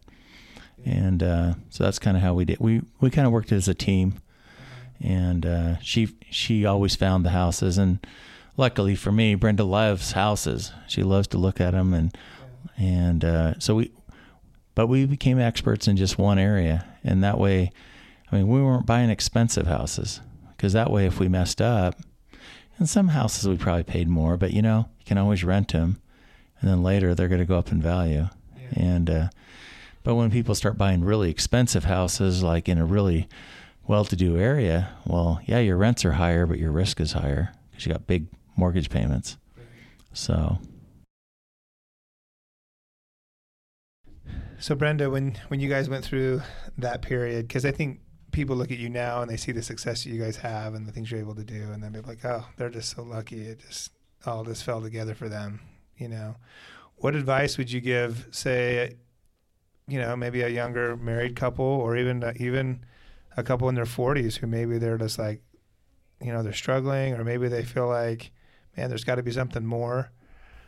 And 0.86 1.22
uh, 1.22 1.54
so 1.70 1.84
that's 1.84 2.00
kind 2.00 2.18
of 2.18 2.24
how 2.24 2.34
we 2.34 2.46
did. 2.46 2.60
We 2.60 2.82
we 3.00 3.10
kind 3.10 3.28
of 3.28 3.34
worked 3.34 3.52
as 3.52 3.68
a 3.68 3.74
team, 3.74 4.16
and 5.02 5.46
uh, 5.46 5.80
she 5.80 6.16
she 6.30 6.66
always 6.66 6.96
found 6.96 7.26
the 7.26 7.32
houses, 7.32 7.78
and 7.78 8.06
luckily 8.58 8.96
for 8.96 9.12
me, 9.12 9.36
Brenda 9.36 9.64
loves 9.64 10.12
houses. 10.12 10.72
She 10.88 11.04
loves 11.04 11.28
to 11.30 11.38
look 11.38 11.62
at 11.62 11.72
them, 11.72 11.94
and 11.94 12.16
and 12.78 13.24
uh, 13.24 13.60
so 13.60 13.76
we, 13.76 13.92
but 14.76 14.88
we 14.88 15.06
became 15.06 15.40
experts 15.40 15.88
in 15.88 15.98
just 15.98 16.18
one 16.18 16.40
area, 16.40 16.86
and 17.04 17.24
that 17.24 17.38
way, 17.38 17.72
I 18.32 18.38
mean, 18.38 18.48
we 18.48 18.62
weren't 18.62 18.86
buying 18.86 19.10
expensive 19.10 19.68
houses 19.68 20.22
because 20.56 20.74
that 20.74 20.92
way, 20.92 21.06
if 21.06 21.20
we 21.20 21.28
messed 21.28 21.62
up, 21.62 21.96
and 22.78 22.90
some 22.90 23.10
houses 23.10 23.48
we 23.48 23.58
probably 23.58 23.84
paid 23.84 24.08
more, 24.08 24.38
but 24.38 24.54
you 24.54 24.62
know, 24.62 24.90
you 25.00 25.06
can 25.06 25.18
always 25.18 25.44
rent 25.44 25.72
them, 25.72 26.02
and 26.60 26.70
then 26.70 26.84
later 26.84 27.14
they're 27.14 27.28
going 27.28 27.40
to 27.40 27.46
go 27.46 27.58
up 27.58 27.72
in 27.72 27.82
value, 27.82 28.28
yeah. 28.58 28.68
and 28.76 29.10
uh, 29.10 29.28
but 30.04 30.16
when 30.16 30.32
people 30.32 30.54
start 30.56 30.78
buying 30.78 31.04
really 31.04 31.30
expensive 31.30 31.86
houses, 31.86 32.44
like 32.44 32.68
in 32.68 32.78
a 32.78 32.86
really 32.86 33.28
well-to-do 33.88 34.38
area, 34.38 34.90
well, 35.06 35.40
yeah, 35.46 35.60
your 35.60 35.78
rents 35.78 36.04
are 36.06 36.14
higher, 36.14 36.46
but 36.46 36.60
your 36.60 36.72
risk 36.72 37.00
is 37.00 37.14
higher 37.14 37.54
because 37.72 37.86
you 37.86 37.92
got 37.92 38.08
big 38.08 38.28
mortgage 38.56 38.90
payments. 38.90 39.38
So. 40.14 40.60
So 44.60 44.76
Brenda, 44.76 45.10
when 45.10 45.38
when 45.50 45.60
you 45.60 45.68
guys 45.68 45.90
went 45.90 46.06
through 46.06 46.42
that 46.78 47.02
period, 47.02 47.48
because 47.48 47.66
I 47.66 47.72
think 47.72 48.00
people 48.34 48.56
look 48.56 48.72
at 48.72 48.78
you 48.78 48.90
now 48.90 49.22
and 49.22 49.32
they 49.32 49.38
see 49.38 49.54
the 49.54 49.62
success 49.62 50.04
that 50.04 50.10
you 50.10 50.22
guys 50.22 50.36
have 50.38 50.74
and 50.74 50.86
the 50.86 50.92
things 50.92 51.10
you're 51.10 51.20
able 51.20 51.36
to 51.36 51.44
do, 51.44 51.72
and 51.72 51.82
then 51.82 51.94
they're 51.94 52.02
like, 52.02 52.26
oh, 52.26 52.46
they're 52.58 52.70
just 52.70 52.94
so 52.94 53.04
lucky. 53.04 53.42
It 53.42 53.60
just 53.60 53.92
all 54.26 54.44
just 54.44 54.64
fell 54.64 54.82
together 54.82 55.16
for 55.16 55.30
them. 55.30 55.62
You 55.98 56.10
know, 56.10 56.36
what 56.98 57.16
advice 57.16 57.58
would 57.58 57.72
you 57.72 57.80
give, 57.80 58.28
say, 58.32 58.98
you 59.88 60.00
know, 60.00 60.16
maybe 60.16 60.42
a 60.42 60.50
younger 60.50 60.98
married 60.98 61.36
couple 61.36 61.66
or 61.66 61.96
even 61.96 62.24
uh, 62.24 62.34
even 62.38 62.84
a 63.38 63.44
couple 63.44 63.70
in 63.70 63.76
their 63.76 63.86
40s 63.86 64.38
who 64.38 64.48
maybe 64.48 64.78
they're 64.78 64.98
just 64.98 65.20
like, 65.20 65.42
you 66.22 66.32
know, 66.32 66.44
they're 66.44 66.54
struggling 66.54 67.14
or 67.14 67.24
maybe 67.24 67.48
they 67.48 67.64
feel 67.64 67.88
like, 67.88 68.32
man, 68.76 68.90
there's 68.90 69.04
got 69.04 69.16
to 69.16 69.24
be 69.24 69.32
something 69.32 69.66
more. 69.66 70.12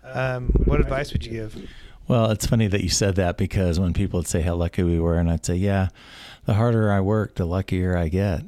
Um, 0.03 0.49
what 0.65 0.79
advice 0.79 1.11
would 1.13 1.25
you 1.25 1.31
give? 1.31 1.69
Well, 2.07 2.29
it's 2.29 2.45
funny 2.45 2.67
that 2.67 2.83
you 2.83 2.89
said 2.89 3.15
that 3.15 3.37
because 3.37 3.79
when 3.79 3.93
people 3.93 4.19
would 4.19 4.27
say 4.27 4.41
how 4.41 4.55
lucky 4.55 4.83
we 4.83 4.99
were, 4.99 5.17
and 5.17 5.29
I'd 5.29 5.45
say, 5.45 5.55
yeah, 5.55 5.89
the 6.45 6.53
harder 6.53 6.91
I 6.91 7.01
work, 7.01 7.35
the 7.35 7.45
luckier 7.45 7.97
I 7.97 8.09
get, 8.09 8.43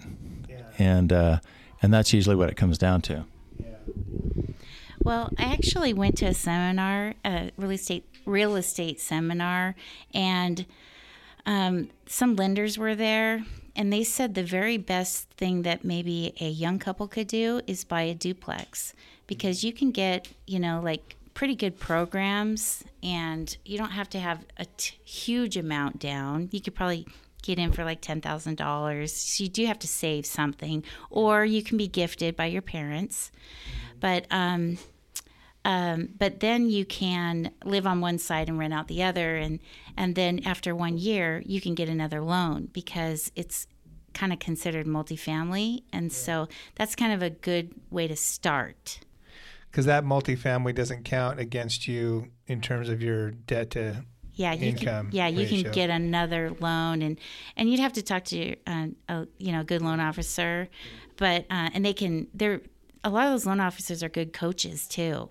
yeah. 0.47 0.61
and 0.77 1.11
uh, 1.11 1.39
and 1.81 1.93
that's 1.93 2.13
usually 2.13 2.35
what 2.35 2.49
it 2.49 2.55
comes 2.55 2.77
down 2.77 3.01
to. 3.03 3.25
Yeah. 3.57 3.65
Well, 5.01 5.31
I 5.39 5.45
actually 5.53 5.93
went 5.93 6.17
to 6.17 6.25
a 6.25 6.33
seminar, 6.33 7.15
a 7.25 7.51
real 7.57 7.71
estate 7.71 8.05
real 8.25 8.55
estate 8.55 9.01
seminar, 9.01 9.75
and 10.13 10.65
um, 11.47 11.89
some 12.05 12.35
lenders 12.35 12.77
were 12.77 12.93
there, 12.93 13.43
and 13.75 13.91
they 13.91 14.03
said 14.03 14.35
the 14.35 14.43
very 14.43 14.77
best 14.77 15.29
thing 15.31 15.63
that 15.63 15.83
maybe 15.83 16.35
a 16.39 16.49
young 16.49 16.77
couple 16.77 17.07
could 17.07 17.27
do 17.27 17.61
is 17.65 17.83
buy 17.83 18.03
a 18.03 18.13
duplex 18.13 18.93
because 19.25 19.63
you 19.63 19.73
can 19.73 19.91
get, 19.91 20.27
you 20.45 20.59
know, 20.59 20.79
like 20.83 21.16
pretty 21.38 21.53
good 21.53 21.79
programs, 21.79 22.83
and 23.03 23.57
you 23.63 23.77
don't 23.77 23.91
have 23.91 24.09
to 24.09 24.19
have 24.19 24.43
a 24.57 24.65
t- 24.75 24.97
huge 25.03 25.55
amount 25.55 25.99
down. 25.99 26.49
You 26.51 26.59
could 26.59 26.73
probably 26.73 27.05
get 27.43 27.59
in 27.59 27.71
for 27.71 27.83
like 27.83 28.01
$10,000. 28.01 29.09
So 29.09 29.43
you 29.43 29.47
do 29.47 29.67
have 29.67 29.77
to 29.77 29.88
save 29.88 30.25
something, 30.25 30.83
or 31.11 31.45
you 31.45 31.61
can 31.61 31.77
be 31.77 31.88
gifted 31.88 32.35
by 32.35 32.47
your 32.47 32.63
parents. 32.63 33.31
But 33.99 34.25
um, 34.31 34.79
um, 35.63 36.09
but 36.17 36.39
then 36.39 36.71
you 36.71 36.85
can 36.85 37.51
live 37.63 37.85
on 37.85 38.01
one 38.01 38.17
side 38.17 38.49
and 38.49 38.57
rent 38.57 38.73
out 38.73 38.88
the 38.88 39.03
other, 39.03 39.35
and 39.35 39.59
and 39.95 40.15
then 40.15 40.41
after 40.43 40.73
one 40.73 40.97
year 40.97 41.43
you 41.45 41.61
can 41.61 41.75
get 41.75 41.88
another 41.88 42.19
loan 42.19 42.69
because 42.73 43.31
it's 43.35 43.67
kind 44.15 44.33
of 44.33 44.39
considered 44.39 44.88
multifamily, 44.88 45.83
and 45.93 46.11
so 46.11 46.47
that's 46.73 46.95
kind 46.95 47.13
of 47.13 47.21
a 47.21 47.29
good 47.29 47.75
way 47.91 48.07
to 48.07 48.15
start. 48.15 49.01
Because 49.78 49.86
that 49.86 50.05
multifamily 50.05 50.73
doesn't 50.73 51.03
count 51.05 51.39
against 51.39 51.88
you 51.88 52.30
in 52.47 52.61
terms 52.61 52.89
of 52.89 52.99
your 52.99 53.30
debt 53.30 53.69
to 53.71 54.03
yeah, 54.34 54.53
you 54.53 54.69
income. 54.69 55.09
Can, 55.09 55.15
yeah, 55.15 55.28
you 55.28 55.45
can 55.45 55.71
get 55.71 55.91
another 55.91 56.49
loan, 56.59 57.03
and 57.03 57.19
and 57.55 57.69
you'd 57.69 57.80
have 57.80 57.93
to 57.93 58.01
talk 58.01 58.23
to 58.23 58.55
uh, 58.65 58.88
a 59.07 59.28
you 59.38 59.51
know 59.51 59.63
good 59.63 59.84
loan 59.84 59.99
officer, 59.99 60.67
but 61.15 61.45
uh, 61.51 61.69
and 61.75 61.86
they 61.86 61.93
can. 61.93 62.25
They're 62.34 62.61
a 63.03 63.11
lot 63.11 63.28
of 63.28 63.34
those 63.34 63.45
loan 63.45 63.59
officers 63.59 64.01
are 64.01 64.09
good 64.09 64.34
coaches 64.34 64.88
too 64.88 65.30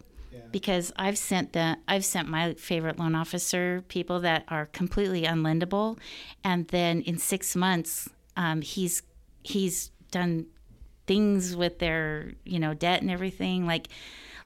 because 0.53 0.93
I've 0.95 1.19
sent 1.19 1.53
the 1.53 1.79
I've 1.89 2.05
sent 2.05 2.29
my 2.29 2.55
favorite 2.55 3.01
loan 3.01 3.17
officer 3.17 3.83
people 3.89 4.21
that 4.21 4.45
are 4.47 4.67
completely 4.67 5.23
unlendable, 5.25 5.99
and 6.45 6.69
then 6.69 7.01
in 7.01 7.19
six 7.19 7.57
months, 7.57 8.09
um, 8.37 8.63
he's 8.63 9.03
he's 9.43 9.91
done 10.13 10.47
things 11.07 11.57
with 11.57 11.79
their 11.79 12.33
you 12.45 12.59
know 12.59 12.75
debt 12.75 13.03
and 13.03 13.11
everything. 13.11 13.67
Like 13.67 13.89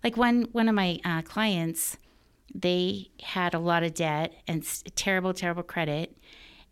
like 0.04 0.16
one 0.16 0.48
one 0.52 0.68
of 0.68 0.74
my 0.74 1.00
uh, 1.04 1.22
clients, 1.22 1.96
they 2.54 3.10
had 3.22 3.54
a 3.54 3.58
lot 3.58 3.82
of 3.82 3.94
debt 3.94 4.34
and 4.46 4.64
terrible 4.94 5.34
terrible 5.34 5.62
credit, 5.62 6.16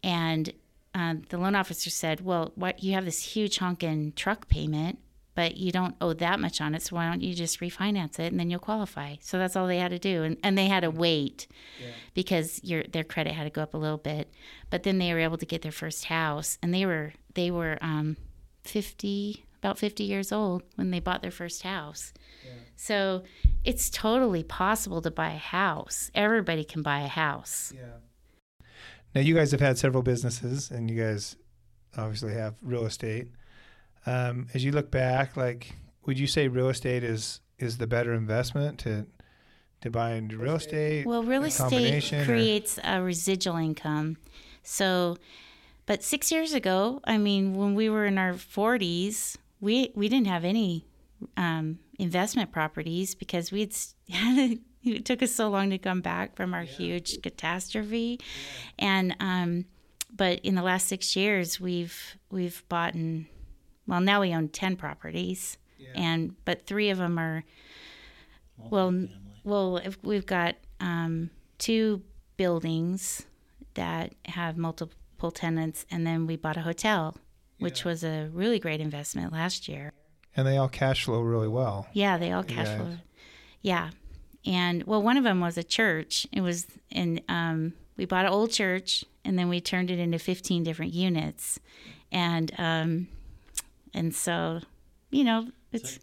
and 0.02 0.52
um, 0.94 1.22
the 1.28 1.38
loan 1.38 1.54
officer 1.54 1.90
said, 1.90 2.20
"Well, 2.20 2.52
what 2.54 2.82
you 2.82 2.92
have 2.92 3.04
this 3.04 3.22
huge 3.22 3.58
honking 3.58 4.12
truck 4.12 4.48
payment." 4.48 4.98
but 5.38 5.56
you 5.56 5.70
don't 5.70 5.94
owe 6.00 6.12
that 6.14 6.40
much 6.40 6.60
on 6.60 6.74
it. 6.74 6.82
So 6.82 6.96
why 6.96 7.08
don't 7.08 7.22
you 7.22 7.32
just 7.32 7.60
refinance 7.60 8.18
it 8.18 8.32
and 8.32 8.40
then 8.40 8.50
you'll 8.50 8.58
qualify? 8.58 9.14
So 9.20 9.38
that's 9.38 9.54
all 9.54 9.68
they 9.68 9.78
had 9.78 9.92
to 9.92 9.98
do, 10.00 10.24
and 10.24 10.36
and 10.42 10.58
they 10.58 10.66
had 10.66 10.80
to 10.80 10.90
wait 10.90 11.46
yeah. 11.80 11.92
because 12.12 12.60
your 12.64 12.82
their 12.82 13.04
credit 13.04 13.34
had 13.34 13.44
to 13.44 13.50
go 13.50 13.62
up 13.62 13.72
a 13.72 13.76
little 13.76 13.98
bit. 13.98 14.32
But 14.68 14.82
then 14.82 14.98
they 14.98 15.12
were 15.12 15.20
able 15.20 15.38
to 15.38 15.46
get 15.46 15.62
their 15.62 15.70
first 15.70 16.06
house, 16.06 16.58
and 16.60 16.74
they 16.74 16.84
were 16.84 17.12
they 17.34 17.52
were 17.52 17.78
um, 17.80 18.16
fifty 18.64 19.44
about 19.58 19.78
fifty 19.78 20.04
years 20.04 20.32
old 20.32 20.62
when 20.76 20.90
they 20.90 21.00
bought 21.00 21.22
their 21.22 21.30
first 21.30 21.62
house. 21.62 22.12
Yeah. 22.44 22.52
So 22.76 23.22
it's 23.64 23.90
totally 23.90 24.42
possible 24.42 25.02
to 25.02 25.10
buy 25.10 25.32
a 25.32 25.38
house. 25.38 26.10
Everybody 26.14 26.64
can 26.64 26.82
buy 26.82 27.00
a 27.00 27.08
house. 27.08 27.72
Yeah. 27.74 28.66
Now 29.14 29.20
you 29.20 29.34
guys 29.34 29.50
have 29.50 29.60
had 29.60 29.78
several 29.78 30.02
businesses, 30.02 30.70
and 30.70 30.90
you 30.90 31.00
guys 31.00 31.36
obviously 31.96 32.34
have 32.34 32.54
real 32.62 32.86
estate. 32.86 33.28
Um, 34.06 34.46
as 34.54 34.64
you 34.64 34.72
look 34.72 34.90
back, 34.90 35.36
like, 35.36 35.74
would 36.06 36.18
you 36.18 36.26
say 36.26 36.48
real 36.48 36.68
estate 36.68 37.04
is 37.04 37.40
is 37.58 37.78
the 37.78 37.86
better 37.86 38.14
investment 38.14 38.78
to 38.80 39.06
to 39.80 39.90
buy 39.90 40.12
into 40.12 40.38
real 40.38 40.56
estate? 40.56 41.06
Well, 41.06 41.22
real 41.22 41.44
estate 41.44 42.04
creates 42.24 42.78
or? 42.78 42.82
a 42.84 43.02
residual 43.02 43.56
income. 43.56 44.16
So, 44.62 45.16
but 45.86 46.02
six 46.02 46.30
years 46.30 46.52
ago, 46.52 47.00
I 47.04 47.18
mean, 47.18 47.54
when 47.54 47.74
we 47.74 47.88
were 47.88 48.06
in 48.06 48.18
our 48.18 48.34
forties, 48.34 49.38
we 49.60 49.92
we 49.94 50.08
didn't 50.08 50.26
have 50.26 50.44
any 50.44 50.86
um, 51.36 51.78
investment 51.98 52.52
properties 52.52 53.14
because 53.14 53.52
we 53.52 53.68
had. 54.10 54.58
it 54.84 55.04
took 55.04 55.22
us 55.22 55.32
so 55.32 55.48
long 55.50 55.70
to 55.70 55.76
come 55.76 56.00
back 56.00 56.36
from 56.36 56.54
our 56.54 56.62
yeah. 56.62 56.70
huge 56.70 57.20
catastrophe, 57.20 58.18
yeah. 58.20 58.84
and 58.86 59.16
um, 59.20 59.64
but 60.14 60.38
in 60.40 60.54
the 60.54 60.62
last 60.62 60.86
six 60.86 61.16
years, 61.16 61.60
we've 61.60 62.16
we've 62.30 62.62
bought 62.68 62.94
and 62.94 63.26
well 63.88 64.00
now 64.00 64.20
we 64.20 64.32
own 64.32 64.48
10 64.48 64.76
properties 64.76 65.56
yeah. 65.78 65.88
and 65.96 66.36
but 66.44 66.66
three 66.66 66.90
of 66.90 66.98
them 66.98 67.18
are 67.18 67.42
well 68.70 69.06
well 69.42 69.80
we've 70.02 70.26
got 70.26 70.54
um, 70.78 71.30
two 71.58 72.02
buildings 72.36 73.26
that 73.74 74.14
have 74.26 74.56
multiple 74.56 75.30
tenants 75.30 75.84
and 75.90 76.06
then 76.06 76.26
we 76.26 76.36
bought 76.36 76.56
a 76.56 76.62
hotel 76.62 77.16
which 77.58 77.80
yeah. 77.80 77.88
was 77.88 78.04
a 78.04 78.30
really 78.32 78.58
great 78.58 78.80
investment 78.80 79.32
last 79.32 79.68
year 79.68 79.92
And 80.36 80.46
they 80.46 80.56
all 80.56 80.68
cash 80.68 81.04
flow 81.04 81.20
really 81.20 81.48
well. 81.48 81.86
Yeah, 81.92 82.16
they 82.18 82.32
all 82.32 82.44
cash 82.44 82.66
guys. 82.66 82.76
flow. 82.76 82.96
Yeah, 83.60 83.90
and 84.46 84.84
well, 84.84 85.02
one 85.02 85.16
of 85.16 85.24
them 85.24 85.40
was 85.40 85.58
a 85.58 85.64
church. 85.64 86.26
It 86.32 86.40
was, 86.40 86.66
and 86.92 87.20
um, 87.28 87.74
we 87.96 88.04
bought 88.04 88.24
an 88.24 88.32
old 88.32 88.50
church, 88.50 89.04
and 89.24 89.38
then 89.38 89.48
we 89.48 89.60
turned 89.60 89.90
it 89.90 89.98
into 89.98 90.18
15 90.18 90.62
different 90.62 90.94
units, 90.94 91.58
and 92.12 92.52
um, 92.58 93.08
and 93.92 94.14
so, 94.14 94.60
you 95.10 95.24
know, 95.24 95.48
it's 95.72 95.98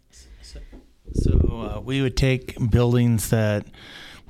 So 1.14 1.32
uh, 1.32 1.80
we 1.80 2.02
would 2.02 2.16
take 2.16 2.56
buildings 2.70 3.30
that 3.30 3.66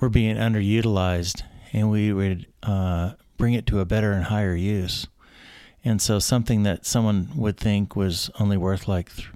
were 0.01 0.09
being 0.09 0.37
underutilized, 0.37 1.43
and 1.73 1.91
we 1.91 2.13
would 2.13 2.47
uh, 2.63 3.13
bring 3.37 3.55
it 3.55 3.67
to 3.67 3.81
a 3.81 3.85
better 3.85 4.13
and 4.13 4.25
higher 4.25 4.55
use. 4.55 5.09
And 5.87 6.03
so 6.03 6.19
something 6.19 6.65
that 6.65 6.85
someone 6.85 7.29
would 7.37 7.57
think 7.57 7.95
was 7.95 8.29
only 8.41 8.57
worth 8.57 8.89
like 8.89 9.15
th- 9.15 9.29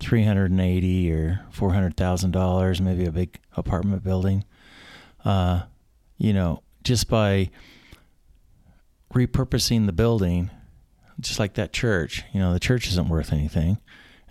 three 0.00 0.24
hundred 0.24 0.50
and 0.50 0.60
eighty 0.60 1.12
or 1.12 1.46
four 1.52 1.72
hundred 1.72 1.96
thousand 1.96 2.32
dollars, 2.32 2.80
maybe 2.80 3.04
a 3.04 3.12
big 3.12 3.38
apartment 3.56 4.02
building. 4.02 4.44
Uh, 5.24 5.62
you 6.18 6.32
know, 6.32 6.60
just 6.82 7.08
by 7.08 7.50
repurposing 9.14 9.86
the 9.86 9.92
building, 9.92 10.50
just 11.20 11.38
like 11.38 11.54
that 11.54 11.72
church. 11.72 12.24
You 12.32 12.40
know, 12.40 12.52
the 12.52 12.58
church 12.58 12.88
isn't 12.88 13.08
worth 13.08 13.32
anything, 13.32 13.78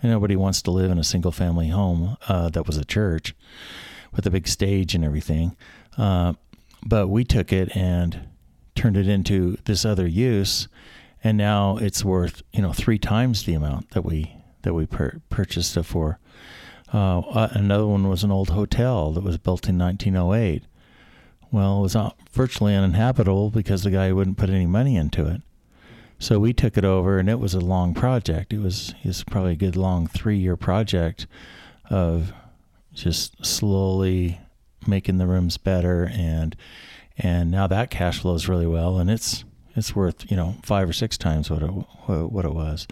and 0.02 0.12
nobody 0.12 0.36
wants 0.36 0.60
to 0.62 0.70
live 0.70 0.90
in 0.90 0.98
a 0.98 1.04
single 1.04 1.32
family 1.32 1.68
home 1.68 2.18
uh, 2.28 2.50
that 2.50 2.66
was 2.66 2.76
a 2.76 2.84
church 2.84 3.34
with 4.14 4.26
a 4.26 4.30
big 4.30 4.46
stage 4.46 4.94
and 4.94 5.06
everything. 5.06 5.56
Uh, 5.96 6.34
but 6.84 7.08
we 7.08 7.24
took 7.24 7.50
it 7.50 7.74
and 7.74 8.28
turned 8.74 8.98
it 8.98 9.08
into 9.08 9.56
this 9.64 9.86
other 9.86 10.06
use, 10.06 10.68
and 11.24 11.38
now 11.38 11.76
it's 11.78 12.04
worth 12.04 12.42
you 12.52 12.62
know 12.62 12.72
three 12.72 12.98
times 12.98 13.44
the 13.44 13.54
amount 13.54 13.90
that 13.90 14.02
we 14.02 14.36
that 14.62 14.74
we 14.74 14.86
pur- 14.86 15.20
purchased 15.28 15.76
it 15.76 15.82
for. 15.84 16.18
Uh, 16.92 17.20
uh, 17.20 17.48
another 17.52 17.86
one 17.86 18.08
was 18.08 18.22
an 18.22 18.30
old 18.30 18.50
hotel 18.50 19.12
that 19.12 19.24
was 19.24 19.38
built 19.38 19.68
in 19.68 19.78
1908. 19.78 20.62
Well, 21.50 21.78
it 21.78 21.82
was 21.82 21.96
virtually 22.32 22.74
uninhabitable 22.74 23.50
because 23.50 23.82
the 23.82 23.90
guy 23.90 24.12
wouldn't 24.12 24.36
put 24.36 24.50
any 24.50 24.66
money 24.66 24.96
into 24.96 25.26
it. 25.26 25.42
So 26.18 26.38
we 26.38 26.52
took 26.52 26.78
it 26.78 26.84
over, 26.84 27.18
and 27.18 27.28
it 27.28 27.40
was 27.40 27.54
a 27.54 27.60
long 27.60 27.94
project. 27.94 28.52
It 28.52 28.60
was 28.60 28.94
it 29.02 29.08
was 29.08 29.24
probably 29.24 29.52
a 29.52 29.56
good 29.56 29.76
long 29.76 30.06
three 30.06 30.38
year 30.38 30.56
project 30.56 31.26
of 31.90 32.32
just 32.92 33.44
slowly 33.44 34.40
making 34.86 35.18
the 35.18 35.26
rooms 35.26 35.56
better, 35.56 36.10
and 36.12 36.54
and 37.18 37.50
now 37.50 37.66
that 37.66 37.90
cash 37.90 38.20
flows 38.20 38.48
really 38.48 38.66
well, 38.66 38.98
and 38.98 39.10
it's 39.10 39.44
it's 39.74 39.96
worth 39.96 40.30
you 40.30 40.36
know 40.36 40.56
five 40.62 40.88
or 40.88 40.92
six 40.92 41.16
times 41.16 41.50
what 41.50 41.62
it 41.62 41.68
what 41.68 42.44
it 42.44 42.54
was, 42.54 42.86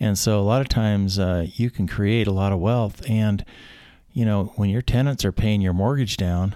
and 0.00 0.18
so 0.18 0.40
a 0.40 0.42
lot 0.42 0.60
of 0.60 0.68
times 0.68 1.18
uh, 1.18 1.46
you 1.54 1.70
can 1.70 1.86
create 1.86 2.26
a 2.26 2.32
lot 2.32 2.52
of 2.52 2.58
wealth, 2.60 3.02
and 3.08 3.44
you 4.12 4.24
know 4.24 4.52
when 4.56 4.70
your 4.70 4.82
tenants 4.82 5.24
are 5.24 5.32
paying 5.32 5.60
your 5.60 5.72
mortgage 5.72 6.16
down, 6.16 6.54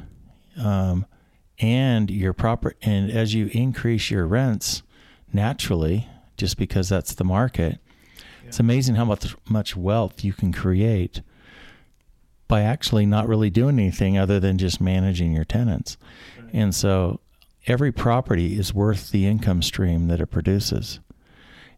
um, 0.59 1.07
and 1.59 2.11
your 2.11 2.33
proper 2.33 2.75
and 2.83 3.11
as 3.11 3.35
you 3.35 3.51
increase 3.53 4.11
your 4.11 4.27
rents 4.27 4.83
naturally, 5.33 6.09
just 6.37 6.57
because 6.57 6.89
that's 6.89 7.15
the 7.15 7.25
market, 7.25 7.79
it's 8.47 8.61
amazing 8.61 8.95
how 8.95 9.05
much 9.05 9.37
much 9.49 9.77
wealth 9.77 10.25
you 10.25 10.33
can 10.33 10.53
create 10.53 11.21
by 12.49 12.63
actually 12.63 13.05
not 13.05 13.29
really 13.29 13.51
doing 13.51 13.79
anything 13.79 14.17
other 14.17 14.41
than 14.41 14.57
just 14.57 14.81
managing 14.81 15.35
your 15.35 15.45
tenants. 15.45 15.99
And 16.55 16.75
so 16.75 17.21
every 17.67 17.93
property 17.93 18.59
is 18.59 18.73
worth 18.73 19.11
the 19.11 19.27
income 19.27 19.63
stream 19.63 20.09
that 20.09 20.21
it 20.21 20.27
produces. 20.27 21.01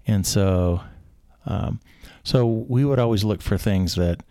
And 0.06 0.26
so, 0.26 0.82
um, 1.46 1.80
so 2.22 2.46
we 2.46 2.84
would 2.84 2.98
always 2.98 3.24
look 3.24 3.42
for 3.42 3.58
things 3.58 3.94
that 3.94 4.22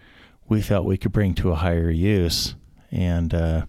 we 0.47 0.61
felt 0.61 0.85
we 0.85 0.97
could 0.97 1.11
bring 1.11 1.33
to 1.35 1.51
a 1.51 1.55
higher 1.55 1.89
use. 1.89 2.55
And, 2.91 3.33
uh, 3.33 3.65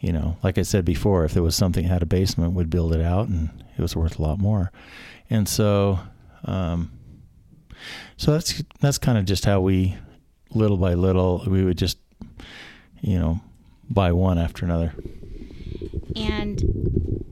you 0.00 0.12
know, 0.12 0.36
like 0.42 0.58
I 0.58 0.62
said 0.62 0.84
before, 0.84 1.24
if 1.24 1.34
there 1.34 1.42
was 1.42 1.56
something 1.56 1.84
that 1.84 1.92
had 1.92 2.02
a 2.02 2.06
basement, 2.06 2.54
we'd 2.54 2.70
build 2.70 2.94
it 2.94 3.02
out 3.02 3.28
and 3.28 3.50
it 3.76 3.82
was 3.82 3.96
worth 3.96 4.18
a 4.18 4.22
lot 4.22 4.38
more. 4.38 4.70
And 5.28 5.48
so, 5.48 5.98
um, 6.44 6.92
so 8.16 8.32
that's, 8.32 8.62
that's 8.80 8.98
kind 8.98 9.18
of 9.18 9.24
just 9.24 9.44
how 9.44 9.60
we, 9.60 9.96
little 10.50 10.76
by 10.76 10.94
little, 10.94 11.44
we 11.46 11.64
would 11.64 11.78
just, 11.78 11.98
you 13.00 13.18
know, 13.18 13.40
buy 13.90 14.12
one 14.12 14.38
after 14.38 14.64
another. 14.64 14.94
And 16.16 16.62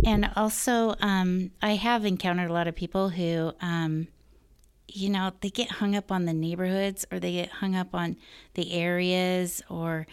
and 0.04 0.30
also 0.36 0.94
um, 1.00 1.50
I 1.62 1.72
have 1.72 2.04
encountered 2.04 2.50
a 2.50 2.52
lot 2.52 2.68
of 2.68 2.74
people 2.74 3.08
who 3.08 3.52
um, 3.60 4.08
you 4.86 5.08
know 5.08 5.32
they 5.40 5.50
get 5.50 5.70
hung 5.72 5.96
up 5.96 6.12
on 6.12 6.26
the 6.26 6.32
neighborhoods 6.32 7.04
or 7.10 7.18
they 7.18 7.32
get 7.32 7.48
hung 7.48 7.74
up 7.74 7.94
on 7.94 8.16
the 8.54 8.72
areas 8.72 9.62
or 9.68 10.06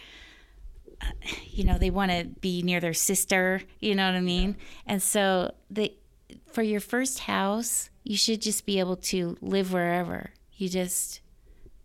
uh, 1.00 1.06
you 1.46 1.64
know 1.64 1.78
they 1.78 1.90
want 1.90 2.10
to 2.10 2.24
be 2.24 2.62
near 2.62 2.80
their 2.80 2.94
sister 2.94 3.62
you 3.80 3.94
know 3.94 4.06
what 4.06 4.16
i 4.16 4.20
mean? 4.20 4.56
And 4.86 5.02
so 5.02 5.54
they 5.70 5.96
for 6.50 6.62
your 6.62 6.80
first 6.80 7.20
house 7.20 7.90
you 8.04 8.16
should 8.16 8.40
just 8.40 8.66
be 8.66 8.80
able 8.80 8.96
to 8.96 9.36
live 9.40 9.72
wherever. 9.72 10.30
You 10.54 10.68
just 10.68 11.20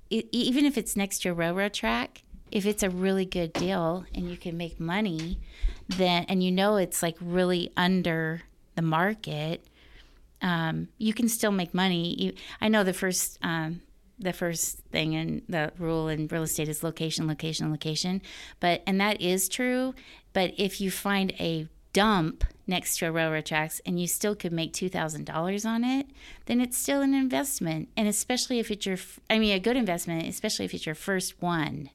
e- 0.10 0.28
even 0.32 0.66
if 0.66 0.78
it's 0.78 0.96
next 0.96 1.20
to 1.20 1.30
a 1.30 1.34
railroad 1.34 1.74
track 1.74 2.24
if 2.52 2.66
it's 2.66 2.84
a 2.84 2.90
really 2.90 3.26
good 3.26 3.54
deal 3.54 4.06
and 4.14 4.30
you 4.30 4.38
can 4.38 4.58
make 4.58 4.80
money 4.80 5.40
then 5.88 6.26
and 6.28 6.44
you 6.44 6.52
know 6.52 6.78
it's 6.78 7.02
like 7.02 7.16
really 7.22 7.72
under 7.78 8.42
the 8.76 8.82
market 8.82 9.66
um, 10.42 10.90
you 10.98 11.14
can 11.14 11.28
still 11.28 11.52
make 11.52 11.74
money. 11.74 12.16
You, 12.16 12.34
i 12.62 12.68
know 12.68 12.84
the 12.84 12.94
first 12.94 13.40
um, 13.42 13.82
the 14.20 14.34
first 14.34 14.80
thing 14.92 15.14
in 15.14 15.44
the 15.48 15.72
rule 15.78 16.08
in 16.08 16.28
real 16.28 16.44
estate 16.44 16.70
is 16.70 16.84
location 16.84 17.28
location 17.28 17.70
location. 17.72 18.22
But 18.60 18.84
and 18.88 19.00
that 19.00 19.22
is 19.22 19.50
true 19.50 19.94
but 20.34 20.54
if 20.58 20.82
you 20.82 20.92
find 20.92 21.34
a 21.40 21.68
dump 21.94 22.44
next 22.68 22.98
to 22.98 23.08
a 23.08 23.12
railroad 23.12 23.46
tracks 23.46 23.82
and 23.86 24.00
you 24.00 24.06
still 24.06 24.36
could 24.36 24.52
make 24.52 24.72
$2000 24.72 25.66
on 25.66 25.84
it 25.84 26.08
then 26.46 26.62
it's 26.62 26.78
still 26.78 27.02
an 27.02 27.14
investment. 27.14 27.90
And 27.98 28.08
especially 28.08 28.60
if 28.60 28.70
it's 28.72 28.86
your 28.86 28.98
i 29.30 29.40
mean 29.40 29.54
a 29.54 29.60
good 29.60 29.78
investment 29.78 30.28
especially 30.28 30.66
if 30.66 30.74
it's 30.74 30.86
your 30.86 30.96
first 30.96 31.42
one 31.42 31.90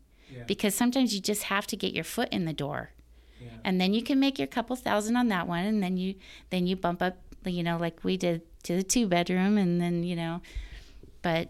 because 0.46 0.74
sometimes 0.74 1.14
you 1.14 1.20
just 1.20 1.44
have 1.44 1.66
to 1.66 1.76
get 1.76 1.92
your 1.92 2.04
foot 2.04 2.28
in 2.30 2.44
the 2.44 2.52
door 2.52 2.90
and 3.64 3.80
then 3.80 3.92
you 3.94 4.02
can 4.02 4.20
make 4.20 4.38
your 4.38 4.46
couple 4.48 4.76
thousand 4.76 5.16
on 5.16 5.28
that 5.28 5.46
one 5.46 5.64
and 5.64 5.82
then 5.82 5.96
you 5.96 6.14
then 6.50 6.66
you 6.66 6.76
bump 6.76 7.02
up 7.02 7.16
you 7.44 7.62
know 7.62 7.76
like 7.76 8.02
we 8.04 8.16
did 8.16 8.40
to 8.62 8.76
the 8.76 8.82
two 8.82 9.06
bedroom 9.06 9.58
and 9.58 9.80
then 9.80 10.02
you 10.04 10.14
know 10.16 10.40
but 11.22 11.48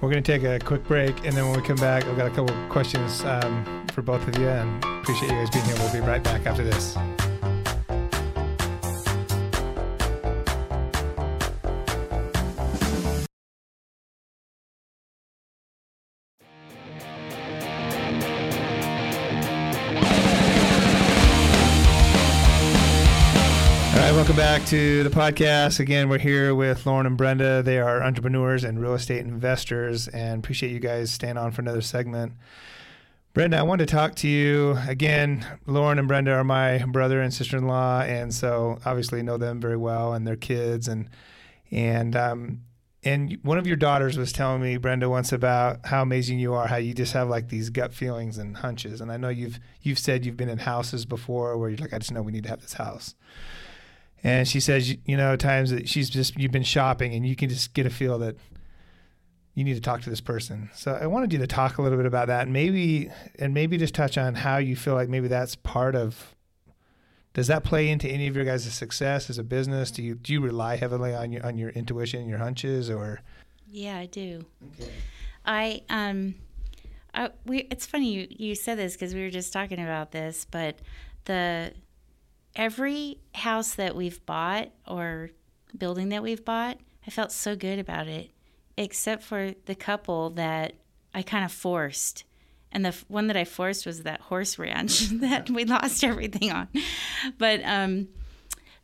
We're 0.00 0.10
going 0.10 0.22
to 0.22 0.32
take 0.38 0.44
a 0.44 0.64
quick 0.64 0.84
break, 0.84 1.24
and 1.24 1.34
then 1.34 1.44
when 1.48 1.60
we 1.60 1.66
come 1.66 1.76
back, 1.76 2.04
I've 2.04 2.16
got 2.16 2.26
a 2.26 2.30
couple 2.30 2.54
of 2.54 2.68
questions 2.70 3.24
um, 3.24 3.84
for 3.92 4.02
both 4.02 4.28
of 4.28 4.38
you, 4.38 4.46
and 4.46 4.84
appreciate 4.84 5.30
you 5.30 5.36
guys 5.36 5.50
being 5.50 5.64
here. 5.64 5.74
We'll 5.78 5.92
be 5.92 6.00
right 6.00 6.22
back 6.22 6.46
after 6.46 6.62
this. 6.62 6.96
Back 24.38 24.64
to 24.64 25.02
the 25.02 25.10
podcast. 25.10 25.80
Again, 25.80 26.08
we're 26.08 26.18
here 26.18 26.54
with 26.54 26.86
Lauren 26.86 27.06
and 27.06 27.16
Brenda. 27.16 27.60
They 27.60 27.80
are 27.80 28.04
entrepreneurs 28.04 28.62
and 28.62 28.80
real 28.80 28.94
estate 28.94 29.22
investors, 29.22 30.06
and 30.06 30.38
appreciate 30.38 30.70
you 30.70 30.78
guys 30.78 31.10
staying 31.10 31.36
on 31.36 31.50
for 31.50 31.60
another 31.60 31.80
segment. 31.80 32.34
Brenda, 33.34 33.58
I 33.58 33.62
wanted 33.62 33.88
to 33.88 33.92
talk 33.92 34.14
to 34.16 34.28
you 34.28 34.78
again. 34.86 35.44
Lauren 35.66 35.98
and 35.98 36.06
Brenda 36.06 36.34
are 36.34 36.44
my 36.44 36.78
brother 36.86 37.20
and 37.20 37.34
sister-in-law, 37.34 38.02
and 38.02 38.32
so 38.32 38.78
obviously 38.84 39.24
know 39.24 39.38
them 39.38 39.60
very 39.60 39.76
well 39.76 40.12
and 40.12 40.24
their 40.24 40.36
kids, 40.36 40.86
and 40.86 41.08
and 41.72 42.14
um, 42.14 42.60
and 43.02 43.38
one 43.42 43.58
of 43.58 43.66
your 43.66 43.76
daughters 43.76 44.16
was 44.16 44.30
telling 44.30 44.62
me, 44.62 44.76
Brenda, 44.76 45.10
once 45.10 45.32
about 45.32 45.84
how 45.86 46.02
amazing 46.02 46.38
you 46.38 46.54
are, 46.54 46.68
how 46.68 46.76
you 46.76 46.94
just 46.94 47.12
have 47.12 47.28
like 47.28 47.48
these 47.48 47.70
gut 47.70 47.92
feelings 47.92 48.38
and 48.38 48.58
hunches. 48.58 49.00
And 49.00 49.10
I 49.10 49.16
know 49.16 49.30
you've 49.30 49.58
you've 49.82 49.98
said 49.98 50.24
you've 50.24 50.36
been 50.36 50.48
in 50.48 50.58
houses 50.58 51.06
before 51.06 51.58
where 51.58 51.70
you're 51.70 51.78
like, 51.78 51.92
I 51.92 51.98
just 51.98 52.12
know 52.12 52.22
we 52.22 52.30
need 52.30 52.44
to 52.44 52.50
have 52.50 52.62
this 52.62 52.74
house. 52.74 53.16
And 54.24 54.48
she 54.48 54.60
says, 54.60 54.96
you, 55.04 55.16
know, 55.16 55.36
times 55.36 55.70
that 55.70 55.88
she's 55.88 56.10
just 56.10 56.38
you've 56.38 56.50
been 56.52 56.62
shopping 56.62 57.14
and 57.14 57.26
you 57.26 57.36
can 57.36 57.48
just 57.48 57.72
get 57.74 57.86
a 57.86 57.90
feel 57.90 58.18
that 58.18 58.36
you 59.54 59.64
need 59.64 59.74
to 59.74 59.80
talk 59.80 60.02
to 60.02 60.10
this 60.10 60.20
person. 60.20 60.70
So 60.74 60.96
I 61.00 61.06
wanted 61.06 61.32
you 61.32 61.38
to 61.40 61.46
talk 61.46 61.78
a 61.78 61.82
little 61.82 61.98
bit 61.98 62.06
about 62.06 62.28
that, 62.28 62.42
and 62.42 62.52
maybe 62.52 63.10
and 63.38 63.52
maybe 63.54 63.76
just 63.76 63.94
touch 63.94 64.16
on 64.16 64.36
how 64.36 64.58
you 64.58 64.76
feel 64.76 64.94
like 64.94 65.08
maybe 65.08 65.28
that's 65.28 65.56
part 65.56 65.94
of. 65.94 66.34
Does 67.34 67.46
that 67.48 67.62
play 67.62 67.88
into 67.88 68.08
any 68.08 68.26
of 68.26 68.34
your 68.34 68.44
guys' 68.44 68.72
success 68.72 69.30
as 69.30 69.38
a 69.38 69.44
business? 69.44 69.90
Do 69.90 70.02
you 70.02 70.14
do 70.14 70.32
you 70.32 70.40
rely 70.40 70.76
heavily 70.76 71.14
on 71.14 71.32
your 71.32 71.44
on 71.44 71.58
your 71.58 71.70
intuition, 71.70 72.28
your 72.28 72.38
hunches, 72.38 72.88
or 72.88 73.20
Yeah, 73.66 73.98
I 73.98 74.06
do. 74.06 74.44
Okay. 74.74 74.92
I 75.44 75.82
um, 75.88 76.34
I, 77.14 77.30
we. 77.44 77.66
It's 77.70 77.86
funny 77.86 78.12
you 78.12 78.26
you 78.30 78.54
said 78.54 78.78
this 78.78 78.92
because 78.92 79.14
we 79.14 79.22
were 79.22 79.30
just 79.30 79.52
talking 79.52 79.82
about 79.82 80.12
this, 80.12 80.46
but 80.48 80.78
the 81.24 81.72
every 82.58 83.20
house 83.34 83.76
that 83.76 83.94
we've 83.94 84.24
bought 84.26 84.70
or 84.86 85.30
building 85.76 86.10
that 86.10 86.22
we've 86.22 86.44
bought, 86.44 86.78
I 87.06 87.10
felt 87.10 87.32
so 87.32 87.56
good 87.56 87.78
about 87.78 88.08
it, 88.08 88.32
except 88.76 89.22
for 89.22 89.54
the 89.64 89.76
couple 89.76 90.30
that 90.30 90.74
I 91.14 91.22
kind 91.22 91.44
of 91.44 91.52
forced. 91.52 92.24
And 92.70 92.84
the 92.84 92.94
one 93.06 93.28
that 93.28 93.36
I 93.36 93.44
forced 93.44 93.86
was 93.86 94.02
that 94.02 94.20
horse 94.22 94.58
ranch 94.58 95.08
that 95.20 95.48
we 95.48 95.64
lost 95.64 96.04
everything 96.04 96.50
on. 96.52 96.68
But 97.38 97.64
um, 97.64 98.08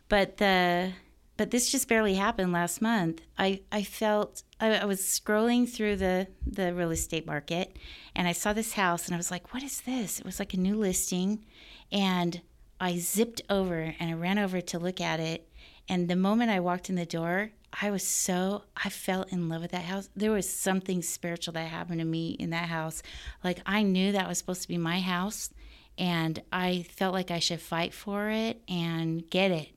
but 0.09 0.39
the 0.39 0.93
but 1.37 1.51
this 1.51 1.71
just 1.71 1.89
barely 1.89 2.15
happened 2.15 2.53
last 2.53 2.81
month. 2.81 3.21
I 3.37 3.61
I 3.71 3.83
felt 3.83 4.43
I, 4.59 4.77
I 4.77 4.85
was 4.87 5.01
scrolling 5.01 5.69
through 5.69 5.97
the 5.97 6.29
the 6.47 6.73
real 6.73 6.93
estate 6.93 7.27
market, 7.27 7.77
and 8.15 8.27
I 8.27 8.33
saw 8.33 8.55
this 8.55 8.73
house, 8.73 9.05
and 9.07 9.15
I 9.15 9.19
was 9.19 9.31
like, 9.31 9.53
"What 9.53 9.63
is 9.63 9.83
this?" 9.83 10.19
It 10.19 10.25
was 10.25 10.39
like 10.39 10.55
a 10.55 10.59
new 10.59 10.77
listing, 10.77 11.45
and 11.93 12.41
I 12.81 12.99
zipped 12.99 13.43
over 13.49 13.95
and 13.99 14.11
I 14.11 14.15
ran 14.15 14.39
over 14.39 14.61
to 14.61 14.79
look 14.79 15.01
at 15.01 15.21
it. 15.21 15.49
And 15.89 16.09
the 16.09 16.17
moment 16.17 16.51
I 16.51 16.61
walked 16.61 16.89
in 16.89 16.97
the 16.97 17.07
door, 17.07 17.51
I 17.81 17.91
was 17.91 18.07
so 18.07 18.65
I 18.77 18.89
fell 18.89 19.23
in 19.31 19.49
love 19.49 19.63
with 19.63 19.73
that 19.73 19.85
house. 19.85 20.09
There 20.15 20.31
was 20.31 20.49
something 20.49 21.03
spiritual 21.03 21.53
that 21.55 21.69
happened 21.69 22.01
to 22.01 22.05
me 22.07 22.31
in 22.33 22.51
that 22.51 22.69
house. 22.69 23.03
Like 23.43 23.61
I 23.67 23.83
knew 23.83 24.13
that 24.13 24.29
was 24.29 24.39
supposed 24.39 24.63
to 24.63 24.69
be 24.69 24.79
my 24.79 25.01
house 25.01 25.51
and 25.99 26.43
I 26.53 26.87
felt 26.91 27.15
like 27.15 27.31
I 27.31 27.39
should 27.39 27.61
fight 27.61 27.95
for 27.95 28.31
it 28.31 28.63
and 28.69 29.29
get 29.29 29.51
it. 29.51 29.69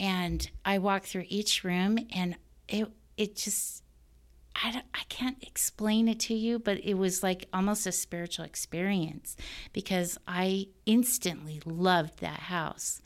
And 0.00 0.48
I 0.64 0.78
walked 0.78 1.06
through 1.06 1.26
each 1.28 1.64
room 1.64 1.98
and 2.12 2.36
it 2.68 2.88
it 3.16 3.36
just 3.36 3.82
I, 4.62 4.82
I 4.94 5.02
can't 5.08 5.42
explain 5.42 6.08
it 6.08 6.20
to 6.20 6.34
you, 6.34 6.58
but 6.58 6.84
it 6.84 6.94
was 6.94 7.22
like 7.22 7.46
almost 7.52 7.86
a 7.86 7.92
spiritual 7.92 8.44
experience 8.44 9.36
because 9.72 10.18
I 10.26 10.68
instantly 10.86 11.60
loved 11.64 12.20
that 12.20 12.40
house. 12.40 13.00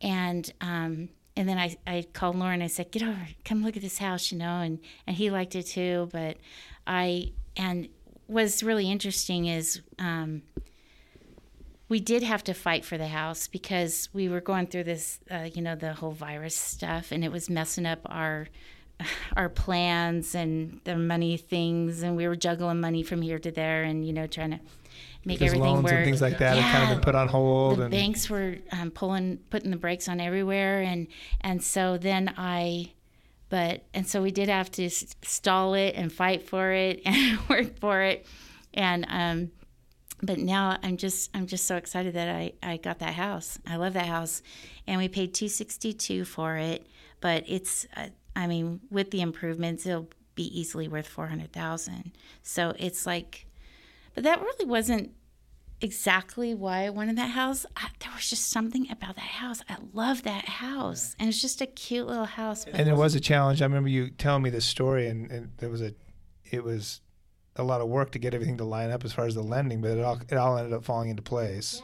And 0.00 0.52
um, 0.60 1.10
and 1.36 1.48
then 1.48 1.56
I, 1.56 1.76
I 1.86 2.04
called 2.12 2.36
Lauren. 2.36 2.62
I 2.62 2.66
said, 2.66 2.90
"Get 2.90 3.02
over, 3.02 3.28
come 3.44 3.62
look 3.62 3.76
at 3.76 3.82
this 3.82 3.98
house," 3.98 4.32
you 4.32 4.38
know, 4.38 4.60
and 4.60 4.80
and 5.06 5.16
he 5.16 5.30
liked 5.30 5.54
it 5.54 5.64
too. 5.64 6.08
But 6.12 6.38
I 6.86 7.32
and 7.56 7.88
what's 8.26 8.62
really 8.62 8.90
interesting 8.90 9.46
is 9.46 9.80
um, 9.98 10.42
we 11.88 12.00
did 12.00 12.22
have 12.22 12.42
to 12.44 12.54
fight 12.54 12.84
for 12.84 12.98
the 12.98 13.08
house 13.08 13.46
because 13.46 14.08
we 14.12 14.28
were 14.28 14.40
going 14.40 14.66
through 14.66 14.84
this, 14.84 15.20
uh, 15.30 15.48
you 15.52 15.62
know, 15.62 15.76
the 15.76 15.94
whole 15.94 16.10
virus 16.10 16.56
stuff, 16.56 17.12
and 17.12 17.24
it 17.24 17.30
was 17.30 17.48
messing 17.48 17.86
up 17.86 18.00
our 18.06 18.48
our 19.36 19.48
plans 19.48 20.34
and 20.34 20.80
the 20.84 20.96
money 20.96 21.36
things, 21.36 22.02
and 22.02 22.16
we 22.16 22.26
were 22.26 22.36
juggling 22.36 22.80
money 22.80 23.02
from 23.02 23.22
here 23.22 23.38
to 23.38 23.50
there, 23.50 23.82
and 23.84 24.06
you 24.06 24.12
know, 24.12 24.26
trying 24.26 24.50
to 24.50 24.60
make 25.24 25.38
Because 25.38 25.52
everything 25.54 25.74
loans 25.74 25.84
work. 25.84 25.92
and 25.92 26.04
things 26.04 26.22
like 26.22 26.38
that 26.38 26.56
have 26.56 26.72
kind 26.72 26.90
of 26.90 26.96
been 26.98 27.04
put 27.04 27.14
on 27.14 27.28
hold. 27.28 27.78
The 27.78 27.82
and 27.84 27.90
banks 27.90 28.28
were 28.30 28.56
um, 28.72 28.90
pulling, 28.90 29.38
putting 29.50 29.70
the 29.70 29.76
brakes 29.76 30.08
on 30.08 30.20
everywhere, 30.20 30.80
and 30.82 31.06
and 31.40 31.62
so 31.62 31.98
then 31.98 32.32
I, 32.36 32.92
but 33.48 33.84
and 33.94 34.06
so 34.06 34.22
we 34.22 34.30
did 34.30 34.48
have 34.48 34.70
to 34.72 34.88
stall 34.90 35.74
it 35.74 35.94
and 35.96 36.12
fight 36.12 36.42
for 36.48 36.72
it 36.72 37.02
and 37.06 37.38
work 37.48 37.78
for 37.78 38.02
it, 38.02 38.26
and 38.74 39.06
um, 39.08 39.50
but 40.22 40.38
now 40.38 40.76
I'm 40.82 40.96
just 40.96 41.30
I'm 41.34 41.46
just 41.46 41.66
so 41.66 41.76
excited 41.76 42.14
that 42.14 42.28
I 42.28 42.52
I 42.62 42.76
got 42.78 42.98
that 42.98 43.14
house. 43.14 43.58
I 43.66 43.76
love 43.76 43.92
that 43.92 44.06
house, 44.06 44.42
and 44.86 44.98
we 44.98 45.08
paid 45.08 45.34
two 45.34 45.48
sixty 45.48 45.92
two 45.92 46.24
for 46.24 46.56
it, 46.56 46.86
but 47.20 47.44
it's 47.46 47.86
uh, 47.96 48.06
I 48.38 48.46
mean 48.46 48.80
with 48.90 49.10
the 49.10 49.20
improvements 49.20 49.84
it'll 49.84 50.08
be 50.34 50.58
easily 50.58 50.86
worth 50.88 51.08
four 51.08 51.26
hundred 51.26 51.52
thousand. 51.52 52.12
So 52.42 52.72
it's 52.78 53.04
like, 53.04 53.46
but 54.14 54.24
that 54.24 54.40
really 54.40 54.66
wasn't 54.66 55.12
exactly 55.80 56.54
why 56.54 56.84
I 56.84 56.90
wanted 56.90 57.16
that 57.16 57.30
house. 57.30 57.66
I, 57.76 57.88
there 58.00 58.10
was 58.14 58.28
just 58.30 58.50
something 58.50 58.90
about 58.90 59.16
that 59.16 59.20
house. 59.22 59.62
I 59.68 59.76
love 59.92 60.22
that 60.22 60.46
house, 60.46 61.14
and 61.18 61.28
it's 61.28 61.40
just 61.40 61.60
a 61.60 61.66
cute 61.66 62.06
little 62.06 62.24
house. 62.24 62.64
and 62.66 62.88
it 62.88 62.96
was 62.96 63.14
a 63.14 63.20
challenge. 63.20 63.62
I 63.62 63.64
remember 63.64 63.88
you 63.88 64.10
telling 64.10 64.42
me 64.42 64.50
this 64.50 64.64
story, 64.64 65.08
and, 65.08 65.30
and 65.30 65.50
there 65.58 65.68
was 65.70 65.82
a, 65.82 65.94
it 66.50 66.64
was 66.64 67.00
a 67.56 67.64
lot 67.64 67.80
of 67.80 67.88
work 67.88 68.12
to 68.12 68.18
get 68.18 68.34
everything 68.34 68.56
to 68.58 68.64
line 68.64 68.90
up 68.90 69.04
as 69.04 69.12
far 69.12 69.26
as 69.26 69.34
the 69.34 69.42
lending, 69.42 69.80
but 69.80 69.90
it 69.92 70.04
all 70.04 70.20
it 70.28 70.36
all 70.36 70.56
ended 70.56 70.72
up 70.72 70.84
falling 70.84 71.10
into 71.10 71.22
place. 71.22 71.82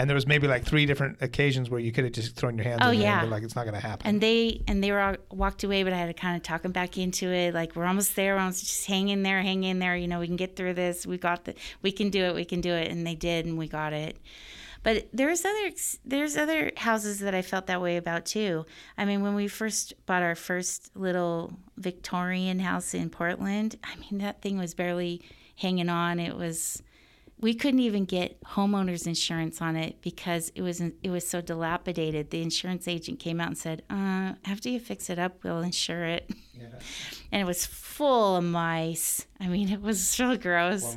And 0.00 0.08
there 0.08 0.14
was 0.14 0.26
maybe 0.26 0.48
like 0.48 0.64
three 0.64 0.86
different 0.86 1.18
occasions 1.20 1.68
where 1.68 1.78
you 1.78 1.92
could 1.92 2.04
have 2.04 2.14
just 2.14 2.34
thrown 2.34 2.56
your 2.56 2.64
hands 2.64 2.80
Oh, 2.82 2.90
yeah. 2.90 3.20
and 3.20 3.30
like, 3.30 3.42
it's 3.42 3.54
not 3.54 3.64
going 3.64 3.74
to 3.74 3.86
happen. 3.86 4.06
and 4.06 4.20
they 4.20 4.62
and 4.66 4.82
they 4.82 4.90
were 4.92 5.00
all 5.00 5.16
walked 5.30 5.62
away, 5.62 5.82
but 5.82 5.92
I 5.92 5.96
had 5.96 6.06
to 6.06 6.14
kind 6.14 6.36
of 6.36 6.42
talk 6.42 6.62
them 6.62 6.72
back 6.72 6.96
into 6.96 7.28
it. 7.30 7.52
Like 7.52 7.76
we're 7.76 7.84
almost 7.84 8.16
there. 8.16 8.34
We're 8.34 8.40
almost 8.40 8.60
just 8.60 8.86
hang 8.86 9.10
in 9.10 9.22
there, 9.22 9.42
hang 9.42 9.62
in 9.64 9.78
there. 9.78 9.94
You 9.96 10.08
know, 10.08 10.18
we 10.20 10.26
can 10.26 10.36
get 10.36 10.56
through 10.56 10.74
this. 10.74 11.06
We 11.06 11.18
got 11.18 11.44
the. 11.44 11.54
We 11.82 11.92
can 11.92 12.08
do 12.10 12.24
it. 12.24 12.34
We 12.34 12.44
can 12.46 12.60
do 12.62 12.72
it. 12.72 12.90
And 12.90 13.06
they 13.06 13.14
did, 13.14 13.44
and 13.46 13.58
we 13.58 13.68
got 13.68 13.92
it. 13.92 14.16
But 14.82 15.08
there's 15.12 15.44
other 15.44 15.70
there's 16.06 16.38
other 16.38 16.72
houses 16.78 17.18
that 17.18 17.34
I 17.34 17.42
felt 17.42 17.66
that 17.66 17.82
way 17.82 17.98
about 17.98 18.24
too. 18.24 18.64
I 18.96 19.04
mean, 19.04 19.20
when 19.20 19.34
we 19.34 19.46
first 19.48 19.92
bought 20.06 20.22
our 20.22 20.34
first 20.34 20.96
little 20.96 21.52
Victorian 21.76 22.58
house 22.60 22.94
in 22.94 23.10
Portland, 23.10 23.76
I 23.84 23.96
mean 23.96 24.20
that 24.22 24.40
thing 24.40 24.56
was 24.56 24.72
barely 24.72 25.20
hanging 25.56 25.90
on. 25.90 26.18
It 26.18 26.34
was 26.34 26.82
we 27.40 27.54
couldn't 27.54 27.80
even 27.80 28.04
get 28.04 28.42
homeowners 28.42 29.06
insurance 29.06 29.62
on 29.62 29.76
it 29.76 30.00
because 30.02 30.52
it 30.54 30.62
was 30.62 30.80
it 30.80 31.10
was 31.10 31.26
so 31.26 31.40
dilapidated. 31.40 32.30
The 32.30 32.42
insurance 32.42 32.86
agent 32.86 33.18
came 33.18 33.40
out 33.40 33.48
and 33.48 33.58
said, 33.58 33.82
uh, 33.90 34.34
"After 34.44 34.68
you 34.68 34.78
fix 34.78 35.08
it 35.10 35.18
up, 35.18 35.42
we'll 35.42 35.60
insure 35.60 36.04
it." 36.04 36.30
And 37.32 37.40
it 37.40 37.44
was 37.46 37.64
full 37.64 38.36
of 38.36 38.44
mice. 38.44 39.26
I 39.38 39.46
mean, 39.48 39.70
it 39.70 39.80
was 39.80 40.06
so 40.06 40.36
gross. 40.36 40.96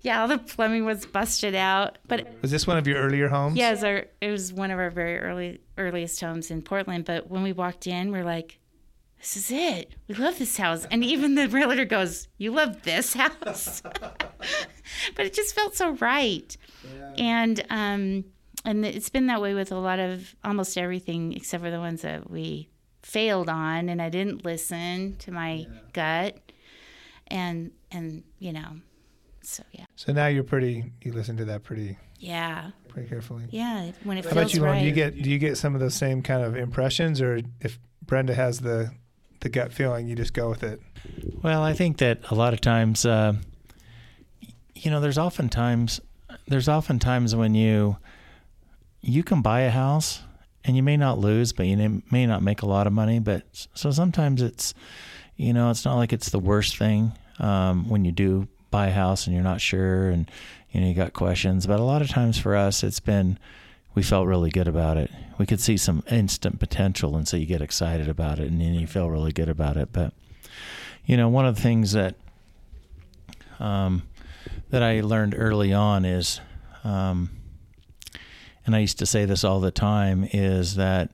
Yeah, 0.00 0.22
all 0.22 0.28
the 0.28 0.38
plumbing 0.38 0.84
was 0.84 1.06
busted 1.06 1.54
out. 1.54 1.98
But 2.08 2.26
was 2.42 2.50
this 2.50 2.66
one 2.66 2.76
of 2.76 2.86
your 2.86 2.98
earlier 2.98 3.28
homes? 3.28 3.56
yeah, 3.56 3.72
it 3.72 4.14
it 4.20 4.30
was 4.30 4.52
one 4.52 4.70
of 4.70 4.78
our 4.78 4.90
very 4.90 5.18
early 5.18 5.60
earliest 5.78 6.20
homes 6.20 6.50
in 6.50 6.62
Portland. 6.62 7.04
But 7.04 7.30
when 7.30 7.42
we 7.42 7.52
walked 7.52 7.86
in, 7.86 8.10
we're 8.10 8.24
like, 8.24 8.58
"This 9.22 9.36
is 9.36 9.50
it. 9.50 9.94
We 10.08 10.14
love 10.16 10.38
this 10.38 10.56
house." 10.58 10.84
And 10.90 11.02
even 11.02 11.34
the 11.36 11.48
realtor 11.48 11.84
goes, 11.86 12.28
"You 12.36 12.50
love 12.52 12.82
this 12.82 13.14
house," 13.22 13.80
but 15.16 15.26
it 15.26 15.32
just 15.32 15.54
felt 15.54 15.74
so 15.74 15.92
right. 15.92 16.54
And 17.16 17.64
um, 17.70 18.24
and 18.64 18.84
it's 18.84 19.08
been 19.10 19.26
that 19.28 19.40
way 19.40 19.54
with 19.54 19.72
a 19.72 19.76
lot 19.78 19.98
of 19.98 20.34
almost 20.44 20.76
everything 20.76 21.32
except 21.32 21.62
for 21.64 21.70
the 21.70 21.78
ones 21.80 22.02
that 22.02 22.28
we 22.30 22.68
failed 23.02 23.48
on, 23.48 23.88
and 23.88 24.00
I 24.02 24.08
didn't 24.08 24.44
listen 24.44 25.16
to 25.20 25.30
my 25.32 25.66
gut, 25.92 26.38
and 27.28 27.70
and 27.90 28.22
you 28.38 28.52
know, 28.52 28.76
so 29.42 29.62
yeah, 29.72 29.86
So 29.96 30.12
now 30.12 30.26
you're 30.26 30.44
pretty. 30.44 30.92
You 31.02 31.12
listen 31.12 31.36
to 31.38 31.44
that 31.46 31.62
pretty 31.64 31.98
yeah, 32.18 32.70
pretty 32.88 33.08
carefully. 33.08 33.44
yeah. 33.50 33.90
When 34.04 34.16
it 34.18 34.24
How 34.24 34.30
feels 34.30 34.42
about 34.42 34.54
you, 34.54 34.60
Lauren? 34.60 34.74
right. 34.76 34.80
Do 34.82 34.86
you 34.86 34.92
get 34.92 35.22
do 35.22 35.30
you 35.30 35.38
get 35.38 35.56
some 35.58 35.74
of 35.74 35.80
those 35.80 35.94
same 35.94 36.22
kind 36.22 36.44
of 36.44 36.56
impressions, 36.56 37.20
or 37.20 37.40
if 37.60 37.78
Brenda 38.06 38.34
has 38.34 38.60
the 38.60 38.92
the 39.42 39.48
gut 39.48 39.72
feeling, 39.72 40.08
you 40.08 40.16
just 40.16 40.32
go 40.32 40.48
with 40.48 40.62
it? 40.62 40.80
Well, 41.42 41.62
I 41.62 41.74
think 41.74 41.98
that 41.98 42.18
a 42.30 42.34
lot 42.34 42.52
of 42.54 42.60
times, 42.60 43.04
uh, 43.04 43.34
you 44.74 44.90
know, 44.90 45.00
there's 45.00 45.18
often 45.18 45.48
times, 45.48 46.00
there's 46.48 46.68
often 46.68 46.98
times 46.98 47.36
when 47.36 47.54
you 47.54 47.96
you 49.02 49.22
can 49.22 49.42
buy 49.42 49.62
a 49.62 49.70
house 49.70 50.22
and 50.64 50.76
you 50.76 50.82
may 50.82 50.96
not 50.96 51.18
lose, 51.18 51.52
but 51.52 51.66
you 51.66 52.02
may 52.10 52.24
not 52.24 52.42
make 52.42 52.62
a 52.62 52.66
lot 52.66 52.86
of 52.86 52.92
money. 52.92 53.18
But 53.18 53.42
so 53.74 53.90
sometimes 53.90 54.40
it's, 54.40 54.74
you 55.36 55.52
know, 55.52 55.70
it's 55.70 55.84
not 55.84 55.96
like 55.96 56.12
it's 56.12 56.30
the 56.30 56.38
worst 56.38 56.76
thing 56.76 57.12
um, 57.40 57.88
when 57.88 58.04
you 58.04 58.12
do 58.12 58.46
buy 58.70 58.86
a 58.86 58.92
house 58.92 59.26
and 59.26 59.34
you're 59.34 59.44
not 59.44 59.60
sure 59.60 60.08
and 60.08 60.30
you 60.70 60.80
know 60.80 60.86
you 60.86 60.94
got 60.94 61.12
questions. 61.12 61.66
But 61.66 61.80
a 61.80 61.84
lot 61.84 62.00
of 62.00 62.08
times 62.08 62.38
for 62.38 62.56
us, 62.56 62.82
it's 62.82 63.00
been 63.00 63.38
we 63.94 64.02
felt 64.02 64.26
really 64.26 64.50
good 64.50 64.68
about 64.68 64.96
it. 64.96 65.10
We 65.38 65.46
could 65.46 65.60
see 65.60 65.76
some 65.76 66.02
instant 66.10 66.58
potential, 66.58 67.16
and 67.16 67.26
so 67.26 67.36
you 67.36 67.46
get 67.46 67.62
excited 67.62 68.08
about 68.08 68.38
it, 68.38 68.48
and 68.48 68.60
then 68.60 68.74
you 68.74 68.86
feel 68.86 69.10
really 69.10 69.32
good 69.32 69.48
about 69.48 69.76
it. 69.76 69.92
But 69.92 70.12
you 71.04 71.16
know, 71.16 71.28
one 71.28 71.46
of 71.46 71.56
the 71.56 71.62
things 71.62 71.92
that 71.92 72.14
um, 73.58 74.02
that 74.70 74.82
I 74.82 75.00
learned 75.00 75.34
early 75.36 75.72
on 75.72 76.04
is, 76.04 76.40
um, 76.84 77.30
and 78.64 78.74
I 78.74 78.78
used 78.78 78.98
to 79.00 79.06
say 79.06 79.24
this 79.24 79.44
all 79.44 79.60
the 79.60 79.70
time, 79.70 80.28
is 80.32 80.76
that 80.76 81.10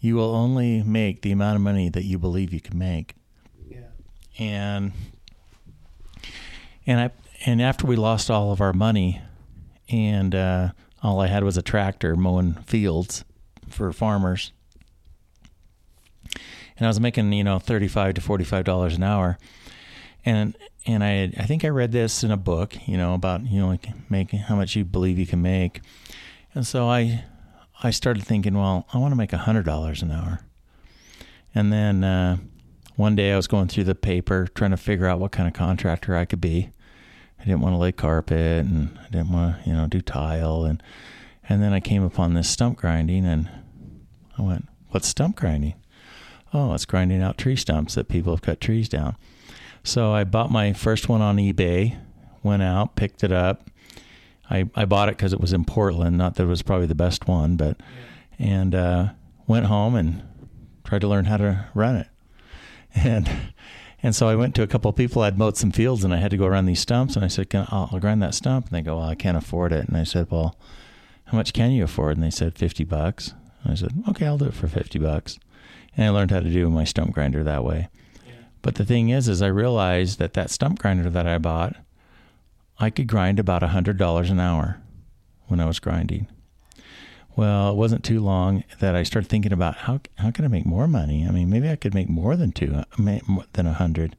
you 0.00 0.16
will 0.16 0.34
only 0.34 0.82
make 0.82 1.22
the 1.22 1.32
amount 1.32 1.56
of 1.56 1.62
money 1.62 1.88
that 1.88 2.04
you 2.04 2.18
believe 2.18 2.52
you 2.52 2.60
can 2.60 2.78
make. 2.78 3.14
Yeah. 3.66 3.78
And 4.38 4.92
and 6.86 7.00
I 7.00 7.10
and 7.46 7.62
after 7.62 7.86
we 7.86 7.96
lost 7.96 8.30
all 8.30 8.52
of 8.52 8.60
our 8.60 8.72
money, 8.72 9.22
and 9.88 10.34
uh, 10.34 10.70
all 11.04 11.20
I 11.20 11.26
had 11.26 11.44
was 11.44 11.58
a 11.58 11.62
tractor 11.62 12.16
mowing 12.16 12.54
fields 12.54 13.24
for 13.68 13.92
farmers. 13.92 14.52
And 16.76 16.86
I 16.86 16.88
was 16.88 16.98
making 16.98 17.32
you 17.32 17.44
know 17.44 17.58
thirty 17.60 17.86
five 17.86 18.14
to 18.14 18.20
forty 18.20 18.42
five 18.42 18.64
dollars 18.64 18.96
an 18.96 19.04
hour, 19.04 19.38
and 20.24 20.56
and 20.86 21.04
I 21.04 21.32
I 21.36 21.44
think 21.44 21.64
I 21.64 21.68
read 21.68 21.92
this 21.92 22.24
in 22.24 22.32
a 22.32 22.36
book 22.36 22.74
you 22.88 22.96
know 22.96 23.14
about 23.14 23.46
you 23.46 23.60
know 23.60 23.68
like 23.68 23.86
making 24.10 24.40
how 24.40 24.56
much 24.56 24.74
you 24.74 24.84
believe 24.84 25.18
you 25.18 25.26
can 25.26 25.40
make, 25.40 25.82
and 26.52 26.66
so 26.66 26.88
I 26.88 27.24
I 27.84 27.90
started 27.90 28.24
thinking 28.24 28.54
well 28.54 28.86
I 28.92 28.98
want 28.98 29.12
to 29.12 29.16
make 29.16 29.32
a 29.32 29.38
hundred 29.38 29.66
dollars 29.66 30.02
an 30.02 30.10
hour, 30.10 30.40
and 31.54 31.72
then 31.72 32.02
uh, 32.02 32.38
one 32.96 33.14
day 33.14 33.32
I 33.32 33.36
was 33.36 33.46
going 33.46 33.68
through 33.68 33.84
the 33.84 33.94
paper 33.94 34.48
trying 34.52 34.72
to 34.72 34.76
figure 34.76 35.06
out 35.06 35.20
what 35.20 35.30
kind 35.30 35.46
of 35.46 35.54
contractor 35.54 36.16
I 36.16 36.24
could 36.24 36.40
be. 36.40 36.70
I 37.44 37.48
didn't 37.48 37.60
want 37.60 37.74
to 37.74 37.78
lay 37.78 37.92
carpet 37.92 38.64
and 38.64 38.98
I 38.98 39.10
didn't 39.10 39.30
want 39.30 39.62
to 39.62 39.70
you 39.70 39.76
know 39.76 39.86
do 39.86 40.00
tile 40.00 40.64
and 40.64 40.82
and 41.46 41.62
then 41.62 41.74
I 41.74 41.80
came 41.80 42.02
upon 42.02 42.32
this 42.32 42.48
stump 42.48 42.78
grinding 42.78 43.26
and 43.26 43.50
I 44.38 44.42
went 44.42 44.68
what's 44.88 45.08
stump 45.08 45.36
grinding? 45.36 45.74
oh, 46.54 46.72
it's 46.72 46.86
grinding 46.86 47.20
out 47.20 47.36
tree 47.36 47.56
stumps 47.56 47.96
that 47.96 48.08
people 48.08 48.32
have 48.32 48.40
cut 48.40 48.60
trees 48.60 48.88
down. 48.88 49.16
So 49.82 50.12
I 50.12 50.24
bought 50.24 50.50
my 50.50 50.72
first 50.72 51.08
one 51.08 51.20
on 51.20 51.36
eBay, 51.36 51.98
went 52.42 52.62
out, 52.62 52.96
picked 52.96 53.24
it 53.24 53.32
up. 53.32 53.68
I, 54.48 54.70
I 54.74 54.84
bought 54.84 55.08
it 55.08 55.16
because 55.16 55.32
it 55.32 55.40
was 55.40 55.52
in 55.52 55.64
Portland, 55.64 56.16
not 56.16 56.36
that 56.36 56.44
it 56.44 56.46
was 56.46 56.62
probably 56.62 56.86
the 56.86 56.94
best 56.94 57.26
one, 57.26 57.56
but 57.56 57.78
and 58.38 58.74
uh, 58.74 59.08
went 59.46 59.66
home 59.66 59.96
and 59.96 60.22
tried 60.84 61.00
to 61.00 61.08
learn 61.08 61.24
how 61.24 61.36
to 61.36 61.66
run 61.74 61.96
it. 61.96 62.06
And 62.96 63.28
and 64.04 64.14
so 64.14 64.28
I 64.28 64.36
went 64.36 64.54
to 64.54 64.62
a 64.62 64.66
couple 64.66 64.90
of 64.90 64.96
people. 64.96 65.22
I'd 65.22 65.38
mowed 65.38 65.56
some 65.56 65.72
fields, 65.72 66.04
and 66.04 66.14
I 66.14 66.18
had 66.18 66.30
to 66.30 66.36
go 66.36 66.46
around 66.46 66.66
these 66.66 66.78
stumps. 66.78 67.16
And 67.16 67.24
I 67.24 67.28
said, 67.28 67.50
can, 67.50 67.66
I'll, 67.70 67.88
I'll 67.90 67.98
grind 67.98 68.22
that 68.22 68.34
stump." 68.34 68.66
And 68.66 68.74
they 68.76 68.82
go, 68.82 68.98
"Well, 68.98 69.08
I 69.08 69.14
can't 69.14 69.36
afford 69.36 69.72
it." 69.72 69.88
And 69.88 69.96
I 69.96 70.04
said, 70.04 70.30
"Well, 70.30 70.56
how 71.24 71.38
much 71.38 71.54
can 71.54 71.72
you 71.72 71.84
afford?" 71.84 72.16
And 72.16 72.22
they 72.22 72.30
said, 72.30 72.56
50 72.56 72.84
bucks." 72.84 73.32
And 73.62 73.72
I 73.72 73.74
said, 73.74 73.92
"Okay, 74.10 74.26
I'll 74.26 74.38
do 74.38 74.44
it 74.44 74.54
for 74.54 74.68
fifty 74.68 74.98
bucks." 74.98 75.38
And 75.96 76.06
I 76.06 76.10
learned 76.10 76.30
how 76.30 76.40
to 76.40 76.50
do 76.50 76.68
my 76.68 76.84
stump 76.84 77.12
grinder 77.12 77.42
that 77.42 77.64
way. 77.64 77.88
But 78.62 78.76
the 78.76 78.84
thing 78.84 79.08
is, 79.08 79.28
is 79.28 79.42
I 79.42 79.46
realized 79.46 80.18
that 80.18 80.34
that 80.34 80.50
stump 80.50 80.78
grinder 80.78 81.10
that 81.10 81.26
I 81.26 81.38
bought, 81.38 81.76
I 82.78 82.90
could 82.90 83.06
grind 83.06 83.38
about 83.38 83.62
a 83.62 83.68
hundred 83.68 83.96
dollars 83.96 84.30
an 84.30 84.40
hour 84.40 84.80
when 85.46 85.60
I 85.60 85.66
was 85.66 85.78
grinding. 85.78 86.28
Well, 87.36 87.70
it 87.70 87.76
wasn't 87.76 88.04
too 88.04 88.20
long 88.20 88.62
that 88.78 88.94
I 88.94 89.02
started 89.02 89.28
thinking 89.28 89.52
about 89.52 89.76
how 89.76 90.00
how 90.16 90.30
can 90.30 90.44
I 90.44 90.48
make 90.48 90.66
more 90.66 90.86
money? 90.86 91.26
I 91.26 91.32
mean, 91.32 91.50
maybe 91.50 91.68
I 91.68 91.76
could 91.76 91.94
make 91.94 92.08
more 92.08 92.36
than 92.36 92.52
two 92.52 92.74
uh, 92.74 92.84
more 93.26 93.44
than 93.54 93.66
a 93.66 93.72
hundred. 93.72 94.16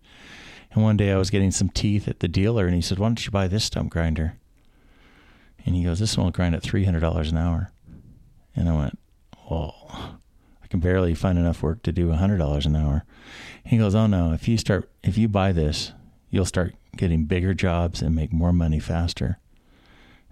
And 0.72 0.84
one 0.84 0.98
day 0.98 1.12
I 1.12 1.18
was 1.18 1.30
getting 1.30 1.52
some 1.52 1.70
teeth 1.70 2.10
at 2.10 2.20
the 2.20 2.28
dealer, 2.28 2.66
and 2.66 2.76
he 2.76 2.82
said, 2.82 3.00
"Why 3.00 3.08
don't 3.08 3.26
you 3.26 3.32
buy 3.32 3.48
this 3.48 3.64
stump 3.64 3.90
grinder?" 3.90 4.36
And 5.66 5.76
he 5.76 5.84
goes, 5.84 6.00
"This 6.00 6.18
one 6.18 6.26
will 6.26 6.32
grind 6.32 6.56
at 6.56 6.64
three 6.64 6.84
hundred 6.84 7.00
dollars 7.00 7.32
an 7.32 7.38
hour." 7.38 7.72
And 8.54 8.68
I 8.68 8.76
went, 8.76 9.00
"Well, 9.50 10.20
I 10.62 10.68
can 10.68 10.82
barely 10.82 11.16
find 11.16 11.38
enough 11.38 11.64
work 11.64 11.84
to 11.84 11.94
do 11.94 12.12
a 12.12 12.18
hundred 12.18 12.38
dollars 12.40 12.66
an 12.66 12.76
hour." 12.76 13.06
He 13.64 13.78
goes, 13.78 13.96
"Oh 13.96 14.08
no! 14.08 14.34
If 14.34 14.50
you 14.50 14.58
start, 14.58 14.92
if 15.04 15.18
you 15.18 15.30
buy 15.30 15.54
this, 15.54 15.94
you'll 16.30 16.44
start 16.44 16.76
getting 16.98 17.24
bigger 17.26 17.54
jobs 17.54 18.02
and 18.02 18.14
make 18.14 18.34
more 18.34 18.52
money 18.52 18.80
faster." 18.80 19.40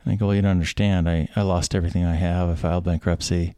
And 0.04 0.14
I 0.14 0.16
go, 0.16 0.28
well, 0.28 0.36
you 0.36 0.42
don't 0.42 0.52
understand. 0.52 1.10
I, 1.10 1.30
I 1.36 1.42
lost 1.44 1.76
everything 1.76 2.04
I 2.04 2.16
have. 2.16 2.50
I 2.50 2.56
filed 2.56 2.84
bankruptcy. 2.84 3.56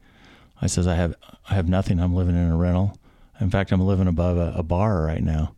I 0.61 0.67
says, 0.67 0.87
I 0.87 0.95
have 0.95 1.15
I 1.49 1.55
have 1.55 1.67
nothing. 1.67 1.99
I'm 1.99 2.15
living 2.15 2.35
in 2.35 2.51
a 2.51 2.57
rental. 2.57 2.97
In 3.39 3.49
fact, 3.49 3.71
I'm 3.71 3.81
living 3.81 4.07
above 4.07 4.37
a, 4.37 4.53
a 4.57 4.63
bar 4.63 5.03
right 5.03 5.23
now. 5.23 5.53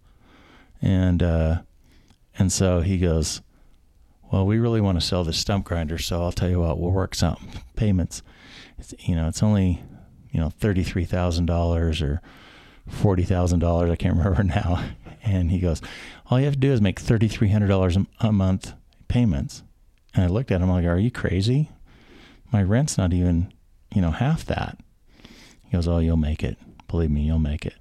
And 0.82 1.22
uh, 1.22 1.62
and 2.38 2.52
so 2.52 2.82
he 2.82 2.98
goes, 2.98 3.42
well, 4.32 4.46
we 4.46 4.60
really 4.60 4.82
want 4.82 5.00
to 5.00 5.06
sell 5.06 5.24
this 5.24 5.38
stump 5.38 5.66
grinder. 5.66 5.98
So 5.98 6.22
I'll 6.22 6.32
tell 6.32 6.50
you 6.50 6.60
what, 6.60 6.80
we'll 6.80 6.92
work 6.92 7.16
some 7.16 7.38
payments. 7.76 8.22
It's, 8.78 8.94
you 9.00 9.16
know, 9.16 9.28
it's 9.28 9.44
only 9.44 9.82
you 10.32 10.40
know 10.40 10.50
thirty 10.50 10.84
three 10.84 11.06
thousand 11.06 11.46
dollars 11.46 12.02
or 12.02 12.22
forty 12.88 13.24
thousand 13.24 13.60
dollars. 13.60 13.90
I 13.92 13.96
can't 13.96 14.18
remember 14.18 14.44
now. 14.44 14.84
And 15.24 15.52
he 15.52 15.60
goes, 15.60 15.82
all 16.28 16.40
you 16.40 16.46
have 16.46 16.56
to 16.56 16.60
do 16.60 16.72
is 16.72 16.82
make 16.82 17.00
thirty 17.00 17.28
three 17.28 17.50
hundred 17.50 17.68
dollars 17.68 17.98
a 18.20 18.32
month 18.32 18.74
payments. 19.08 19.64
And 20.18 20.26
I 20.26 20.30
looked 20.30 20.52
at 20.52 20.62
him 20.62 20.70
like, 20.70 20.86
"Are 20.86 20.98
you 20.98 21.12
crazy? 21.12 21.70
My 22.52 22.64
rent's 22.64 22.98
not 22.98 23.14
even, 23.14 23.54
you 23.94 24.02
know, 24.02 24.10
half 24.10 24.44
that." 24.46 24.80
He 25.64 25.72
goes, 25.72 25.88
"Oh, 25.88 26.00
you'll 26.00 26.18
make 26.18 26.44
it. 26.44 26.58
Believe 26.88 27.12
me, 27.12 27.22
you'll 27.22 27.38
make 27.38 27.68
it." 27.68 27.76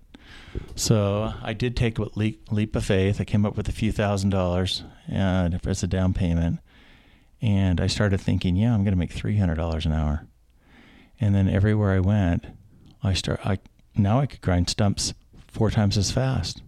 So 0.75 1.33
I 1.43 1.55
did 1.55 1.77
take 1.77 1.99
a 1.99 2.09
leap, 2.15 2.53
leap 2.53 2.77
of 2.77 2.85
faith. 2.85 3.21
I 3.21 3.25
came 3.25 3.47
up 3.47 3.57
with 3.57 3.69
a 3.71 3.73
few 3.73 3.91
thousand 3.91 4.31
dollars 4.31 4.85
as 5.09 5.83
a 5.83 5.87
down 5.87 6.13
payment, 6.13 6.61
and 7.41 7.81
I 7.81 7.87
started 7.87 8.21
thinking, 8.21 8.55
"Yeah, 8.55 8.75
I'm 8.75 8.85
going 8.85 8.93
to 8.93 8.99
make 8.99 9.13
three 9.13 9.39
hundred 9.39 9.55
dollars 9.55 9.87
an 9.87 9.93
hour." 9.93 10.27
And 11.19 11.35
then 11.35 11.49
everywhere 11.49 11.93
I 11.93 12.01
went, 12.01 12.45
I 13.03 13.15
start. 13.15 13.41
I 13.47 13.61
now 13.97 14.21
I 14.21 14.27
could 14.27 14.43
grind 14.43 14.69
stumps 14.69 15.15
four 15.49 15.71
times 15.71 15.97
as 15.97 16.11
fast. 16.11 16.63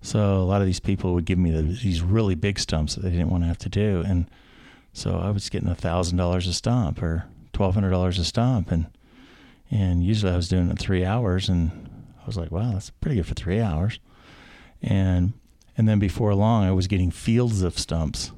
So 0.00 0.36
a 0.36 0.44
lot 0.46 0.62
of 0.62 0.66
these 0.66 0.80
people 0.80 1.12
would 1.12 1.26
give 1.26 1.38
me 1.38 1.50
the, 1.50 1.62
these 1.62 2.00
really 2.00 2.34
big 2.34 2.58
stumps 2.58 2.94
that 2.94 3.02
they 3.02 3.10
didn't 3.10 3.28
want 3.28 3.42
to 3.42 3.48
have 3.48 3.58
to 3.58 3.68
do, 3.68 4.02
and 4.06 4.30
so 4.96 5.18
I 5.18 5.30
was 5.30 5.50
getting 5.50 5.72
thousand 5.74 6.16
dollars 6.16 6.46
a 6.46 6.54
stomp 6.54 7.02
or 7.02 7.26
twelve 7.52 7.74
hundred 7.74 7.90
dollars 7.90 8.18
a 8.18 8.24
stomp, 8.24 8.70
and 8.70 8.86
and 9.70 10.02
usually 10.02 10.32
I 10.32 10.36
was 10.36 10.48
doing 10.48 10.70
it 10.70 10.78
three 10.78 11.04
hours, 11.04 11.50
and 11.50 11.90
I 12.22 12.24
was 12.24 12.38
like, 12.38 12.50
wow, 12.50 12.72
that's 12.72 12.88
pretty 12.88 13.16
good 13.16 13.26
for 13.26 13.34
three 13.34 13.60
hours. 13.60 14.00
And 14.80 15.34
and 15.76 15.86
then 15.86 15.98
before 15.98 16.34
long, 16.34 16.64
I 16.64 16.72
was 16.72 16.86
getting 16.86 17.10
fields 17.10 17.60
of 17.60 17.78
stumps. 17.78 18.32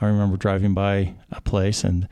I 0.00 0.06
remember 0.06 0.36
driving 0.36 0.74
by 0.74 1.14
a 1.32 1.40
place, 1.40 1.82
and 1.82 2.06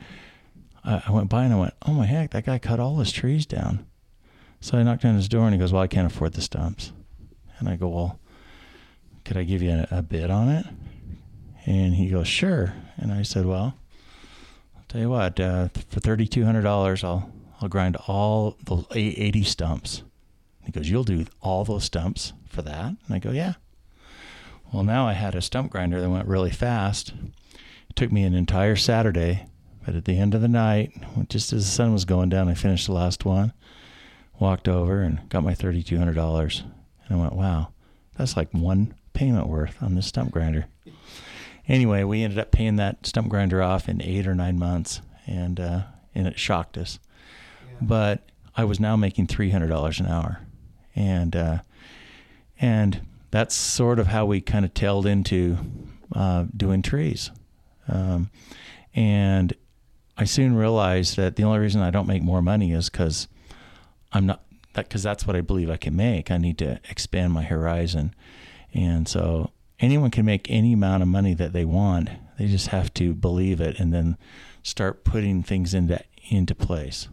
I, 0.83 1.01
I 1.07 1.11
went 1.13 1.29
by 1.29 1.45
and 1.45 1.53
I 1.53 1.59
went, 1.59 1.73
oh 1.87 1.93
my 1.93 2.05
heck, 2.05 2.31
that 2.31 2.45
guy 2.45 2.59
cut 2.59 2.81
all 2.81 2.97
his 2.97 3.13
trees 3.13 3.45
down. 3.45 3.85
So 4.59 4.77
I 4.77 4.83
knocked 4.83 5.05
on 5.05 5.15
his 5.15 5.29
door, 5.29 5.45
and 5.45 5.53
he 5.53 5.59
goes, 5.59 5.71
well, 5.71 5.83
I 5.83 5.87
can't 5.87 6.11
afford 6.11 6.33
the 6.33 6.41
stumps. 6.41 6.91
And 7.59 7.69
I 7.69 7.77
go, 7.77 7.87
well, 7.87 8.19
could 9.23 9.37
I 9.37 9.43
give 9.43 9.61
you 9.61 9.71
a, 9.71 9.87
a 9.89 10.01
bid 10.01 10.29
on 10.29 10.49
it? 10.49 10.65
And 11.65 11.95
he 11.95 12.09
goes, 12.09 12.27
sure. 12.27 12.73
And 12.97 13.13
I 13.13 13.21
said, 13.21 13.45
well, 13.45 13.77
Tell 14.95 15.01
you 15.01 15.09
what, 15.09 15.37
uh, 15.41 15.67
for 15.89 15.99
thirty 15.99 16.25
two 16.25 16.45
hundred 16.45 16.61
dollars, 16.61 17.03
I'll 17.03 17.29
I'll 17.59 17.67
grind 17.67 17.97
all 18.07 18.55
the 18.65 18.85
eighty 18.93 19.43
stumps. 19.43 20.03
He 20.63 20.71
goes, 20.71 20.89
you'll 20.89 21.03
do 21.03 21.25
all 21.41 21.65
those 21.65 21.83
stumps 21.83 22.31
for 22.47 22.61
that? 22.61 22.85
And 22.85 22.97
I 23.09 23.19
go, 23.19 23.31
yeah. 23.31 23.55
Well, 24.71 24.83
now 24.83 25.05
I 25.05 25.11
had 25.11 25.35
a 25.35 25.41
stump 25.41 25.69
grinder 25.69 25.99
that 25.99 26.09
went 26.09 26.29
really 26.29 26.49
fast. 26.49 27.13
It 27.89 27.97
took 27.97 28.09
me 28.09 28.23
an 28.23 28.33
entire 28.33 28.77
Saturday, 28.77 29.47
but 29.85 29.95
at 29.95 30.05
the 30.05 30.17
end 30.17 30.33
of 30.33 30.39
the 30.39 30.47
night, 30.47 30.93
just 31.27 31.51
as 31.51 31.65
the 31.65 31.71
sun 31.71 31.91
was 31.91 32.05
going 32.05 32.29
down, 32.29 32.47
I 32.47 32.53
finished 32.53 32.87
the 32.87 32.93
last 32.93 33.25
one, 33.25 33.51
walked 34.39 34.69
over 34.69 35.01
and 35.01 35.27
got 35.27 35.43
my 35.43 35.55
thirty 35.55 35.83
two 35.83 35.97
hundred 35.97 36.15
dollars, 36.15 36.63
and 37.05 37.19
I 37.19 37.21
went, 37.21 37.33
wow, 37.33 37.73
that's 38.17 38.37
like 38.37 38.47
one 38.53 38.93
payment 39.11 39.47
worth 39.47 39.75
on 39.83 39.95
this 39.95 40.07
stump 40.07 40.31
grinder 40.31 40.67
anyway, 41.67 42.03
we 42.03 42.23
ended 42.23 42.39
up 42.39 42.51
paying 42.51 42.75
that 42.77 43.05
stump 43.05 43.29
grinder 43.29 43.61
off 43.61 43.87
in 43.89 44.01
eight 44.01 44.27
or 44.27 44.35
nine 44.35 44.57
months, 44.57 45.01
and 45.27 45.59
uh, 45.59 45.83
and 46.13 46.27
it 46.27 46.39
shocked 46.39 46.77
us. 46.77 46.99
Yeah. 47.67 47.77
But 47.81 48.29
I 48.55 48.63
was 48.65 48.79
now 48.79 48.95
making 48.95 49.27
three 49.27 49.49
hundred 49.49 49.67
dollars 49.67 49.99
an 49.99 50.07
hour, 50.07 50.41
and 50.95 51.35
uh, 51.35 51.59
and 52.59 53.01
that's 53.31 53.55
sort 53.55 53.99
of 53.99 54.07
how 54.07 54.25
we 54.25 54.41
kind 54.41 54.65
of 54.65 54.73
tailed 54.73 55.05
into 55.05 55.57
uh, 56.13 56.45
doing 56.55 56.81
trees. 56.81 57.31
Um, 57.87 58.29
and 58.95 59.53
I 60.17 60.23
soon 60.23 60.55
realized 60.55 61.17
that 61.17 61.35
the 61.35 61.43
only 61.43 61.59
reason 61.59 61.81
I 61.81 61.91
don't 61.91 62.07
make 62.07 62.23
more 62.23 62.41
money 62.41 62.71
is 62.71 62.89
because 62.89 63.27
I'm 64.13 64.25
not 64.25 64.43
that 64.73 64.87
because 64.87 65.03
that's 65.03 65.27
what 65.27 65.35
I 65.35 65.41
believe 65.41 65.69
I 65.69 65.77
can 65.77 65.95
make. 65.95 66.31
I 66.31 66.37
need 66.37 66.57
to 66.59 66.79
expand 66.89 67.33
my 67.33 67.43
horizon, 67.43 68.15
and 68.73 69.07
so 69.07 69.51
anyone 69.79 70.11
can 70.11 70.25
make 70.25 70.49
any 70.49 70.73
amount 70.73 71.03
of 71.03 71.09
money 71.09 71.33
that 71.33 71.53
they 71.53 71.65
want. 71.65 72.09
They 72.37 72.47
just 72.47 72.67
have 72.67 72.93
to 72.95 73.13
believe 73.13 73.61
it 73.61 73.79
and 73.79 73.93
then 73.93 74.17
start 74.63 75.03
putting 75.03 75.43
things 75.43 75.73
into 75.73 76.03
into 76.29 76.55
place. 76.55 77.07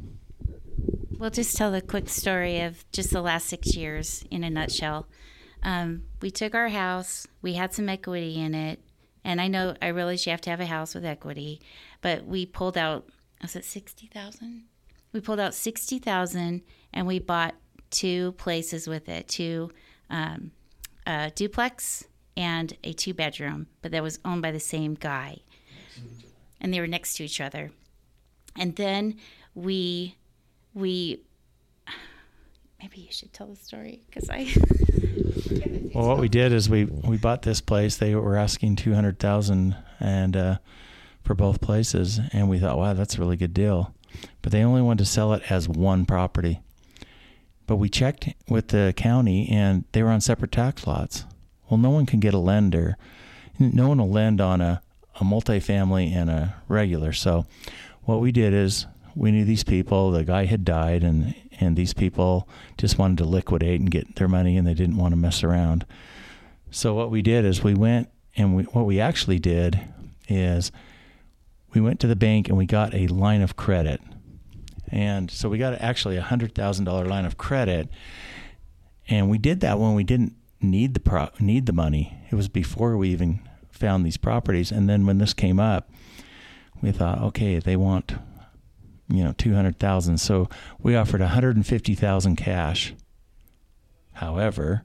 We'll 1.19 1.31
just 1.31 1.57
tell 1.57 1.75
a 1.75 1.81
quick 1.81 2.09
story 2.09 2.61
of 2.61 2.85
just 2.91 3.11
the 3.11 3.21
last 3.21 3.47
six 3.47 3.77
years 3.77 4.25
in 4.31 4.43
a 4.43 4.51
nutshell. 4.51 5.07
Um, 5.63 6.03
we 6.21 6.31
took 6.31 6.55
our 6.55 6.69
house, 6.69 7.29
we 7.41 7.55
had 7.55 7.73
some 7.73 7.89
equity 7.89 8.41
in 8.41 8.55
it, 8.55 8.81
and 9.23 9.41
I 9.41 9.47
know 9.47 9.77
I 9.81 9.89
realize 9.89 10.27
you 10.27 10.31
have 10.31 10.41
to 10.43 10.51
have 10.51 10.61
a 10.61 10.67
house 10.67 10.95
with 10.95 11.05
equity, 11.05 11.61
but 12.01 12.27
we 12.27 12.47
pulled 12.47 12.77
out 12.77 13.09
was 13.41 13.55
it 13.57 13.65
sixty 13.65 14.07
thousand? 14.07 14.65
We 15.13 15.21
pulled 15.21 15.41
out 15.41 15.55
sixty 15.55 15.99
thousand, 15.99 16.63
and 16.93 17.07
we 17.07 17.19
bought 17.19 17.55
two 17.91 18.33
places 18.33 18.89
with 18.89 19.09
it, 19.09 19.29
two 19.29 19.71
um, 20.11 20.53
duplex 21.35 22.05
and 22.37 22.77
a 22.85 22.93
two 22.93 23.15
bedroom, 23.15 23.67
but 23.83 23.93
that 23.93 24.03
was 24.03 24.19
owned 24.25 24.43
by 24.43 24.51
the 24.51 24.61
same 24.61 24.95
guy. 24.95 25.39
And 26.61 26.73
they 26.73 26.81
were 26.81 26.87
next 26.87 27.15
to 27.17 27.25
each 27.25 27.41
other. 27.41 27.71
And 28.57 28.77
then 28.77 29.17
we 29.55 30.17
we 30.75 31.23
maybe 32.81 33.01
you 33.01 33.13
should 33.13 33.33
tell 33.33 33.47
the 33.47 33.57
story 33.57 34.03
because 34.07 34.31
I 34.31 34.49
Well, 35.95 36.09
what 36.09 36.19
we 36.19 36.29
did 36.29 36.53
is 36.53 36.71
we 36.71 36.85
we 36.85 37.19
bought 37.19 37.43
this 37.43 37.61
place. 37.61 37.97
They 37.97 38.15
were 38.15 38.37
asking 38.37 38.77
200,000 38.77 39.77
and 40.01 40.37
uh, 40.37 40.59
for 41.23 41.35
both 41.35 41.61
places 41.61 42.19
and 42.33 42.49
we 42.49 42.59
thought, 42.59 42.79
"Wow, 42.79 42.95
that's 42.95 43.17
a 43.17 43.21
really 43.21 43.37
good 43.37 43.53
deal." 43.55 43.95
But 44.41 44.53
they 44.53 44.63
only 44.63 44.83
wanted 44.83 45.05
to 45.05 45.11
sell 45.11 45.33
it 45.33 45.51
as 45.51 45.69
one 45.69 46.07
property. 46.07 46.61
But 47.67 47.77
we 47.77 47.89
checked 47.89 48.29
with 48.49 48.69
the 48.69 48.93
county 48.97 49.49
and 49.49 49.85
they 49.93 50.03
were 50.03 50.11
on 50.11 50.21
separate 50.21 50.53
tax 50.53 50.87
lots. 50.87 51.25
Well, 51.73 51.79
no 51.79 51.89
one 51.89 52.05
can 52.05 52.21
get 52.21 52.35
a 52.35 52.39
lender. 52.39 52.99
No 53.59 53.89
one 53.89 53.97
will 53.97 54.11
lend 54.11 54.43
on 54.43 54.61
a, 54.61 54.83
a 55.19 55.25
multifamily 55.25 56.15
and 56.15 56.29
a 56.29 56.55
regular. 56.69 57.15
So, 57.15 57.47
what 58.03 58.21
we 58.21 58.31
did 58.31 58.53
is 58.53 58.85
we 59.15 59.33
knew 59.33 59.47
these 59.47 59.65
people. 59.65 60.11
The 60.11 60.23
guy 60.23 60.45
had 60.45 60.67
died, 60.67 61.03
and 61.03 61.35
and 61.61 61.75
these 61.75 61.95
people 61.95 62.47
just 62.77 62.99
wanted 62.99 63.17
to 63.19 63.25
liquidate 63.25 63.81
and 63.81 63.91
get 63.91 64.17
their 64.17 64.29
money, 64.29 64.59
and 64.59 64.67
they 64.67 64.75
didn't 64.75 64.99
want 64.99 65.13
to 65.13 65.17
mess 65.17 65.43
around. 65.43 65.87
So 66.71 66.93
what 66.93 67.11
we 67.11 67.23
did 67.23 67.47
is 67.47 67.65
we 67.65 67.73
went, 67.73 68.11
and 68.37 68.55
we, 68.55 68.65
what 68.65 68.85
we 68.85 69.01
actually 69.01 69.39
did 69.39 69.81
is 70.29 70.73
we 71.73 71.81
went 71.81 72.01
to 72.01 72.07
the 72.07 72.15
bank 72.15 72.51
and 72.51 72.59
we 72.59 72.67
got 72.67 72.93
a 72.93 73.07
line 73.07 73.41
of 73.41 73.57
credit, 73.57 74.03
and 74.89 75.31
so 75.31 75.49
we 75.49 75.57
got 75.57 75.81
actually 75.81 76.19
a 76.19 76.23
hundred 76.23 76.55
thousand 76.55 76.85
dollar 76.85 77.07
line 77.07 77.25
of 77.25 77.39
credit, 77.39 77.89
and 79.09 79.31
we 79.31 79.39
did 79.39 79.61
that 79.61 79.79
when 79.79 79.95
we 79.95 80.05
didn't 80.05 80.37
need 80.63 80.95
the 80.95 81.01
pro- 81.01 81.31
need 81.41 81.67
the 81.67 81.73
money. 81.73 82.19
It 82.31 82.35
was 82.35 82.49
before 82.49 82.97
we 82.97 83.11
even 83.11 83.41
found 83.71 84.07
these 84.07 84.17
properties, 84.17 84.71
and 84.71 84.89
then 84.89 85.07
when 85.07 85.19
this 85.19 85.35
came 85.35 85.59
up, 85.59 85.91
we 86.81 86.93
thought, 86.93 87.21
okay, 87.21 87.59
they 87.59 87.77
want 87.77 88.15
you 89.09 89.25
know 89.25 89.33
two 89.33 89.55
hundred 89.55 89.79
thousand, 89.79 90.19
so 90.19 90.49
we 90.79 90.97
offered 90.97 91.21
one 91.21 91.31
hundred 91.31 91.57
and 91.57 91.67
fifty 91.67 91.95
thousand 91.95 92.37
cash. 92.37 92.95
However, 94.13 94.85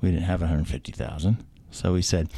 we 0.00 0.10
didn't 0.10 0.24
have 0.24 0.40
one 0.40 0.50
hundred 0.50 0.68
fifty 0.68 0.92
thousand, 0.92 1.44
so 1.70 1.92
we 1.92 2.02
said 2.02 2.30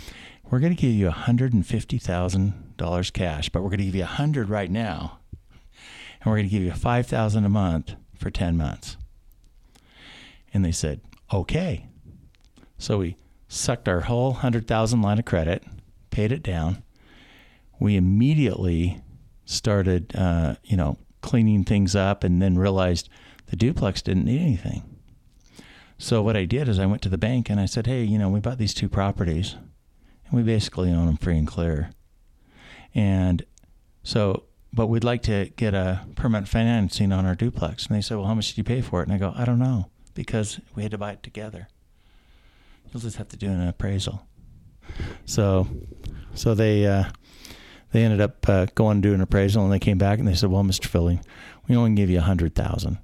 we're 0.50 0.60
going 0.60 0.74
to 0.74 0.80
give 0.80 0.92
you 0.92 1.06
one 1.06 1.14
hundred 1.14 1.52
and 1.52 1.66
fifty 1.66 1.98
thousand 1.98 2.76
dollars 2.76 3.10
cash, 3.10 3.48
but 3.48 3.62
we're 3.62 3.70
going 3.70 3.78
to 3.80 3.84
give 3.84 3.94
you 3.94 4.02
a 4.02 4.06
hundred 4.06 4.48
right 4.48 4.70
now, 4.70 5.18
and 6.20 6.26
we're 6.26 6.36
going 6.36 6.48
to 6.48 6.50
give 6.50 6.62
you 6.62 6.72
five 6.72 7.06
thousand 7.06 7.44
a 7.44 7.48
month 7.48 7.94
for 8.14 8.30
ten 8.30 8.56
months. 8.56 8.96
And 10.54 10.64
they 10.64 10.72
said, 10.72 11.00
okay. 11.32 11.86
So 12.78 12.98
we 12.98 13.16
sucked 13.48 13.88
our 13.88 14.00
whole 14.00 14.32
hundred 14.32 14.66
thousand 14.66 15.02
line 15.02 15.18
of 15.18 15.24
credit, 15.24 15.64
paid 16.10 16.32
it 16.32 16.42
down. 16.42 16.82
We 17.78 17.96
immediately 17.96 19.02
started, 19.44 20.14
uh, 20.16 20.56
you 20.64 20.76
know, 20.76 20.98
cleaning 21.20 21.64
things 21.64 21.94
up, 21.94 22.24
and 22.24 22.40
then 22.40 22.58
realized 22.58 23.08
the 23.46 23.56
duplex 23.56 24.02
didn't 24.02 24.24
need 24.24 24.40
anything. 24.40 24.82
So 25.98 26.22
what 26.22 26.36
I 26.36 26.44
did 26.44 26.68
is 26.68 26.78
I 26.78 26.86
went 26.86 27.02
to 27.02 27.08
the 27.08 27.18
bank 27.18 27.48
and 27.48 27.58
I 27.58 27.66
said, 27.66 27.86
hey, 27.86 28.02
you 28.02 28.18
know, 28.18 28.28
we 28.28 28.40
bought 28.40 28.58
these 28.58 28.74
two 28.74 28.88
properties, 28.88 29.54
and 30.26 30.32
we 30.32 30.42
basically 30.42 30.90
own 30.90 31.06
them 31.06 31.16
free 31.16 31.38
and 31.38 31.46
clear. 31.46 31.90
And 32.94 33.44
so, 34.02 34.44
but 34.72 34.88
we'd 34.88 35.04
like 35.04 35.22
to 35.22 35.50
get 35.56 35.74
a 35.74 36.06
permanent 36.14 36.48
financing 36.48 37.12
on 37.12 37.24
our 37.24 37.34
duplex. 37.34 37.86
And 37.86 37.96
they 37.96 38.02
said, 38.02 38.18
well, 38.18 38.26
how 38.26 38.34
much 38.34 38.48
did 38.48 38.58
you 38.58 38.64
pay 38.64 38.80
for 38.82 39.00
it? 39.00 39.08
And 39.08 39.14
I 39.14 39.18
go, 39.18 39.32
I 39.34 39.44
don't 39.44 39.58
know 39.58 39.90
because 40.14 40.60
we 40.74 40.82
had 40.82 40.92
to 40.92 40.98
buy 40.98 41.12
it 41.12 41.22
together. 41.22 41.68
You'll 42.92 43.00
just 43.00 43.16
have 43.16 43.28
to 43.28 43.36
do 43.36 43.48
an 43.48 43.66
appraisal. 43.68 44.26
So, 45.24 45.68
so 46.34 46.54
they 46.54 46.86
uh, 46.86 47.04
they 47.92 48.04
ended 48.04 48.20
up 48.20 48.48
uh, 48.48 48.66
going 48.74 49.02
to 49.02 49.08
do 49.08 49.14
an 49.14 49.20
appraisal, 49.20 49.64
and 49.64 49.72
they 49.72 49.78
came 49.78 49.98
back 49.98 50.18
and 50.18 50.26
they 50.26 50.34
said, 50.34 50.50
"Well, 50.50 50.62
Mr. 50.62 50.86
Filling, 50.86 51.20
we 51.68 51.76
only 51.76 51.94
give 51.94 52.10
you 52.10 52.18
a 52.18 52.22
hundred 52.22 52.54
thousand. 52.54 52.98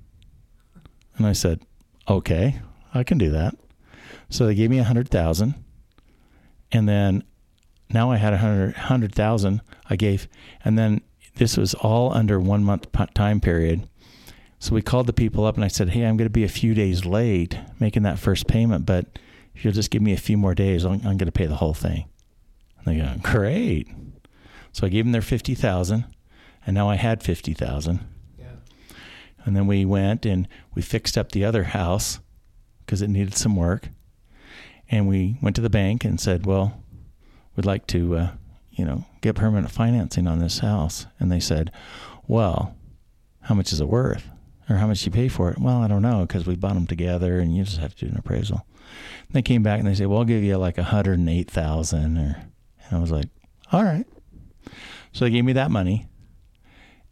And 1.17 1.27
I 1.27 1.33
said, 1.33 1.61
"Okay, 2.09 2.61
I 2.95 3.03
can 3.03 3.19
do 3.19 3.31
that." 3.31 3.57
So 4.31 4.47
they 4.47 4.55
gave 4.55 4.71
me 4.71 4.79
a 4.79 4.85
hundred 4.85 5.09
thousand, 5.09 5.55
and 6.71 6.89
then 6.89 7.25
now 7.91 8.11
I 8.11 8.17
had 8.17 8.33
a 8.33 8.39
hundred 8.39 8.75
hundred 8.75 9.15
thousand. 9.15 9.61
I 9.91 9.97
gave, 9.97 10.29
and 10.65 10.79
then 10.79 11.03
this 11.37 11.57
was 11.57 11.75
all 11.75 12.13
under 12.13 12.39
one 12.39 12.65
month 12.65 12.87
time 13.15 13.41
period. 13.41 13.89
So 14.59 14.77
we 14.77 14.83
called 14.83 15.09
the 15.09 15.13
people 15.13 15.45
up 15.45 15.57
and 15.57 15.65
I 15.65 15.69
said, 15.69 15.89
Hey, 15.91 16.05
I'm 16.05 16.17
going 16.17 16.27
to 16.27 16.31
be 16.31 16.45
a 16.45 16.49
few 16.49 16.73
days 16.73 17.05
late 17.05 17.59
making 17.81 18.05
that 18.05 18.21
first 18.21 18.47
payment, 18.47 18.87
but 18.87 19.07
if 19.55 19.65
you'll 19.65 19.75
just 19.75 19.91
give 19.91 20.03
me 20.03 20.13
a 20.13 20.19
few 20.19 20.37
more 20.37 20.55
days, 20.55 20.85
I'm, 20.85 20.95
I'm 21.05 21.17
going 21.17 21.27
to 21.27 21.33
pay 21.33 21.47
the 21.47 21.57
whole 21.57 21.75
thing. 21.75 22.09
And 22.79 22.87
they 22.87 23.01
go, 23.01 23.15
Great. 23.23 23.89
So 24.73 24.87
I 24.87 24.91
gave 24.91 25.05
them 25.05 25.13
their 25.13 25.23
50000 25.23 26.05
and 26.65 26.75
now 26.75 26.89
I 26.89 26.95
had 26.95 27.23
50000 27.23 28.01
yeah. 28.39 28.47
And 29.45 29.57
then 29.57 29.67
we 29.67 29.85
went 29.85 30.25
and 30.25 30.49
we 30.75 30.83
fixed 30.83 31.19
up 31.19 31.33
the 31.33 31.45
other 31.45 31.65
house 31.65 32.21
because 32.81 33.03
it 33.03 33.11
needed 33.11 33.35
some 33.35 33.57
work. 33.57 33.89
And 34.89 35.09
we 35.09 35.37
went 35.43 35.57
to 35.57 35.63
the 35.63 35.71
bank 35.71 36.05
and 36.05 36.21
said, 36.21 36.47
Well, 36.47 36.83
we'd 37.57 37.67
like 37.67 37.87
to, 37.89 38.17
uh, 38.17 38.31
you 38.71 38.85
know, 38.85 39.05
get 39.21 39.37
permanent 39.37 39.73
financing 39.73 40.27
on 40.27 40.39
this 40.39 40.61
house. 40.61 41.07
And 41.19 41.31
they 41.31 41.41
said, 41.41 41.71
Well, 42.27 42.77
how 43.43 43.55
much 43.55 43.73
is 43.73 43.81
it 43.81 43.89
worth? 43.89 44.29
or 44.69 44.77
how 44.77 44.87
much 44.87 45.05
you 45.05 45.13
pay 45.13 45.29
for 45.29 45.51
it? 45.51 45.59
Well, 45.59 45.83
I 45.83 45.89
don't 45.89 46.03
know 46.03 46.25
because 46.27 46.47
we 46.47 46.57
bought 46.57 46.75
them 46.75 46.87
together, 46.87 47.39
and 47.39 47.55
you 47.55 47.65
just 47.65 47.79
have 47.79 47.95
to 47.97 48.07
do 48.07 48.13
an 48.13 48.19
appraisal. 48.19 48.67
They 49.31 49.43
came 49.43 49.63
back 49.63 49.79
and 49.79 49.89
they 49.89 49.95
said, 49.95 50.07
"Well, 50.09 50.19
I'll 50.19 50.25
give 50.25 50.43
you 50.43 50.57
like 50.57 50.79
a 50.79 50.83
hundred 50.83 51.19
and 51.19 51.29
eight 51.29 51.51
thousand, 51.51 52.19
or 52.19 52.43
and 52.89 52.99
I 52.99 53.01
was 53.01 53.11
like, 53.11 53.29
"All 53.71 53.83
right." 53.83 54.07
So 55.13 55.25
they 55.25 55.31
gave 55.31 55.45
me 55.45 55.55
that 55.55 55.71
money, 55.71 56.07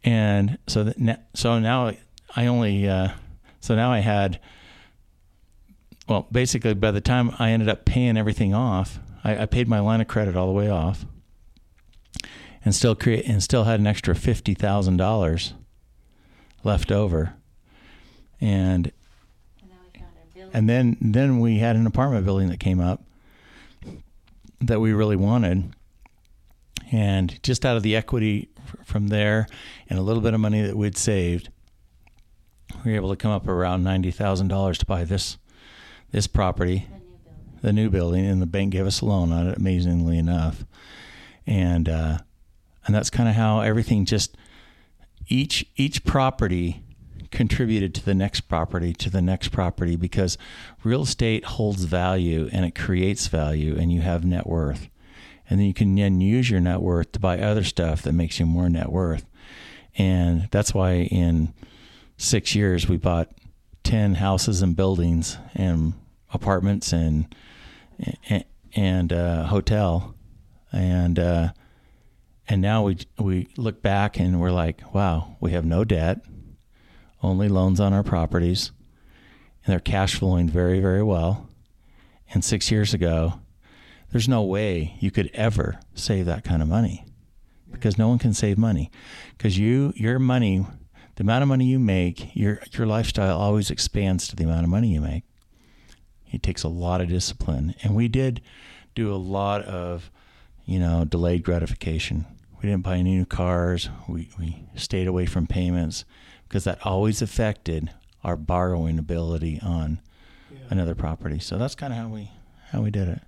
and 0.04 0.58
so 0.66 0.84
that 0.84 1.28
so 1.34 1.58
now 1.58 1.92
I 2.36 2.46
only 2.46 2.88
uh, 2.88 3.10
so 3.60 3.74
now 3.74 3.92
I 3.92 3.98
had 4.00 4.40
well 6.08 6.26
basically 6.30 6.74
by 6.74 6.90
the 6.90 7.00
time 7.00 7.34
I 7.38 7.50
ended 7.50 7.68
up 7.68 7.84
paying 7.84 8.16
everything 8.16 8.54
off, 8.54 8.98
I, 9.24 9.42
I 9.42 9.46
paid 9.46 9.68
my 9.68 9.80
line 9.80 10.00
of 10.00 10.08
credit 10.08 10.36
all 10.36 10.46
the 10.46 10.52
way 10.52 10.70
off, 10.70 11.04
and 12.64 12.74
still 12.74 12.94
create 12.94 13.26
and 13.26 13.42
still 13.42 13.64
had 13.64 13.80
an 13.80 13.86
extra 13.86 14.14
fifty 14.14 14.54
thousand 14.54 14.96
dollars 14.96 15.54
left 16.62 16.92
over 16.92 17.34
and 18.40 18.92
and 20.52 20.68
then 20.68 20.96
then 21.00 21.40
we 21.40 21.58
had 21.58 21.76
an 21.76 21.86
apartment 21.86 22.24
building 22.24 22.48
that 22.48 22.60
came 22.60 22.80
up 22.80 23.02
that 24.60 24.80
we 24.80 24.92
really 24.92 25.16
wanted. 25.16 25.72
And 26.92 27.40
just 27.42 27.64
out 27.64 27.76
of 27.76 27.84
the 27.84 27.94
equity 27.94 28.48
from 28.84 29.08
there 29.08 29.46
and 29.88 29.98
a 29.98 30.02
little 30.02 30.22
bit 30.22 30.34
of 30.34 30.40
money 30.40 30.62
that 30.62 30.76
we'd 30.76 30.98
saved 30.98 31.50
we 32.84 32.92
were 32.92 32.96
able 32.96 33.10
to 33.10 33.16
come 33.16 33.30
up 33.30 33.48
around 33.48 33.84
$90,000 33.84 34.76
to 34.76 34.86
buy 34.86 35.04
this 35.04 35.38
this 36.12 36.26
property. 36.26 36.88
The 37.62 37.72
new, 37.72 37.84
the 37.84 37.84
new, 37.84 37.90
building 37.90 38.26
and 38.26 38.42
the 38.42 38.46
bank 38.46 38.72
gave 38.72 38.86
us 38.86 39.00
a 39.00 39.06
loan 39.06 39.30
on 39.30 39.46
it 39.46 39.58
amazingly 39.58 40.18
enough. 40.18 40.64
And 41.46 41.88
uh, 41.88 42.18
and 42.86 42.94
that's 42.94 43.10
kind 43.10 43.28
of 43.28 43.34
how 43.34 43.60
everything 43.60 44.04
just 44.04 44.36
each 45.28 45.66
each 45.76 46.04
property 46.04 46.82
contributed 47.30 47.94
to 47.94 48.04
the 48.04 48.14
next 48.14 48.42
property, 48.42 48.92
to 48.94 49.10
the 49.10 49.22
next 49.22 49.48
property, 49.48 49.96
because 49.96 50.38
real 50.82 51.02
estate 51.02 51.44
holds 51.44 51.84
value 51.84 52.48
and 52.52 52.64
it 52.64 52.74
creates 52.74 53.28
value, 53.28 53.76
and 53.78 53.92
you 53.92 54.00
have 54.00 54.24
net 54.24 54.46
worth. 54.46 54.88
And 55.48 55.58
then 55.58 55.66
you 55.66 55.74
can 55.74 55.94
then 55.94 56.20
use 56.20 56.48
your 56.48 56.60
net 56.60 56.80
worth 56.80 57.12
to 57.12 57.20
buy 57.20 57.40
other 57.40 57.64
stuff 57.64 58.02
that 58.02 58.12
makes 58.12 58.38
you 58.38 58.46
more 58.46 58.68
net 58.68 58.90
worth. 58.90 59.26
And 59.96 60.48
that's 60.50 60.72
why 60.72 61.08
in 61.10 61.52
six 62.16 62.54
years 62.54 62.88
we 62.88 62.96
bought 62.96 63.28
10 63.84 64.14
houses 64.14 64.62
and 64.62 64.76
buildings 64.76 65.38
and 65.54 65.94
apartments 66.32 66.92
and 66.92 67.34
and, 68.28 68.44
and 68.74 69.12
uh, 69.12 69.44
hotel 69.44 70.14
and 70.72 71.18
uh, 71.18 71.48
and 72.48 72.60
now 72.60 72.84
we 72.84 72.98
we 73.18 73.48
look 73.56 73.82
back 73.82 74.18
and 74.18 74.40
we're 74.40 74.52
like 74.52 74.94
wow 74.94 75.36
we 75.40 75.52
have 75.52 75.64
no 75.64 75.84
debt 75.84 76.20
only 77.22 77.48
loans 77.48 77.80
on 77.80 77.92
our 77.92 78.02
properties, 78.02 78.72
and 79.64 79.72
they're 79.72 79.80
cash 79.80 80.16
flowing 80.16 80.48
very, 80.48 80.80
very 80.80 81.02
well. 81.02 81.48
And 82.32 82.44
six 82.44 82.70
years 82.70 82.94
ago, 82.94 83.40
there's 84.10 84.28
no 84.28 84.42
way 84.42 84.96
you 85.00 85.10
could 85.10 85.30
ever 85.34 85.80
save 85.94 86.26
that 86.26 86.44
kind 86.44 86.62
of 86.62 86.68
money 86.68 87.04
because 87.70 87.98
no 87.98 88.08
one 88.08 88.18
can 88.18 88.34
save 88.34 88.58
money. 88.58 88.90
Because 89.36 89.58
you 89.58 89.92
your 89.96 90.18
money 90.18 90.66
the 91.16 91.22
amount 91.22 91.42
of 91.42 91.48
money 91.48 91.66
you 91.66 91.78
make 91.78 92.34
your 92.34 92.60
your 92.72 92.86
lifestyle 92.86 93.38
always 93.38 93.70
expands 93.70 94.26
to 94.28 94.36
the 94.36 94.44
amount 94.44 94.64
of 94.64 94.70
money 94.70 94.88
you 94.88 95.00
make. 95.00 95.24
It 96.32 96.42
takes 96.42 96.62
a 96.62 96.68
lot 96.68 97.00
of 97.00 97.08
discipline. 97.08 97.74
And 97.82 97.94
we 97.94 98.08
did 98.08 98.40
do 98.94 99.12
a 99.12 99.16
lot 99.16 99.62
of 99.62 100.10
you 100.64 100.78
know 100.78 101.04
delayed 101.04 101.42
gratification. 101.44 102.26
We 102.60 102.68
didn't 102.68 102.84
buy 102.84 102.96
any 102.96 103.16
new 103.16 103.26
cars. 103.26 103.88
We, 104.06 104.30
we 104.38 104.64
stayed 104.74 105.06
away 105.06 105.26
from 105.26 105.46
payments 105.46 106.04
because 106.50 106.64
that 106.64 106.84
always 106.84 107.22
affected 107.22 107.90
our 108.24 108.36
borrowing 108.36 108.98
ability 108.98 109.60
on 109.62 110.00
yeah. 110.52 110.58
another 110.68 110.96
property. 110.96 111.38
So 111.38 111.56
that's 111.56 111.76
kind 111.76 111.92
of 111.92 111.98
how 111.98 112.08
we 112.08 112.32
how 112.72 112.82
we 112.82 112.90
did 112.90 113.08
it. 113.08 113.22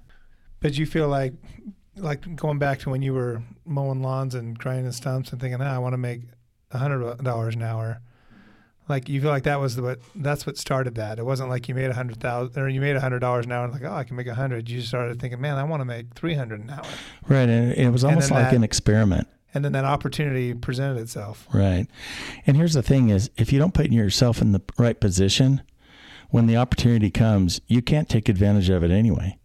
But 0.61 0.77
you 0.77 0.87
feel 0.87 1.09
like 1.09 1.33
like 1.97 2.37
going 2.37 2.59
back 2.59 2.81
to 2.81 2.91
when 2.91 3.01
you 3.01 3.15
were 3.15 3.43
mowing 3.65 4.03
lawns 4.03 4.35
and 4.35 4.59
grinding 4.59 4.91
stumps 4.93 5.31
and 5.31 5.41
thinking, 5.41 5.63
ah, 5.63 5.75
I 5.75 5.79
want 5.79 5.93
to 5.93 5.99
make 5.99 6.23
a 6.73 6.79
hundred 6.79 7.23
dollars 7.23 7.55
an 7.55 7.63
hour. 7.63 8.01
Like 8.89 9.09
you 9.09 9.21
feel 9.21 9.31
like 9.31 9.45
that 9.45 9.61
was 9.61 9.81
what 9.81 10.01
that's 10.17 10.45
what 10.45 10.59
started 10.59 10.97
that. 10.97 11.21
It 11.21 11.25
wasn't 11.25 11.49
like 11.49 11.69
you 11.69 11.77
made 11.77 11.91
a 11.91 11.95
hundred 11.95 12.19
thousand 12.21 12.61
or 12.61 12.69
you 12.69 12.81
made 12.81 12.97
a 12.97 13.01
hundred 13.01 13.21
dollars 13.21 13.47
an 13.47 13.53
hour 13.53 13.65
and 13.65 13.73
like, 13.73 13.85
oh, 13.85 13.95
I 13.95 14.03
can 14.03 14.17
make 14.17 14.27
a 14.27 14.35
hundred. 14.35 14.69
You 14.69 14.81
started 14.81 15.21
thinking, 15.21 15.41
man, 15.41 15.59
I 15.59 15.63
want 15.63 15.81
to 15.81 15.85
make 15.85 16.13
three 16.15 16.35
hundred 16.35 16.61
an 16.61 16.71
hour. 16.71 16.85
Right, 17.29 17.49
and 17.49 17.73
it 17.73 17.91
was 17.91 18.03
almost 18.03 18.33
like 18.33 18.51
that, 18.51 18.55
an 18.55 18.65
experiment 18.65 19.29
and 19.55 19.65
then 19.65 19.73
that 19.73 19.85
opportunity 19.85 20.55
presented 20.55 21.01
itself. 21.01 21.47
Right. 21.53 21.87
And 22.47 22.57
here's 22.57 22.75
the 22.75 22.83
thing 22.83 23.11
is 23.11 23.31
if 23.37 23.53
you 23.53 23.59
don't 23.59 23.75
put 23.75 23.91
yourself 23.91 24.41
in 24.41 24.53
the 24.53 24.63
right 24.79 24.99
position, 24.99 25.63
when 26.31 26.47
the 26.47 26.57
opportunity 26.57 27.11
comes, 27.11 27.61
you 27.67 27.83
can't 27.83 28.09
take 28.09 28.29
advantage 28.29 28.71
of 28.71 28.83
it 28.83 28.91
anyway. 28.91 29.39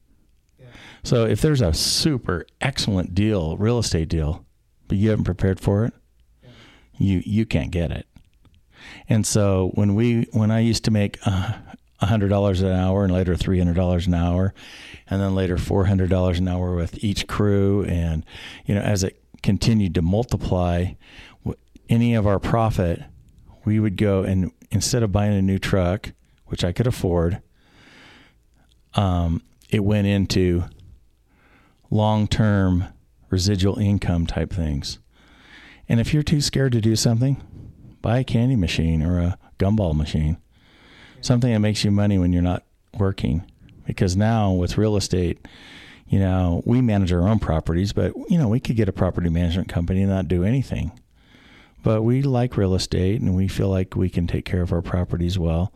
Yeah. 0.58 0.68
So 1.04 1.26
if 1.26 1.42
there's 1.42 1.62
a 1.62 1.74
super 1.74 2.46
excellent 2.62 3.14
deal, 3.14 3.58
real 3.58 3.80
estate 3.80 4.08
deal, 4.08 4.46
but 4.88 4.98
you 4.98 5.10
haven't 5.10 5.26
prepared 5.26 5.60
for 5.60 5.86
it, 5.86 5.94
yeah. 6.42 6.50
you 6.98 7.22
you 7.26 7.46
can't 7.46 7.72
get 7.72 7.92
it. 7.92 8.08
And 9.10 9.26
so 9.26 9.72
when 9.74 9.96
we 9.96 10.28
when 10.32 10.50
I 10.50 10.62
used 10.62 10.86
to 10.86 10.92
make 10.92 11.18
uh, 11.26 11.54
a 12.00 12.06
hundred 12.06 12.30
dollars 12.30 12.62
an 12.62 12.72
hour 12.72 13.04
and 13.04 13.14
later 13.14 13.36
three 13.36 13.58
hundred 13.58 13.76
dollars 13.76 14.08
an 14.08 14.14
hour, 14.14 14.54
and 15.10 15.22
then 15.22 15.36
later 15.36 15.58
four 15.58 15.86
hundred 15.86 16.10
dollars 16.10 16.40
an 16.40 16.48
hour 16.48 16.74
with 16.76 17.04
each 17.04 17.28
crew, 17.28 17.84
and 17.84 18.26
you 18.66 18.76
know 18.76 18.82
as 18.82 19.04
it 19.04 19.22
continued 19.44 19.96
to 19.96 20.02
multiply 20.02 20.94
any 21.90 22.16
of 22.16 22.28
our 22.28 22.40
profit, 22.40 23.04
we 23.66 23.80
would 23.80 23.98
go 23.98 24.24
and 24.24 24.52
instead 24.72 25.04
of 25.04 25.12
buying 25.12 25.34
a 25.34 25.42
new 25.42 25.58
truck, 25.58 26.12
which 26.48 26.64
I 26.64 26.72
could 26.72 26.88
afford, 26.88 27.42
um, 28.96 29.42
it 29.70 29.84
went 29.84 30.08
into 30.08 30.64
long 31.90 32.28
term 32.28 32.86
residual 33.30 33.78
income 33.78 34.26
type 34.26 34.52
things. 34.52 35.00
And 35.90 36.00
if 36.00 36.14
you're 36.14 36.24
too 36.24 36.42
scared 36.42 36.74
to 36.74 36.82
do 36.82 36.96
something, 36.96 37.42
buy 38.02 38.20
a 38.20 38.24
candy 38.24 38.56
machine 38.56 39.02
or 39.02 39.20
a 39.20 39.38
gumball 39.58 39.96
machine, 39.96 40.38
something 41.22 41.52
that 41.52 41.60
makes 41.60 41.84
you 41.84 41.92
money 41.92 42.18
when 42.18 42.34
you're 42.34 42.42
not 42.42 42.64
working. 42.98 43.50
Because 43.86 44.18
now 44.18 44.52
with 44.52 44.78
real 44.78 44.98
estate, 44.98 45.46
you 46.10 46.20
know, 46.20 46.62
we 46.66 46.82
manage 46.82 47.12
our 47.12 47.28
own 47.28 47.40
properties, 47.40 47.94
but 47.94 48.14
you 48.30 48.38
know, 48.38 48.48
we 48.48 48.60
could 48.60 48.76
get 48.76 48.90
a 48.90 48.94
property 48.94 49.30
management 49.30 49.70
company 49.70 50.02
and 50.02 50.12
not 50.12 50.28
do 50.28 50.44
anything. 50.44 50.92
But 51.84 52.04
we 52.04 52.22
like 52.22 52.58
real 52.58 52.76
estate 52.76 53.22
and 53.22 53.36
we 53.36 53.48
feel 53.48 53.70
like 53.70 53.96
we 53.96 54.10
can 54.10 54.28
take 54.28 54.46
care 54.46 54.62
of 54.62 54.72
our 54.72 54.82
properties 54.82 55.38
well. 55.38 55.74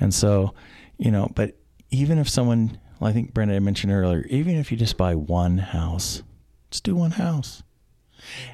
And 0.00 0.12
so, 0.12 0.54
you 0.98 1.10
know, 1.10 1.30
but 1.34 1.56
even 1.90 2.18
if 2.18 2.28
someone, 2.28 2.78
I 3.00 3.12
think 3.12 3.32
Brenda 3.32 3.58
mentioned 3.60 3.92
earlier, 3.92 4.26
even 4.28 4.56
if 4.56 4.70
you 4.70 4.76
just 4.76 4.96
buy 4.96 5.14
one 5.14 5.58
house, 5.58 6.22
just 6.70 6.84
do 6.84 6.96
one 6.96 7.12
house. 7.12 7.62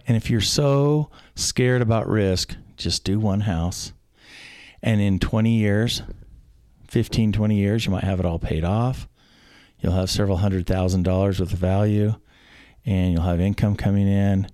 And 0.07 0.17
if 0.17 0.29
you're 0.29 0.41
so 0.41 1.11
scared 1.35 1.83
about 1.83 2.09
risk, 2.09 2.57
just 2.77 3.05
do 3.05 3.19
one 3.19 3.41
house. 3.41 3.93
And 4.83 5.01
in 5.01 5.19
20 5.19 5.57
years, 5.57 6.03
15, 6.89 7.33
20 7.33 7.57
years, 7.57 7.87
you 7.87 7.93
might 7.93 8.05
have 8.05 8.21
it 8.21 8.27
all 8.27 8.39
paid 8.39 8.65
off. 8.65 9.09
You'll 9.83 9.93
have 9.93 10.11
several 10.11 10.39
hundred 10.39 10.67
thousand 10.67 11.03
dollars 11.03 11.41
worth 11.41 11.53
of 11.53 11.59
value 11.59 12.15
and 12.87 13.13
you'll 13.13 13.23
have 13.23 13.41
income 13.41 13.77
coming 13.77 14.07
in. 14.07 14.49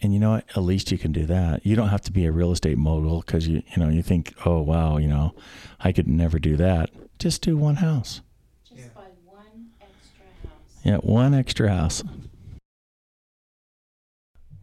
And 0.00 0.12
you 0.12 0.18
know 0.18 0.32
what? 0.32 0.44
At 0.50 0.62
least 0.62 0.90
you 0.90 0.98
can 0.98 1.12
do 1.12 1.26
that. 1.26 1.64
You 1.64 1.76
don't 1.76 1.88
have 1.88 2.02
to 2.02 2.12
be 2.12 2.24
a 2.24 2.32
real 2.32 2.52
estate 2.52 2.78
mogul 2.78 3.20
because 3.20 3.46
you 3.46 3.62
you 3.74 3.82
know 3.82 3.88
you 3.90 4.02
think, 4.02 4.34
oh 4.44 4.60
wow, 4.60 4.96
you 4.96 5.08
know, 5.08 5.34
I 5.80 5.92
could 5.92 6.08
never 6.08 6.38
do 6.38 6.56
that. 6.56 6.90
Just 7.18 7.42
do 7.42 7.56
one 7.56 7.76
house. 7.76 8.22
Just 8.64 8.80
yeah. 8.80 8.88
buy 8.94 9.02
one 9.24 9.70
extra 9.80 10.26
house. 10.48 10.82
Yeah, 10.82 10.96
one 10.96 11.34
extra 11.34 11.68
house. 11.68 12.02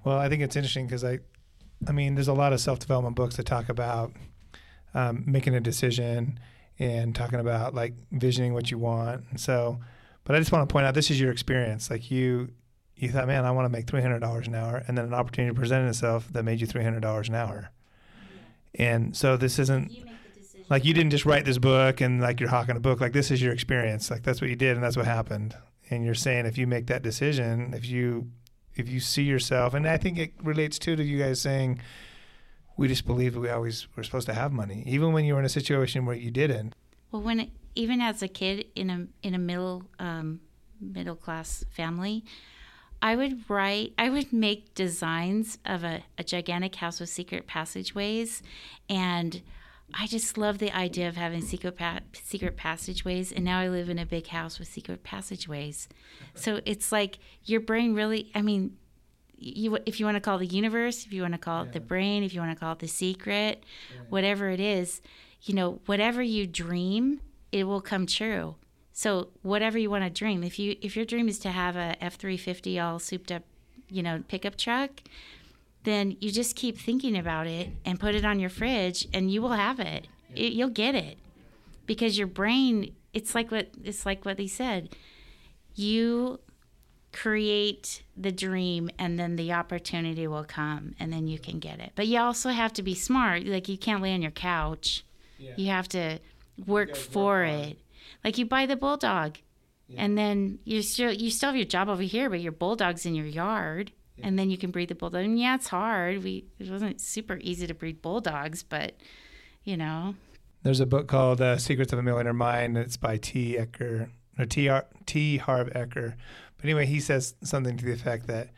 Well, 0.03 0.17
I 0.17 0.29
think 0.29 0.41
it's 0.41 0.55
interesting 0.55 0.87
because 0.87 1.03
I, 1.03 1.19
I 1.87 1.91
mean, 1.91 2.15
there's 2.15 2.27
a 2.27 2.33
lot 2.33 2.53
of 2.53 2.59
self 2.59 2.79
development 2.79 3.15
books 3.15 3.37
that 3.37 3.45
talk 3.45 3.69
about 3.69 4.11
um, 4.93 5.23
making 5.25 5.55
a 5.55 5.59
decision 5.59 6.39
and 6.81 7.13
talking 7.13 7.39
about 7.39 7.75
like 7.75 7.93
visioning 8.11 8.55
what 8.55 8.71
you 8.71 8.77
want. 8.79 9.23
And 9.29 9.39
so, 9.39 9.79
but 10.23 10.35
I 10.35 10.39
just 10.39 10.51
want 10.51 10.67
to 10.67 10.73
point 10.73 10.87
out 10.87 10.95
this 10.95 11.11
is 11.11 11.21
your 11.21 11.31
experience. 11.31 11.91
Like 11.91 12.09
you, 12.09 12.49
you 12.95 13.09
thought, 13.09 13.27
man, 13.27 13.45
I 13.45 13.51
want 13.51 13.65
to 13.65 13.69
make 13.69 13.85
three 13.85 14.01
hundred 14.01 14.19
dollars 14.19 14.47
an 14.47 14.55
hour, 14.55 14.83
and 14.87 14.97
then 14.97 15.05
an 15.05 15.13
opportunity 15.13 15.55
presented 15.55 15.89
itself 15.89 16.27
that 16.33 16.43
made 16.43 16.59
you 16.59 16.65
three 16.65 16.83
hundred 16.83 17.01
dollars 17.01 17.29
an 17.29 17.35
hour. 17.35 17.69
Yeah. 18.73 18.95
And 18.95 19.15
so 19.15 19.37
this 19.37 19.59
isn't 19.59 19.91
like 20.71 20.83
you 20.83 20.95
didn't 20.95 21.11
just 21.11 21.25
write 21.25 21.45
this 21.45 21.59
book 21.59 22.01
and 22.01 22.19
like 22.19 22.39
you're 22.39 22.49
hawking 22.49 22.75
a 22.75 22.79
book. 22.79 22.99
Like 22.99 23.13
this 23.13 23.29
is 23.29 23.41
your 23.41 23.53
experience. 23.53 24.09
Like 24.09 24.23
that's 24.23 24.41
what 24.41 24.49
you 24.49 24.55
did, 24.55 24.75
and 24.75 24.83
that's 24.83 24.97
what 24.97 25.05
happened. 25.05 25.55
And 25.91 26.03
you're 26.03 26.15
saying 26.15 26.47
if 26.47 26.57
you 26.57 26.65
make 26.65 26.87
that 26.87 27.03
decision, 27.03 27.75
if 27.75 27.85
you 27.85 28.31
if 28.73 28.89
you 28.89 28.99
see 28.99 29.23
yourself, 29.23 29.75
and 29.75 29.87
I 29.87 29.97
think 29.97 30.17
it 30.17 30.33
relates 30.41 30.79
too 30.79 30.95
to 30.95 31.03
you 31.03 31.19
guys 31.19 31.39
saying 31.39 31.79
we 32.77 32.87
just 32.87 33.05
believed 33.05 33.35
we 33.35 33.49
always 33.49 33.87
were 33.95 34.03
supposed 34.03 34.27
to 34.27 34.33
have 34.33 34.51
money, 34.51 34.83
even 34.87 35.13
when 35.13 35.25
you 35.25 35.33
were 35.33 35.39
in 35.39 35.45
a 35.45 35.49
situation 35.49 36.05
where 36.05 36.15
you 36.15 36.31
didn't. 36.31 36.75
Well, 37.11 37.21
when 37.21 37.51
even 37.75 38.01
as 38.01 38.21
a 38.21 38.27
kid 38.27 38.65
in 38.75 38.89
a 38.89 39.07
in 39.23 39.33
a 39.33 39.39
middle 39.39 39.83
um, 39.99 40.41
middle 40.79 41.15
class 41.15 41.63
family, 41.69 42.23
I 43.01 43.15
would 43.15 43.49
write, 43.49 43.93
I 43.97 44.09
would 44.09 44.31
make 44.31 44.75
designs 44.75 45.57
of 45.65 45.83
a, 45.83 46.03
a 46.17 46.23
gigantic 46.23 46.75
house 46.75 46.99
with 46.99 47.09
secret 47.09 47.47
passageways, 47.47 48.43
and 48.89 49.41
I 49.93 50.07
just 50.07 50.37
love 50.37 50.59
the 50.59 50.71
idea 50.71 51.09
of 51.09 51.15
having 51.15 51.41
secret 51.41 51.77
pa- 51.77 51.99
secret 52.13 52.55
passageways. 52.57 53.31
And 53.31 53.43
now 53.43 53.59
I 53.59 53.67
live 53.67 53.89
in 53.89 53.99
a 53.99 54.05
big 54.05 54.27
house 54.27 54.59
with 54.59 54.67
secret 54.67 55.03
passageways. 55.03 55.89
So 56.35 56.61
it's 56.65 56.91
like 56.91 57.19
your 57.43 57.59
brain 57.59 57.93
really. 57.93 58.31
I 58.33 58.41
mean, 58.41 58.77
you 59.41 59.77
if 59.85 59.99
you 59.99 60.05
want 60.05 60.15
to 60.15 60.21
call 60.21 60.37
the 60.37 60.45
universe, 60.45 61.05
if 61.05 61.11
you 61.11 61.21
want 61.23 61.33
to 61.33 61.39
call 61.39 61.63
it 61.63 61.73
the 61.73 61.79
brain, 61.79 62.23
if 62.23 62.33
you 62.33 62.39
want 62.39 62.51
to 62.51 62.59
call 62.59 62.73
it 62.73 62.79
the 62.79 62.87
secret, 62.87 63.63
yeah. 63.93 64.01
whatever 64.09 64.49
it 64.49 64.59
is, 64.59 65.01
you 65.43 65.55
know, 65.55 65.79
whatever 65.87 66.21
you 66.21 66.45
dream, 66.45 67.21
it 67.51 67.63
will 67.63 67.81
come 67.81 68.05
true. 68.05 68.55
So 68.93 69.29
whatever 69.41 69.77
you 69.77 69.89
want 69.89 70.03
to 70.03 70.09
dream, 70.09 70.43
if 70.43 70.59
you 70.59 70.75
if 70.81 70.95
your 70.95 71.05
dream 71.05 71.27
is 71.27 71.39
to 71.39 71.49
have 71.49 71.75
a 71.75 71.95
F 72.03 72.15
three 72.15 72.37
fifty 72.37 72.79
all 72.79 72.99
souped 72.99 73.31
up, 73.31 73.43
you 73.89 74.03
know, 74.03 74.23
pickup 74.27 74.57
truck, 74.57 75.01
then 75.83 76.17
you 76.19 76.31
just 76.31 76.55
keep 76.55 76.77
thinking 76.77 77.17
about 77.17 77.47
it 77.47 77.69
and 77.83 77.99
put 77.99 78.13
it 78.15 78.23
on 78.23 78.39
your 78.39 78.49
fridge, 78.49 79.07
and 79.13 79.31
you 79.31 79.41
will 79.41 79.53
have 79.53 79.79
it. 79.79 80.07
it 80.35 80.53
you'll 80.53 80.69
get 80.69 80.95
it 80.95 81.17
because 81.85 82.17
your 82.17 82.27
brain. 82.27 82.93
It's 83.13 83.35
like 83.35 83.51
what 83.51 83.69
it's 83.83 84.05
like 84.05 84.23
what 84.23 84.37
they 84.37 84.47
said. 84.47 84.95
You 85.75 86.39
create 87.11 88.03
the 88.15 88.31
dream 88.31 88.89
and 88.97 89.19
then 89.19 89.35
the 89.35 89.51
opportunity 89.51 90.27
will 90.27 90.45
come 90.45 90.95
and 90.99 91.11
then 91.11 91.27
you 91.27 91.37
can 91.37 91.59
get 91.59 91.79
it 91.79 91.91
but 91.95 92.07
you 92.07 92.17
also 92.17 92.49
have 92.49 92.71
to 92.71 92.81
be 92.81 92.95
smart 92.95 93.45
like 93.45 93.67
you 93.67 93.77
can't 93.77 94.01
lay 94.01 94.13
on 94.13 94.21
your 94.21 94.31
couch 94.31 95.03
yeah. 95.37 95.51
you 95.57 95.67
have 95.67 95.87
to 95.89 96.17
work 96.65 96.95
for 96.95 97.39
work 97.39 97.49
it 97.49 97.79
like 98.23 98.37
you 98.37 98.45
buy 98.45 98.65
the 98.65 98.77
bulldog 98.77 99.37
yeah. 99.87 100.01
and 100.01 100.17
then 100.17 100.57
you 100.63 100.81
still 100.81 101.11
you 101.11 101.29
still 101.29 101.49
have 101.49 101.55
your 101.55 101.65
job 101.65 101.89
over 101.89 102.01
here 102.01 102.29
but 102.29 102.39
your 102.39 102.51
bulldog's 102.51 103.05
in 103.05 103.13
your 103.13 103.25
yard 103.25 103.91
yeah. 104.15 104.27
and 104.27 104.39
then 104.39 104.49
you 104.49 104.57
can 104.57 104.71
breed 104.71 104.87
the 104.87 104.95
bulldog 104.95 105.25
and 105.25 105.37
yeah 105.37 105.55
it's 105.55 105.67
hard 105.67 106.23
we 106.23 106.45
it 106.59 106.69
wasn't 106.69 107.01
super 107.01 107.37
easy 107.41 107.67
to 107.67 107.73
breed 107.73 108.01
bulldogs 108.01 108.63
but 108.63 108.93
you 109.65 109.75
know 109.75 110.15
there's 110.63 110.79
a 110.79 110.85
book 110.85 111.07
called 111.07 111.41
uh, 111.41 111.57
secrets 111.57 111.91
of 111.91 111.99
a 111.99 112.03
millionaire 112.03 112.33
mind 112.33 112.77
it's 112.77 112.95
by 112.95 113.17
t 113.17 113.57
ecker 113.57 114.09
no, 114.37 114.45
T. 114.45 114.69
R. 114.69 114.85
T. 115.05 115.37
Harv 115.37 115.69
Eker. 115.69 116.15
But 116.61 116.69
anyway, 116.69 116.85
he 116.85 116.99
says 116.99 117.33
something 117.43 117.75
to 117.77 117.85
the 117.85 117.91
effect 117.91 118.27
that 118.27 118.49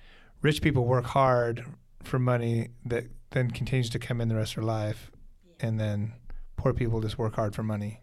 rich 0.42 0.62
people 0.62 0.84
work 0.84 1.06
hard 1.06 1.66
for 2.04 2.20
money 2.20 2.68
that 2.86 3.06
then 3.32 3.50
continues 3.50 3.90
to 3.92 4.00
come 4.00 4.20
in 4.20 4.28
the 4.28 4.36
rest 4.36 4.52
of 4.52 4.56
their 4.58 4.66
life, 4.66 5.10
yeah. 5.46 5.68
and 5.68 5.80
then 5.80 6.14
poor 6.58 6.74
people 6.74 7.00
just 7.00 7.18
work 7.18 7.36
hard 7.36 7.56
for 7.56 7.64
money. 7.64 8.02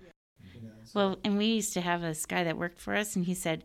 Yeah. 0.00 0.70
Well, 0.94 1.18
and 1.24 1.36
we 1.36 1.46
used 1.46 1.72
to 1.74 1.80
have 1.80 2.00
this 2.00 2.26
guy 2.26 2.44
that 2.44 2.56
worked 2.56 2.80
for 2.80 2.94
us, 2.94 3.16
and 3.16 3.24
he 3.24 3.34
said, 3.34 3.64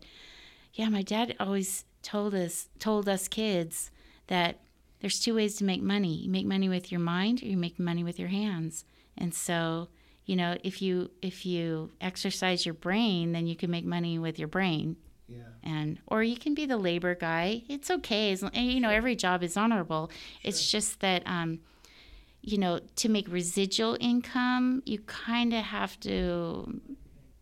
"Yeah, 0.74 0.88
my 0.88 1.02
dad 1.02 1.36
always 1.38 1.84
told 2.02 2.34
us 2.34 2.68
told 2.80 3.08
us 3.08 3.28
kids 3.28 3.92
that 4.26 4.58
there's 5.00 5.20
two 5.20 5.36
ways 5.36 5.54
to 5.56 5.64
make 5.64 5.82
money. 5.82 6.16
You 6.16 6.30
make 6.30 6.46
money 6.46 6.68
with 6.68 6.90
your 6.90 7.00
mind, 7.00 7.44
or 7.44 7.46
you 7.46 7.56
make 7.56 7.78
money 7.78 8.02
with 8.02 8.18
your 8.18 8.28
hands." 8.28 8.84
And 9.16 9.32
so, 9.32 9.88
you 10.24 10.34
know, 10.34 10.56
if 10.64 10.82
you 10.82 11.12
if 11.22 11.46
you 11.46 11.92
exercise 12.00 12.66
your 12.66 12.74
brain, 12.74 13.30
then 13.30 13.46
you 13.46 13.54
can 13.54 13.70
make 13.70 13.84
money 13.84 14.18
with 14.18 14.36
your 14.36 14.48
brain. 14.48 14.96
Yeah. 15.28 15.38
And 15.62 15.98
or 16.06 16.22
you 16.22 16.36
can 16.36 16.54
be 16.54 16.66
the 16.66 16.76
labor 16.76 17.14
guy. 17.14 17.62
It's 17.68 17.90
okay. 17.90 18.32
As, 18.32 18.44
you 18.54 18.80
know, 18.80 18.90
every 18.90 19.16
job 19.16 19.42
is 19.42 19.56
honorable. 19.56 20.10
Sure. 20.10 20.40
It's 20.44 20.70
just 20.70 21.00
that 21.00 21.22
um, 21.26 21.60
you 22.42 22.58
know, 22.58 22.80
to 22.96 23.08
make 23.08 23.28
residual 23.28 23.96
income, 24.00 24.82
you 24.86 25.00
kind 25.00 25.52
of 25.52 25.64
have 25.64 25.98
to 26.00 26.80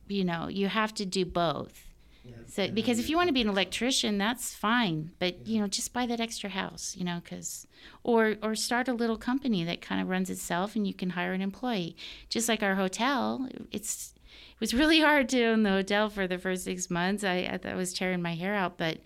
you 0.08 0.24
know, 0.24 0.48
you 0.48 0.68
have 0.68 0.92
to 0.94 1.06
do 1.06 1.24
both. 1.24 1.84
Yeah. 2.24 2.32
So 2.46 2.70
because 2.70 2.98
if 2.98 3.10
you 3.10 3.16
want 3.16 3.28
to 3.28 3.34
be 3.34 3.42
an 3.42 3.48
electrician, 3.48 4.16
that's 4.16 4.54
fine, 4.54 5.12
but 5.18 5.46
you 5.46 5.60
know, 5.60 5.66
just 5.66 5.92
buy 5.92 6.06
that 6.06 6.20
extra 6.20 6.48
house, 6.48 6.94
you 6.96 7.04
know, 7.04 7.20
cuz 7.22 7.66
or 8.02 8.36
or 8.42 8.54
start 8.54 8.88
a 8.88 8.94
little 8.94 9.18
company 9.18 9.62
that 9.64 9.82
kind 9.82 10.00
of 10.00 10.08
runs 10.08 10.30
itself 10.30 10.74
and 10.74 10.86
you 10.86 10.94
can 10.94 11.10
hire 11.10 11.34
an 11.34 11.42
employee. 11.42 11.96
Just 12.30 12.48
like 12.48 12.62
our 12.62 12.76
hotel, 12.76 13.48
it's 13.70 14.13
it 14.54 14.60
was 14.60 14.74
really 14.74 15.00
hard 15.00 15.28
to 15.30 15.42
in 15.42 15.62
the 15.62 15.70
hotel 15.70 16.08
for 16.08 16.26
the 16.26 16.38
first 16.38 16.64
six 16.64 16.88
months. 16.90 17.24
I, 17.24 17.58
I, 17.64 17.74
was 17.74 17.92
tearing 17.92 18.22
my 18.22 18.34
hair 18.34 18.54
out, 18.54 18.78
but 18.78 18.98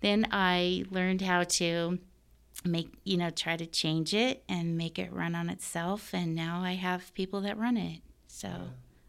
then 0.00 0.26
I 0.32 0.84
learned 0.90 1.22
how 1.22 1.44
to 1.44 1.98
make 2.64 2.92
you 3.04 3.16
know 3.16 3.30
try 3.30 3.56
to 3.56 3.66
change 3.66 4.14
it 4.14 4.42
and 4.48 4.76
make 4.76 4.98
it 4.98 5.12
run 5.12 5.34
on 5.34 5.48
itself 5.48 6.12
and 6.12 6.34
now 6.34 6.60
i 6.62 6.72
have 6.72 7.14
people 7.14 7.40
that 7.42 7.56
run 7.56 7.76
it. 7.76 8.00
So 8.26 8.48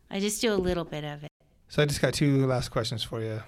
i 0.10 0.20
just 0.20 0.42
do 0.42 0.54
a 0.54 0.56
little 0.56 0.86
bit 0.86 1.04
of 1.04 1.24
it. 1.24 1.30
So 1.68 1.82
i 1.82 1.86
just 1.86 2.02
got 2.02 2.14
two 2.14 2.46
last 2.46 2.70
questions 2.70 3.04
for 3.04 3.22
you. 3.22 3.42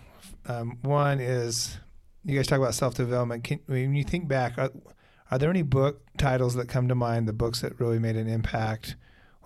Um, 0.47 0.79
one 0.81 1.19
is 1.19 1.77
you 2.25 2.35
guys 2.35 2.47
talk 2.47 2.59
about 2.59 2.73
self-development. 2.73 3.43
Can, 3.43 3.59
when 3.67 3.95
you 3.95 4.03
think 4.03 4.27
back 4.27 4.57
are, 4.57 4.71
are 5.29 5.37
there 5.37 5.49
any 5.49 5.61
book 5.61 6.01
titles 6.17 6.55
that 6.55 6.67
come 6.67 6.87
to 6.87 6.95
mind 6.95 7.27
the 7.27 7.33
books 7.33 7.61
that 7.61 7.79
really 7.79 7.99
made 7.99 8.15
an 8.15 8.27
impact 8.27 8.95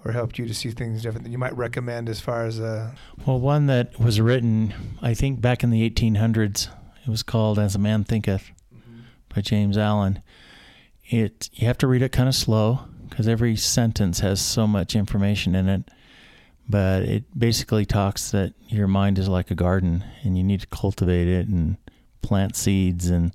or 0.06 0.12
helped 0.12 0.38
you 0.38 0.48
to 0.48 0.54
see 0.54 0.70
things 0.70 1.02
different 1.02 1.26
that 1.26 1.32
you 1.32 1.38
might 1.38 1.56
recommend 1.58 2.08
as 2.08 2.22
far 2.22 2.46
as 2.46 2.60
a 2.60 2.94
well 3.26 3.40
one 3.40 3.66
that 3.66 4.00
was 4.00 4.22
written 4.22 4.74
i 5.02 5.14
think 5.14 5.42
back 5.42 5.64
in 5.64 5.72
the 5.72 5.90
1800s 5.90 6.70
it 7.06 7.10
was 7.10 7.24
called 7.24 7.60
as 7.60 7.76
a 7.76 7.80
man 7.80 8.04
thinketh 8.04 8.52
mm-hmm. 8.74 9.02
by 9.34 9.42
james 9.42 9.78
allen. 9.78 10.22
It 11.08 11.50
you 11.54 11.68
have 11.68 11.78
to 11.80 11.88
read 11.88 12.02
it 12.02 12.12
kind 12.12 12.28
of 12.28 12.34
slow 12.34 12.80
because 13.10 13.28
every 13.28 13.56
sentence 13.56 14.20
has 14.20 14.42
so 14.42 14.66
much 14.66 14.96
information 14.96 15.56
in 15.56 15.70
it. 15.70 15.84
But 16.68 17.04
it 17.04 17.38
basically 17.38 17.86
talks 17.86 18.32
that 18.32 18.54
your 18.68 18.88
mind 18.88 19.20
is 19.20 19.28
like 19.28 19.52
a 19.52 19.56
garden 19.56 20.04
and 20.24 20.36
you 20.36 20.44
need 20.44 20.62
to 20.62 20.68
cultivate 20.68 21.28
it 21.28 21.48
and 21.48 21.78
plant 22.24 22.56
seeds 22.56 23.08
and 23.08 23.32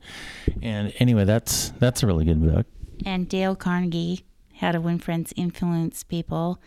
and 0.60 0.92
anyway 0.98 1.24
that's 1.24 1.70
that's 1.78 2.02
a 2.02 2.06
really 2.08 2.24
good 2.24 2.42
book. 2.42 2.66
And 3.06 3.28
dale 3.28 3.54
carnegie 3.54 4.24
how 4.60 4.72
to 4.72 4.80
Win 4.80 4.98
Friends, 4.98 5.32
Influence 5.36 6.02
People. 6.02 6.60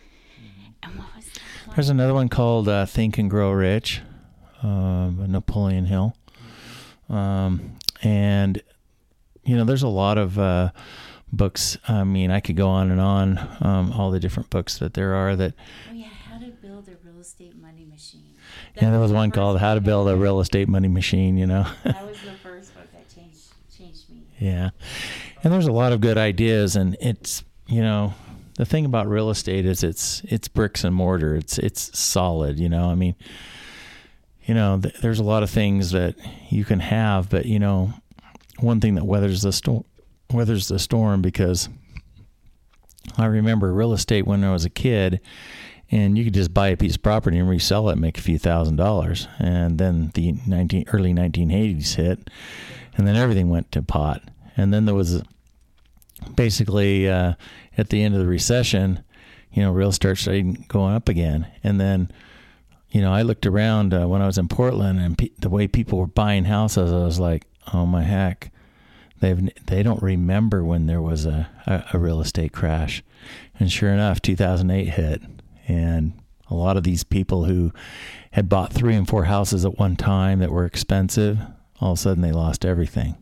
There's 1.74 1.88
another 1.88 2.14
one 2.14 2.28
called 2.28 2.68
uh, 2.68 2.86
Think 2.86 3.18
and 3.18 3.30
Grow 3.30 3.50
Rich. 3.50 4.02
uh, 4.62 5.10
Napoleon 5.26 5.86
Hill, 5.86 6.14
um, 7.08 7.76
and 8.02 8.62
you 9.44 9.56
know, 9.56 9.64
there's 9.64 9.82
a 9.82 9.88
lot 9.88 10.18
of 10.18 10.38
uh, 10.38 10.70
books. 11.32 11.76
I 11.88 12.04
mean, 12.04 12.30
I 12.30 12.40
could 12.40 12.56
go 12.56 12.68
on 12.68 12.90
and 12.90 13.00
on, 13.00 13.38
um, 13.60 13.92
all 13.92 14.10
the 14.10 14.20
different 14.20 14.50
books 14.50 14.78
that 14.78 14.94
there 14.94 15.14
are 15.14 15.36
that. 15.36 15.54
Oh 15.90 15.94
yeah, 15.94 16.06
how 16.30 16.38
to 16.38 16.46
build 16.50 16.88
a 16.88 16.96
real 17.04 17.20
estate 17.20 17.56
money 17.56 17.84
machine. 17.84 18.34
yeah, 18.76 18.90
there 18.90 19.00
was 19.00 19.10
the 19.10 19.16
one 19.16 19.30
called 19.30 19.58
"How 19.58 19.74
to 19.74 19.80
Build 19.80 20.08
a. 20.08 20.16
Real 20.16 20.40
Estate 20.40 20.68
Money 20.68 20.88
Machine." 20.88 21.36
You 21.38 21.46
know. 21.46 21.66
That 21.84 22.06
was 22.06 22.18
the 22.20 22.32
first 22.42 22.74
book 22.74 22.90
that 22.92 23.14
changed 23.14 23.40
changed 23.76 24.08
me. 24.10 24.22
Yeah. 24.38 24.70
And 25.42 25.52
there's 25.52 25.66
a 25.66 25.72
lot 25.72 25.92
of 25.92 26.00
good 26.00 26.16
ideas 26.16 26.74
and 26.76 26.96
it's, 27.00 27.44
you 27.66 27.80
know, 27.80 28.14
the 28.56 28.64
thing 28.64 28.84
about 28.84 29.08
real 29.08 29.30
estate 29.30 29.66
is 29.66 29.82
it's 29.82 30.22
it's 30.24 30.48
bricks 30.48 30.84
and 30.84 30.94
mortar. 30.94 31.34
It's 31.34 31.58
it's 31.58 31.98
solid, 31.98 32.58
you 32.58 32.68
know. 32.68 32.88
I 32.90 32.94
mean, 32.94 33.16
you 34.44 34.54
know, 34.54 34.78
th- 34.80 35.00
there's 35.00 35.18
a 35.18 35.24
lot 35.24 35.42
of 35.42 35.50
things 35.50 35.90
that 35.90 36.16
you 36.50 36.64
can 36.64 36.80
have, 36.80 37.30
but 37.30 37.46
you 37.46 37.58
know, 37.58 37.92
one 38.60 38.80
thing 38.80 38.94
that 38.94 39.04
weathers 39.04 39.42
the 39.42 39.52
storm 39.52 39.84
weathers 40.32 40.68
the 40.68 40.78
storm 40.78 41.22
because 41.22 41.68
I 43.16 43.26
remember 43.26 43.72
real 43.72 43.92
estate 43.92 44.26
when 44.26 44.42
I 44.42 44.52
was 44.52 44.64
a 44.64 44.70
kid 44.70 45.20
and 45.90 46.16
you 46.16 46.24
could 46.24 46.34
just 46.34 46.54
buy 46.54 46.68
a 46.68 46.76
piece 46.76 46.96
of 46.96 47.02
property 47.02 47.38
and 47.38 47.48
resell 47.48 47.88
it 47.88 47.92
and 47.92 48.00
make 48.00 48.18
a 48.18 48.22
few 48.22 48.38
thousand 48.38 48.76
dollars. 48.76 49.28
And 49.38 49.78
then 49.78 50.10
the 50.14 50.34
19 50.46 50.86
early 50.92 51.12
1980s 51.12 51.94
hit 51.94 52.30
and 52.96 53.06
then 53.06 53.16
everything 53.16 53.50
went 53.50 53.70
to 53.72 53.82
pot. 53.82 54.22
And 54.56 54.72
then 54.72 54.86
there 54.86 54.94
was 54.94 55.22
basically 56.34 57.08
uh, 57.08 57.34
at 57.76 57.88
the 57.90 58.02
end 58.02 58.14
of 58.14 58.20
the 58.20 58.26
recession, 58.26 59.02
you 59.52 59.62
know, 59.62 59.72
real 59.72 59.90
estate 59.90 60.18
started 60.18 60.68
going 60.68 60.94
up 60.94 61.08
again. 61.08 61.46
And 61.62 61.80
then, 61.80 62.10
you 62.90 63.00
know, 63.00 63.12
I 63.12 63.22
looked 63.22 63.46
around 63.46 63.94
uh, 63.94 64.06
when 64.06 64.22
I 64.22 64.26
was 64.26 64.38
in 64.38 64.48
Portland, 64.48 65.00
and 65.00 65.16
pe- 65.16 65.30
the 65.38 65.48
way 65.48 65.66
people 65.66 65.98
were 65.98 66.06
buying 66.06 66.44
houses, 66.44 66.92
I 66.92 67.04
was 67.04 67.18
like, 67.18 67.44
oh 67.72 67.86
my 67.86 68.02
heck, 68.02 68.52
they've 69.20 69.48
they 69.66 69.82
don't 69.82 70.02
remember 70.02 70.64
when 70.64 70.86
there 70.86 71.02
was 71.02 71.24
a, 71.26 71.48
a, 71.66 71.84
a 71.94 71.98
real 71.98 72.20
estate 72.20 72.52
crash. 72.52 73.02
And 73.58 73.70
sure 73.70 73.90
enough, 73.90 74.20
2008 74.20 74.84
hit, 74.90 75.22
and 75.66 76.12
a 76.50 76.54
lot 76.54 76.76
of 76.76 76.82
these 76.84 77.04
people 77.04 77.44
who 77.44 77.72
had 78.32 78.48
bought 78.48 78.72
three 78.72 78.94
and 78.94 79.08
four 79.08 79.24
houses 79.24 79.64
at 79.64 79.78
one 79.78 79.96
time 79.96 80.40
that 80.40 80.52
were 80.52 80.66
expensive, 80.66 81.38
all 81.80 81.92
of 81.92 81.98
a 81.98 82.00
sudden 82.00 82.22
they 82.22 82.32
lost 82.32 82.64
everything 82.64 83.16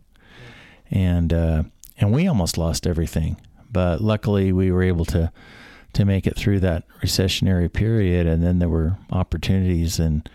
and 0.92 1.32
uh, 1.32 1.62
and 1.98 2.12
we 2.12 2.26
almost 2.26 2.58
lost 2.58 2.86
everything. 2.86 3.36
But 3.70 4.00
luckily, 4.00 4.52
we 4.52 4.70
were 4.70 4.82
able 4.82 5.04
to 5.06 5.32
to 5.94 6.04
make 6.06 6.26
it 6.26 6.36
through 6.36 6.60
that 6.60 6.84
recessionary 7.02 7.70
period, 7.70 8.26
and 8.26 8.42
then 8.42 8.58
there 8.58 8.68
were 8.68 8.96
opportunities 9.10 9.98
and 9.98 10.28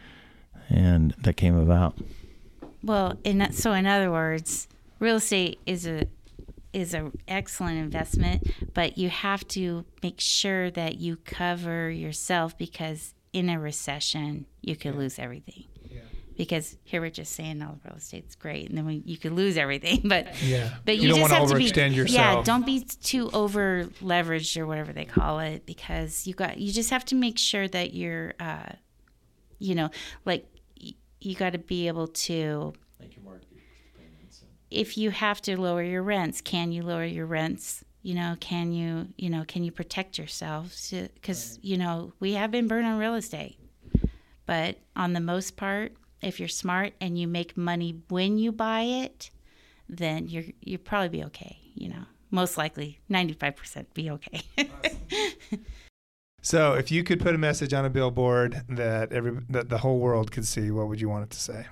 and 0.70 1.14
that 1.20 1.36
came 1.36 1.56
about. 1.56 1.98
Well, 2.84 3.18
in 3.24 3.52
so 3.54 3.74
in 3.74 3.86
other 3.86 4.12
words, 4.12 4.68
real 5.00 5.18
estate 5.18 5.60
is 5.66 5.88
a 5.88 6.08
is 6.74 6.94
an 6.94 7.18
excellent 7.28 7.80
investment, 7.80 8.52
but 8.74 8.98
you 8.98 9.10
have 9.10 9.48
to 9.48 9.86
make 10.04 10.20
sure 10.20 10.70
that 10.72 10.98
you 10.98 11.18
cover 11.18 11.90
yourself 11.90 12.58
because 12.58 13.14
in 13.34 13.50
a 13.50 13.60
recession 13.60 14.46
you 14.62 14.76
could 14.76 14.96
lose 14.96 15.18
everything. 15.18 15.66
Because 16.38 16.78
here 16.84 17.02
we're 17.02 17.10
just 17.10 17.34
saying, 17.34 17.62
"Oh, 17.64 17.80
real 17.84 17.96
estate's 17.98 18.36
great," 18.36 18.70
and 18.70 18.78
then 18.78 18.86
we, 18.86 19.02
you 19.06 19.18
could 19.18 19.32
lose 19.34 19.58
everything. 19.58 20.02
But 20.08 20.42
Yeah. 20.44 20.70
but 20.86 20.96
You 20.98 21.04
you, 21.04 21.08
don't 21.10 21.18
just 21.20 21.32
wanna 21.32 21.42
have 21.42 21.50
to 21.50 21.56
be 21.58 21.72
overextend 21.72 22.14
yeah. 22.14 22.42
Don't 22.44 22.66
be 22.66 22.82
too 22.82 23.30
over 23.34 23.86
leveraged 24.04 24.56
or 24.58 24.68
whatever 24.68 24.94
they 24.94 25.06
call 25.06 25.40
it, 25.40 25.66
because 25.66 26.28
you 26.28 26.34
got 26.36 26.58
you 26.60 26.72
just 26.72 26.92
have 26.92 27.04
to 27.06 27.16
make 27.16 27.38
sure 27.40 27.68
that 27.68 27.94
you're, 27.94 28.34
uh, 28.40 28.70
you 29.60 29.74
know, 29.76 29.90
like 30.26 30.46
y- 30.82 30.94
you 31.20 31.36
got 31.36 31.54
to 31.54 31.58
be 31.60 31.88
able 31.88 32.08
to. 32.08 32.74
Thank 33.00 33.16
you, 33.16 33.24
Mark. 33.24 33.42
If 34.70 34.98
you 34.98 35.12
have 35.12 35.42
to 35.44 35.60
lower 35.60 35.82
your 35.82 36.04
rents, 36.04 36.42
can 36.42 36.72
you 36.72 36.84
lower 36.84 37.06
your 37.06 37.26
rents? 37.26 37.84
You 38.04 38.16
know, 38.16 38.36
can 38.40 38.72
you 38.72 39.08
you 39.18 39.30
know 39.30 39.44
can 39.48 39.64
you 39.64 39.72
protect 39.72 40.18
yourself? 40.18 40.76
Because 41.16 41.58
you 41.62 41.78
know 41.78 42.14
we 42.20 42.34
have 42.34 42.52
been 42.52 42.68
burned 42.68 42.86
on 42.86 42.98
real 43.00 43.16
estate, 43.16 43.58
but 44.46 44.78
on 44.96 45.14
the 45.14 45.20
most 45.20 45.56
part, 45.58 45.94
if 46.22 46.40
you're 46.40 46.50
smart 46.50 46.94
and 47.00 47.18
you 47.18 47.28
make 47.28 47.58
money 47.58 48.02
when 48.10 48.38
you 48.38 48.52
buy 48.52 48.82
it, 48.82 49.30
then 49.90 50.28
you're 50.28 50.46
you'll 50.62 50.80
probably 50.80 51.10
be 51.10 51.24
okay. 51.26 51.58
You 51.76 51.90
know, 51.90 52.06
most 52.32 52.58
likely, 52.58 53.00
ninety 53.10 53.34
five 53.34 53.56
percent 53.56 53.94
be 53.94 54.10
okay. 54.12 54.42
So, 56.48 56.76
if 56.76 56.92
you 56.92 57.04
could 57.04 57.20
put 57.20 57.36
a 57.36 57.38
message 57.38 57.74
on 57.74 57.84
a 57.84 57.90
billboard 57.90 58.64
that 58.70 59.12
every 59.12 59.38
that 59.50 59.68
the 59.68 59.80
whole 59.80 60.00
world 60.00 60.32
could 60.32 60.46
see, 60.46 60.72
what 60.72 60.88
would 60.88 61.02
you 61.02 61.10
want 61.10 61.26
it 61.26 61.30
to 61.32 61.40
say? 61.42 61.66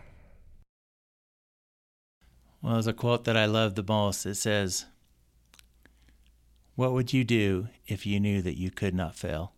Well, 2.61 2.73
there's 2.73 2.85
a 2.85 2.91
quote 2.91 3.23
that 3.23 3.37
I 3.37 3.45
love 3.45 3.75
the 3.75 3.85
most. 3.87 4.25
It 4.25 4.35
says, 4.35 4.85
"What 6.75 6.91
would 6.91 7.13
you 7.13 7.23
do 7.23 7.69
if 7.87 8.05
you 8.05 8.19
knew 8.19 8.41
that 8.41 8.57
you 8.57 8.69
could 8.69 8.93
not 8.93 9.15
fail?" 9.15 9.53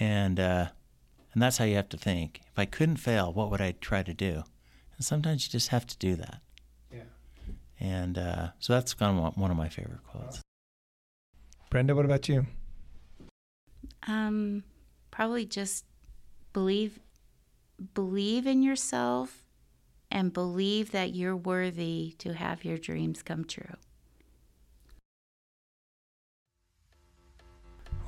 And 0.00 0.40
uh, 0.40 0.70
and 1.32 1.40
that's 1.40 1.58
how 1.58 1.64
you 1.64 1.76
have 1.76 1.90
to 1.90 1.96
think. 1.96 2.40
If 2.58 2.62
I 2.62 2.66
couldn't 2.66 2.96
fail, 2.96 3.32
what 3.32 3.52
would 3.52 3.60
I 3.60 3.70
try 3.80 4.02
to 4.02 4.12
do? 4.12 4.42
And 4.96 5.06
sometimes 5.06 5.46
you 5.46 5.50
just 5.52 5.68
have 5.68 5.86
to 5.86 5.96
do 5.98 6.16
that. 6.16 6.40
Yeah. 6.92 7.02
And 7.78 8.18
uh, 8.18 8.48
so 8.58 8.72
that's 8.72 8.94
kind 8.94 9.16
of 9.16 9.36
one 9.36 9.52
of 9.52 9.56
my 9.56 9.68
favorite 9.68 10.02
quotes. 10.04 10.42
Brenda, 11.70 11.94
what 11.94 12.04
about 12.04 12.28
you? 12.28 12.46
um, 14.08 14.64
probably 15.12 15.44
just 15.44 15.84
believe 16.52 16.98
believe 17.94 18.44
in 18.44 18.64
yourself 18.64 19.44
and 20.10 20.32
believe 20.32 20.90
that 20.90 21.14
you're 21.14 21.36
worthy 21.36 22.16
to 22.18 22.32
have 22.32 22.64
your 22.64 22.76
dreams 22.76 23.22
come 23.22 23.44
true. 23.44 23.76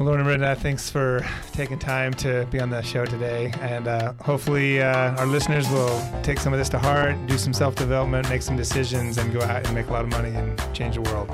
Well, 0.01 0.07
Lauren 0.07 0.21
and 0.21 0.29
Brenda, 0.29 0.57
thanks 0.57 0.89
for 0.89 1.23
taking 1.53 1.79
time 1.79 2.15
to 2.15 2.47
be 2.51 2.59
on 2.59 2.71
the 2.71 2.81
show 2.81 3.05
today. 3.05 3.53
And 3.61 3.87
uh, 3.87 4.15
hopefully, 4.15 4.81
uh, 4.81 5.15
our 5.17 5.27
listeners 5.27 5.69
will 5.69 6.03
take 6.23 6.39
some 6.41 6.55
of 6.55 6.59
this 6.59 6.71
to 6.71 6.79
heart, 6.79 7.27
do 7.27 7.37
some 7.37 7.53
self 7.53 7.75
development, 7.75 8.27
make 8.31 8.41
some 8.41 8.57
decisions, 8.57 9.19
and 9.19 9.31
go 9.31 9.43
out 9.43 9.67
and 9.67 9.75
make 9.75 9.89
a 9.89 9.93
lot 9.93 10.05
of 10.05 10.09
money 10.09 10.31
and 10.31 10.59
change 10.73 10.95
the 10.95 11.03
world. 11.03 11.29